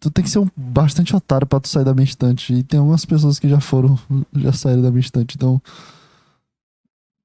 tu 0.00 0.10
tem 0.10 0.24
que 0.24 0.30
ser 0.30 0.38
um 0.38 0.48
bastante 0.56 1.14
otário 1.14 1.46
pra 1.46 1.60
tu 1.60 1.68
sair 1.68 1.84
da 1.84 1.94
minha 1.94 2.04
estante. 2.04 2.52
E 2.54 2.62
tem 2.62 2.80
algumas 2.80 3.04
pessoas 3.04 3.38
que 3.38 3.48
já 3.48 3.60
foram, 3.60 3.98
já 4.34 4.52
saíram 4.52 4.82
da 4.82 4.90
minha 4.90 5.00
estante. 5.00 5.36
Então, 5.36 5.60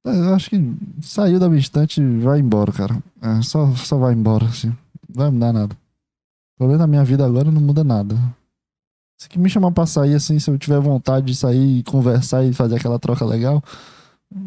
eu 0.05 0.33
acho 0.33 0.49
que 0.49 0.75
saiu 1.01 1.39
da 1.39 1.47
minha 1.47 1.61
estante 1.61 2.01
vai 2.19 2.39
embora, 2.39 2.71
cara. 2.71 3.01
É, 3.21 3.41
só, 3.41 3.73
só 3.75 3.97
vai 3.97 4.13
embora, 4.13 4.45
assim. 4.45 4.67
Não 4.67 5.15
vai 5.15 5.31
mudar 5.31 5.53
nada. 5.53 5.73
O 5.73 6.57
problema 6.57 6.79
da 6.79 6.87
minha 6.87 7.03
vida 7.03 7.25
agora 7.25 7.49
não 7.49 7.61
muda 7.61 7.83
nada. 7.83 8.17
Se 9.17 9.29
que 9.29 9.39
me 9.39 9.49
chamar 9.49 9.71
pra 9.71 9.85
sair, 9.85 10.15
assim, 10.15 10.37
se 10.37 10.49
eu 10.49 10.57
tiver 10.57 10.79
vontade 10.79 11.27
de 11.27 11.35
sair 11.35 11.79
e 11.79 11.83
conversar 11.83 12.43
e 12.43 12.53
fazer 12.53 12.75
aquela 12.75 12.99
troca 12.99 13.23
legal, 13.23 13.63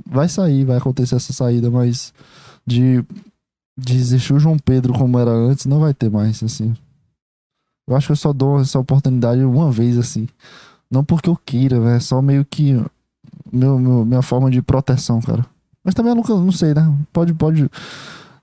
vai 0.07 0.29
sair, 0.29 0.65
vai 0.65 0.77
acontecer 0.77 1.17
essa 1.17 1.33
saída, 1.33 1.71
mas 1.71 2.13
de, 2.67 3.03
de 3.77 3.97
existir 3.97 4.33
o 4.33 4.39
João 4.39 4.59
Pedro 4.59 4.93
como 4.93 5.19
era 5.19 5.31
antes, 5.31 5.67
não 5.67 5.81
vai 5.81 5.93
ter 5.93 6.11
mais, 6.11 6.43
assim. 6.43 6.75
Eu 7.87 7.95
acho 7.95 8.07
que 8.07 8.13
eu 8.13 8.17
só 8.17 8.33
dou 8.33 8.61
essa 8.61 8.79
oportunidade 8.79 9.43
uma 9.45 9.71
vez, 9.71 9.99
assim. 9.99 10.29
Não 10.91 11.05
porque 11.05 11.29
eu 11.29 11.37
queira, 11.37 11.77
é 11.91 12.01
só 12.01 12.21
meio 12.23 12.45
que 12.45 12.81
meu, 13.53 13.79
meu, 13.79 14.05
minha 14.05 14.23
forma 14.23 14.51
de 14.51 14.61
proteção, 14.63 15.21
cara. 15.21 15.45
Mas 15.85 15.95
também 15.95 16.11
eu 16.11 16.17
nunca, 16.17 16.35
não 16.35 16.53
sei, 16.53 16.75
né? 16.75 16.93
Pode, 17.13 17.33
pode. 17.35 17.71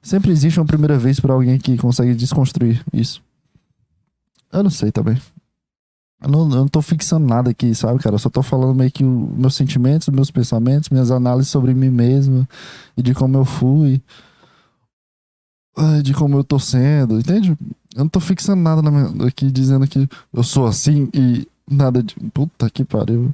Sempre 0.02 0.32
existe 0.32 0.60
uma 0.60 0.66
primeira 0.66 0.98
vez 0.98 1.20
para 1.20 1.34
alguém 1.34 1.58
que 1.58 1.78
consegue 1.78 2.16
desconstruir 2.16 2.84
isso. 2.94 3.22
Eu 4.52 4.64
não 4.64 4.70
sei 4.70 4.92
também. 4.92 5.20
Eu 6.22 6.30
não, 6.30 6.42
eu 6.42 6.56
não 6.56 6.68
tô 6.68 6.82
fixando 6.82 7.28
nada 7.28 7.52
aqui, 7.52 7.76
sabe, 7.76 8.00
cara? 8.00 8.16
Eu 8.16 8.20
só 8.20 8.30
tô 8.30 8.42
falando 8.42 8.76
meio 8.76 8.92
que 8.92 9.04
os 9.04 9.38
meus 9.38 9.56
sentimentos, 9.56 10.08
meus 10.08 10.32
pensamentos, 10.32 10.90
minhas 10.90 11.12
análises 11.12 11.52
sobre 11.52 11.74
mim 11.74 11.90
mesmo 11.90 12.48
e 12.96 13.02
de 13.02 13.14
como 13.14 13.38
eu 13.38 13.46
fui. 13.46 14.02
De 16.04 16.14
como 16.14 16.38
eu 16.38 16.44
tô 16.44 16.60
sendo, 16.60 17.20
entende? 17.20 17.58
Eu 17.96 18.04
não 18.04 18.10
tô 18.10 18.20
fixando 18.20 18.62
nada 18.62 18.82
minha, 18.90 19.28
aqui 19.28 19.52
dizendo 19.52 19.88
que 19.88 20.08
eu 20.32 20.44
sou 20.44 20.68
assim 20.68 21.10
e 21.14 21.48
nada 21.70 22.04
de. 22.04 22.16
Puta 22.32 22.70
que 22.70 22.84
pariu 22.84 23.34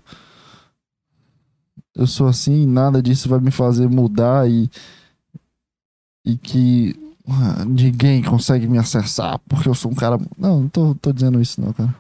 eu 2.00 2.08
sou 2.08 2.28
assim, 2.28 2.66
nada 2.66 3.02
disso 3.02 3.28
vai 3.28 3.42
me 3.42 3.52
fazer 3.52 3.90
mudar 3.90 4.50
e, 4.50 4.70
e 6.26 6.38
que 6.38 6.96
uh, 7.28 7.66
ninguém 7.66 8.24
consegue 8.24 8.68
me 8.68 8.78
acessar 8.78 9.38
porque 9.50 9.68
eu 9.68 9.76
sou 9.76 9.92
um 9.92 9.96
cara. 9.96 10.18
Não, 10.38 10.62
não 10.62 10.70
tô, 10.70 10.96
tô 10.96 11.12
dizendo 11.12 11.42
isso, 11.42 11.60
não, 11.60 11.74
cara. 11.74 11.94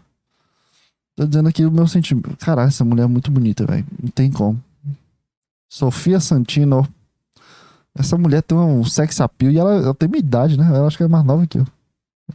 Tô 1.18 1.26
dizendo 1.26 1.52
que 1.52 1.66
o 1.66 1.72
meu 1.72 1.86
sentimento. 1.86 2.38
Caralho, 2.38 2.70
essa 2.70 2.86
mulher 2.86 3.04
é 3.04 3.08
muito 3.08 3.30
bonita, 3.30 3.66
velho. 3.66 3.86
Não 4.02 4.10
tem 4.10 4.32
como. 4.32 4.64
Sofia 5.68 6.22
Santino. 6.22 6.88
Essa 8.00 8.18
mulher 8.18 8.42
tem 8.42 8.58
um 8.58 8.82
sex 8.86 9.20
appeal 9.20 9.52
e 9.52 9.58
ela, 9.58 9.74
ela 9.74 9.94
tem 9.94 10.08
minha 10.08 10.20
idade, 10.20 10.58
né? 10.58 10.66
Ela 10.66 10.88
acho 10.88 10.96
que 10.96 11.04
é 11.04 11.08
mais 11.10 11.26
nova 11.26 11.46
que 11.46 11.58
eu. 11.58 11.68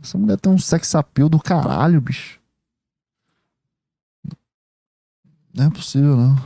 Essa 0.02 0.18
mulher 0.18 0.38
tem 0.38 0.52
um 0.52 0.58
sex 0.58 0.94
appeal 0.94 1.26
do 1.26 1.40
caralho, 1.40 2.02
bicho. 2.02 2.38
Não 5.54 5.64
é 5.64 5.70
possível, 5.70 6.18
não. 6.18 6.36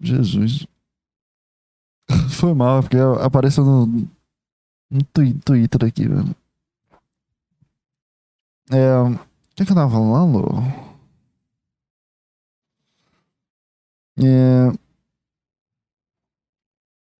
Jesus. 0.00 0.64
Foi 2.30 2.54
mal, 2.54 2.80
porque 2.80 2.96
apareceu 3.20 3.64
no, 3.64 3.86
no 4.88 5.02
Twitter 5.44 5.88
aqui, 5.88 6.06
velho. 6.06 6.36
É. 8.70 8.96
O 9.00 9.18
que, 9.56 9.64
é 9.64 9.66
que 9.66 9.72
eu 9.72 9.76
tava 9.76 9.90
falando? 9.90 10.62
É. 14.18 14.83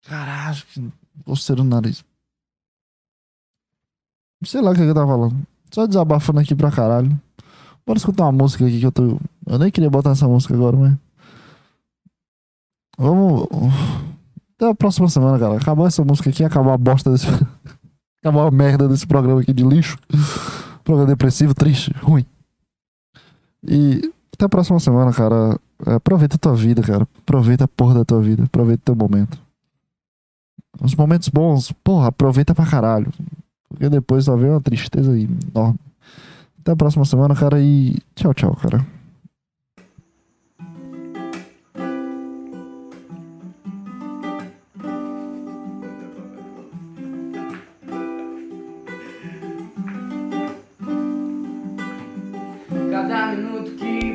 Caralho, 0.04 0.62
que 0.72 0.92
coceira 1.24 1.62
no 1.62 1.70
nariz. 1.70 2.04
Sei 4.44 4.60
lá 4.60 4.70
o 4.70 4.74
que, 4.74 4.80
é 4.80 4.84
que 4.84 4.90
eu 4.90 4.94
tava 4.94 5.06
falando. 5.06 5.46
Só 5.70 5.86
desabafando 5.86 6.40
aqui 6.40 6.54
pra 6.54 6.70
caralho. 6.70 7.18
Bora 7.86 7.98
escutar 7.98 8.24
uma 8.24 8.32
música 8.32 8.66
aqui 8.66 8.80
que 8.80 8.86
eu 8.86 8.92
tô. 8.92 9.18
Eu 9.46 9.58
nem 9.58 9.70
queria 9.70 9.90
botar 9.90 10.10
essa 10.10 10.28
música 10.28 10.54
agora, 10.54 10.76
mas. 10.76 10.94
Vamos. 12.98 13.48
Até 14.56 14.68
a 14.68 14.74
próxima 14.74 15.08
semana, 15.08 15.38
cara. 15.38 15.56
Acabou 15.56 15.86
essa 15.86 16.04
música 16.04 16.30
aqui, 16.30 16.44
acabou 16.44 16.72
a 16.72 16.78
bosta 16.78 17.10
desse. 17.10 17.26
acabou 18.20 18.42
a 18.46 18.50
merda 18.50 18.88
desse 18.88 19.06
programa 19.06 19.40
aqui 19.40 19.52
de 19.52 19.64
lixo. 19.64 19.98
Programa 20.84 21.08
depressivo, 21.08 21.54
triste, 21.54 21.92
ruim. 22.02 22.26
E 23.66 24.12
até 24.32 24.44
a 24.44 24.48
próxima 24.48 24.78
semana, 24.78 25.12
cara. 25.12 25.58
Aproveita 25.86 26.36
a 26.36 26.38
tua 26.38 26.54
vida, 26.54 26.82
cara. 26.82 27.08
Aproveita 27.18 27.64
a 27.64 27.68
porra 27.68 27.94
da 27.94 28.04
tua 28.04 28.20
vida. 28.20 28.44
Aproveita 28.44 28.80
o 28.82 28.84
teu 28.84 28.96
momento. 28.96 29.43
Os 30.80 30.94
momentos 30.94 31.28
bons, 31.28 31.72
porra, 31.84 32.08
aproveita 32.08 32.54
pra 32.54 32.66
caralho. 32.66 33.12
Porque 33.68 33.88
depois 33.88 34.24
só 34.24 34.36
vem 34.36 34.50
uma 34.50 34.60
tristeza 34.60 35.12
enorme. 35.18 35.78
Até 36.60 36.72
a 36.72 36.76
próxima 36.76 37.04
semana, 37.04 37.34
cara. 37.34 37.60
E 37.60 37.96
tchau, 38.14 38.32
tchau, 38.34 38.56
cara. 38.56 38.84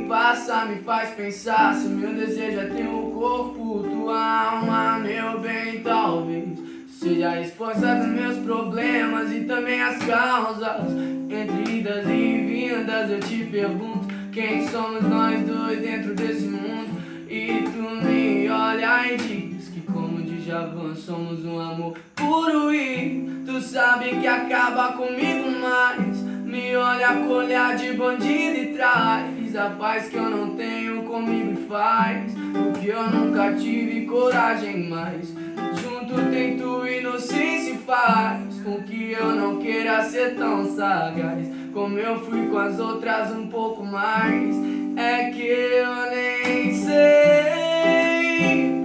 passa 0.10 0.66
me 0.66 0.78
faz 0.82 1.12
pensar 1.12 1.76
Se 1.76 1.88
meu 1.88 2.14
desejo 2.14 2.60
é 2.60 2.66
ter 2.66 2.88
um 2.88 3.09
corpo, 3.20 3.84
tua 3.84 4.52
alma, 4.52 4.98
meu 5.00 5.42
bem, 5.42 5.82
talvez 5.84 6.58
Seja 6.88 7.30
a 7.30 7.34
resposta 7.34 7.96
dos 7.96 8.08
meus 8.08 8.38
problemas 8.40 9.32
e 9.32 9.42
também 9.42 9.82
as 9.82 9.98
causas. 10.00 10.92
Entre 11.30 11.80
idas 11.80 12.06
e 12.08 12.38
vindas 12.42 13.12
eu 13.12 13.20
te 13.20 13.46
pergunto 13.46 14.08
Quem 14.32 14.68
somos 14.68 15.04
nós 15.04 15.46
dois 15.46 15.82
dentro 15.82 16.16
desse 16.16 16.46
mundo? 16.46 16.98
E 17.30 17.64
tu 17.64 18.06
me 18.06 18.50
olha 18.50 19.14
e 19.14 19.18
diz 19.18 19.70
que 19.70 19.82
como 19.82 20.22
de 20.22 20.42
Javan 20.44 20.96
somos 20.96 21.46
um 21.46 21.60
amor 21.60 21.98
puro 22.16 22.74
E 22.74 23.44
tu 23.46 23.62
sabe 23.62 24.10
que 24.20 24.28
acaba 24.28 24.94
comigo 24.94 25.52
mais. 25.60 26.18
Me 26.46 26.76
olha 26.76 27.14
com 27.16 27.30
olhar 27.30 27.76
de 27.78 27.94
bandido 27.94 28.58
e 28.58 28.74
traz 28.74 29.56
a 29.56 29.70
paz 29.72 30.10
que 30.10 30.16
eu 30.16 30.30
não 30.30 30.56
tenho 30.56 30.89
comigo 31.10 31.56
faz 31.68 32.34
o 32.36 32.72
que 32.80 32.88
eu 32.88 33.10
nunca 33.10 33.54
tive 33.56 34.06
coragem 34.06 34.88
mais. 34.88 35.34
Junto 35.82 36.30
tento 36.30 36.86
inocência 36.86 37.76
faz 37.86 38.62
com 38.62 38.84
que 38.84 39.14
eu 39.14 39.32
não 39.36 39.58
queira 39.58 40.04
ser 40.04 40.36
tão 40.36 40.64
sagaz 40.76 41.48
como 41.74 41.98
eu 41.98 42.20
fui 42.20 42.48
com 42.48 42.60
as 42.60 42.80
outras 42.80 43.32
um 43.32 43.48
pouco 43.48 43.84
mais. 43.84 44.56
É 44.96 45.32
que 45.32 45.48
eu 45.48 46.12
nem 46.12 46.76
sei 46.76 47.24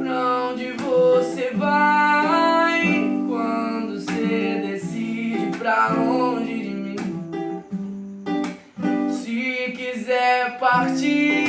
pra 0.01 0.49
onde 0.51 0.73
você 0.73 1.51
vai 1.51 2.83
quando 3.29 4.01
você 4.01 4.63
decide 4.65 5.59
pra 5.59 5.89
longe 5.89 6.65
quiser 10.05 10.59
partir, 10.59 11.44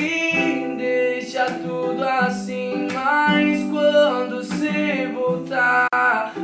tudo 1.52 2.04
assim. 2.04 2.88
Mas 2.94 3.64
quando 3.70 4.38
você 4.44 5.10
voltar, 5.14 5.88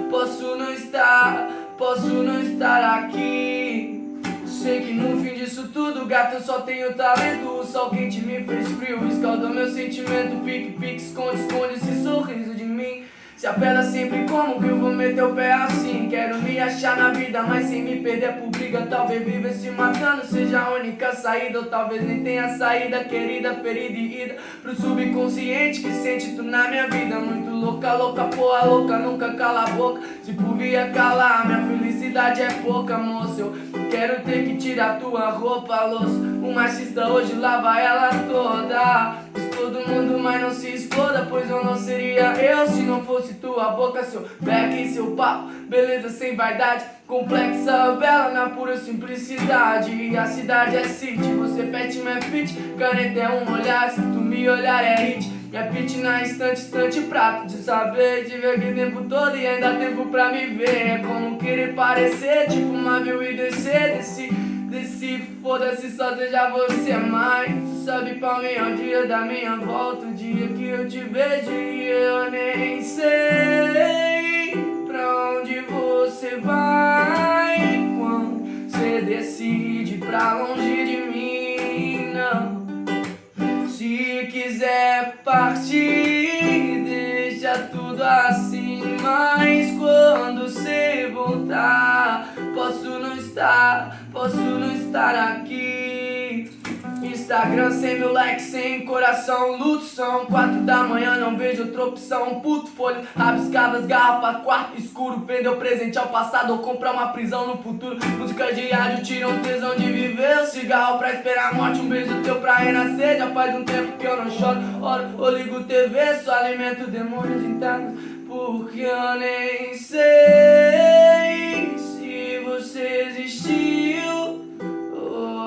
posso 0.09 0.55
não 0.55 0.71
estar, 0.73 1.49
posso 1.77 2.07
não 2.07 2.41
estar 2.41 2.99
aqui. 2.99 4.19
Sei 4.45 4.81
que 4.81 4.93
no 4.93 5.21
fim 5.23 5.33
disso 5.33 5.69
tudo, 5.73 6.05
gato, 6.05 6.35
eu 6.35 6.41
só 6.41 6.61
tenho 6.61 6.93
talento. 6.93 7.47
O 7.47 7.65
sol 7.65 7.89
quente 7.89 8.21
me 8.21 8.43
fez 8.43 8.67
frio, 8.73 9.07
escaldou 9.07 9.49
meu 9.49 9.71
sentimento. 9.71 10.43
Pique, 10.43 10.71
pique, 10.79 10.95
esconde, 10.97 11.41
esconde 11.41 11.73
esse 11.73 12.03
sorriso 12.03 12.53
de 12.53 12.63
mim. 12.63 13.05
Se 13.41 13.47
apela 13.47 13.81
sempre 13.81 14.23
como 14.29 14.61
que 14.61 14.67
eu 14.67 14.77
vou 14.77 14.93
meter 14.93 15.23
o 15.23 15.33
pé 15.33 15.51
assim. 15.51 16.07
Quero 16.07 16.37
me 16.43 16.59
achar 16.59 16.95
na 16.95 17.09
vida, 17.09 17.41
mas 17.41 17.65
sem 17.65 17.81
me 17.81 17.95
perder 17.95 18.33
por 18.33 18.49
briga 18.49 18.85
Talvez 18.85 19.25
viver 19.25 19.51
se 19.51 19.71
matando 19.71 20.23
seja 20.27 20.61
a 20.61 20.75
única 20.75 21.11
saída. 21.15 21.57
Ou 21.57 21.65
talvez 21.65 22.03
nem 22.03 22.23
tenha 22.23 22.55
saída, 22.55 23.03
querida, 23.03 23.55
ferida 23.55 23.97
e 23.97 24.25
ida. 24.25 24.35
Pro 24.61 24.75
subconsciente 24.75 25.81
que 25.81 25.91
sente 25.91 26.35
tu 26.35 26.43
na 26.43 26.67
minha 26.67 26.87
vida. 26.87 27.19
Muito 27.19 27.49
louca, 27.49 27.93
louca, 27.93 28.25
porra 28.25 28.63
louca, 28.63 28.99
nunca 28.99 29.33
cala 29.33 29.63
a 29.63 29.69
boca. 29.71 30.01
Se 30.21 30.33
por 30.33 30.55
via 30.55 30.91
calar, 30.91 31.47
minha 31.47 31.65
felicidade 31.65 32.43
é 32.43 32.51
pouca, 32.61 32.99
moço. 32.99 33.41
Eu 33.41 33.55
quero 33.89 34.21
ter 34.21 34.45
que 34.45 34.57
tirar 34.57 34.99
tua 34.99 35.31
roupa, 35.31 35.83
louça 35.85 36.19
O 36.43 36.53
machista 36.53 37.07
hoje 37.07 37.33
lava 37.33 37.79
ela 37.79 38.09
toda 38.29 39.40
todo 39.71 39.87
mundo, 39.87 40.19
mas 40.19 40.41
não 40.41 40.53
se 40.53 40.67
exploda, 40.67 41.25
pois 41.29 41.49
eu 41.49 41.63
não 41.63 41.77
seria 41.77 42.33
eu 42.33 42.67
se 42.67 42.81
não 42.81 43.03
fosse 43.03 43.35
tua 43.35 43.69
boca, 43.69 44.03
seu 44.03 44.27
back 44.41 44.81
e 44.81 44.91
seu 44.91 45.11
papo, 45.11 45.49
beleza 45.69 46.09
sem 46.09 46.35
vaidade, 46.35 46.83
complexa, 47.07 47.93
bela 47.93 48.29
na 48.31 48.49
pura 48.49 48.77
simplicidade. 48.77 49.91
E 49.91 50.17
a 50.17 50.25
cidade 50.25 50.75
é 50.75 50.83
city, 50.83 51.31
você 51.33 51.63
pet, 51.63 52.01
é 52.05 52.21
fit, 52.21 52.53
caneta 52.77 53.19
é 53.19 53.29
um 53.29 53.53
olhar, 53.53 53.89
se 53.89 54.01
tu 54.01 54.19
me 54.19 54.47
olhar 54.49 54.83
é 54.83 54.95
hit. 54.95 55.31
Minha 55.51 55.67
pitch 55.67 55.97
na 55.97 56.21
instante, 56.21 56.61
instante 56.61 57.01
prato 57.01 57.45
de 57.45 57.57
saber 57.57 58.23
Tive 58.23 58.47
aqui 58.47 58.73
tempo 58.73 59.03
todo 59.03 59.35
e 59.35 59.45
ainda 59.45 59.73
tempo 59.73 60.05
pra 60.05 60.31
me 60.31 60.45
ver 60.45 60.91
É 60.91 60.97
como 60.99 61.37
querer 61.37 61.75
parecer, 61.75 62.47
tipo 62.47 62.71
navio 62.71 63.21
e 63.21 63.35
descer, 63.35 63.97
desci 63.97 64.29
Desci, 64.71 65.21
foda-se, 65.43 65.91
só 65.91 66.15
seja 66.15 66.49
você 66.49 66.95
mais. 66.95 67.70
Sabe 67.83 68.13
mim 68.15 68.45
é 68.45 68.61
o 68.61 68.75
dia 68.75 69.07
da 69.07 69.21
minha 69.21 69.55
volta, 69.55 70.05
o 70.05 70.13
dia 70.13 70.47
que 70.49 70.67
eu 70.67 70.87
te 70.87 70.99
vejo 70.99 71.51
e 71.51 71.87
eu 71.87 72.29
nem 72.29 72.79
sei 72.83 74.53
pra 74.85 75.31
onde 75.31 75.61
você 75.61 76.37
vai. 76.37 77.57
Quando 77.97 78.69
você 78.69 79.01
decide 79.01 79.97
pra 79.97 80.33
longe 80.35 80.85
de 80.85 80.97
mim, 81.11 82.13
não. 82.13 83.67
Se 83.67 84.27
quiser 84.31 85.17
partir, 85.23 86.83
deixa 86.85 87.67
tudo 87.71 88.03
assim. 88.03 88.83
Mas 89.01 89.71
quando 89.79 90.43
você 90.43 91.09
voltar, 91.11 92.31
posso 92.53 92.99
não 92.99 93.17
estar 93.17 93.97
posso 94.11 94.37
não 94.37 94.71
estar 94.75 95.15
aqui. 95.15 96.60
Instagram 97.05 97.71
sem 97.71 97.99
mil 97.99 98.11
likes, 98.11 98.45
sem 98.45 98.85
coração, 98.85 99.57
luto 99.57 99.85
são 99.85 100.25
quatro 100.25 100.61
da 100.61 100.83
manhã, 100.83 101.17
não 101.17 101.37
vejo 101.37 101.63
outra 101.63 101.85
opção. 101.85 102.39
Puto 102.41 102.69
folha, 102.71 103.03
rabiscadas, 103.15 103.85
garrafa, 103.85 104.39
quarto 104.39 104.77
escuro. 104.77 105.19
Vendeu 105.25 105.57
presente 105.57 105.97
ao 105.97 106.07
passado 106.07 106.53
ou 106.53 106.59
comprar 106.59 106.93
uma 106.93 107.09
prisão 107.09 107.47
no 107.47 107.57
futuro. 107.57 107.97
Música 108.17 108.53
de 108.53 108.69
rádio 108.69 109.03
tiram 109.03 109.39
tesão 109.39 109.75
de 109.75 109.91
viver. 109.91 110.45
Cigarro 110.45 110.97
pra 110.97 111.13
esperar 111.13 111.51
a 111.51 111.53
morte, 111.53 111.79
um 111.79 111.89
beijo 111.89 112.21
teu 112.23 112.39
pra 112.39 112.55
renascer. 112.55 113.17
Já 113.17 113.29
faz 113.31 113.55
um 113.55 113.63
tempo 113.63 113.97
que 113.97 114.05
eu 114.05 114.17
não 114.17 114.31
choro, 114.31 114.59
oro 114.81 115.09
ou 115.17 115.29
ligo 115.29 115.63
TV. 115.63 116.15
Só 116.23 116.33
alimento 116.33 116.89
demônios 116.89 117.43
internos, 117.43 117.99
porque 118.27 118.81
eu 118.81 119.15
nem 119.15 119.73
sei 119.73 121.77
se 121.77 122.41
você 122.45 123.07
existiu. 123.09 124.50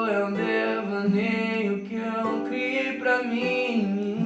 É 0.07 0.25
um 0.25 0.33
devaneio 0.33 1.81
que 1.81 1.95
eu 1.95 2.45
criei 2.49 2.93
pra 2.99 3.23
mim 3.23 4.24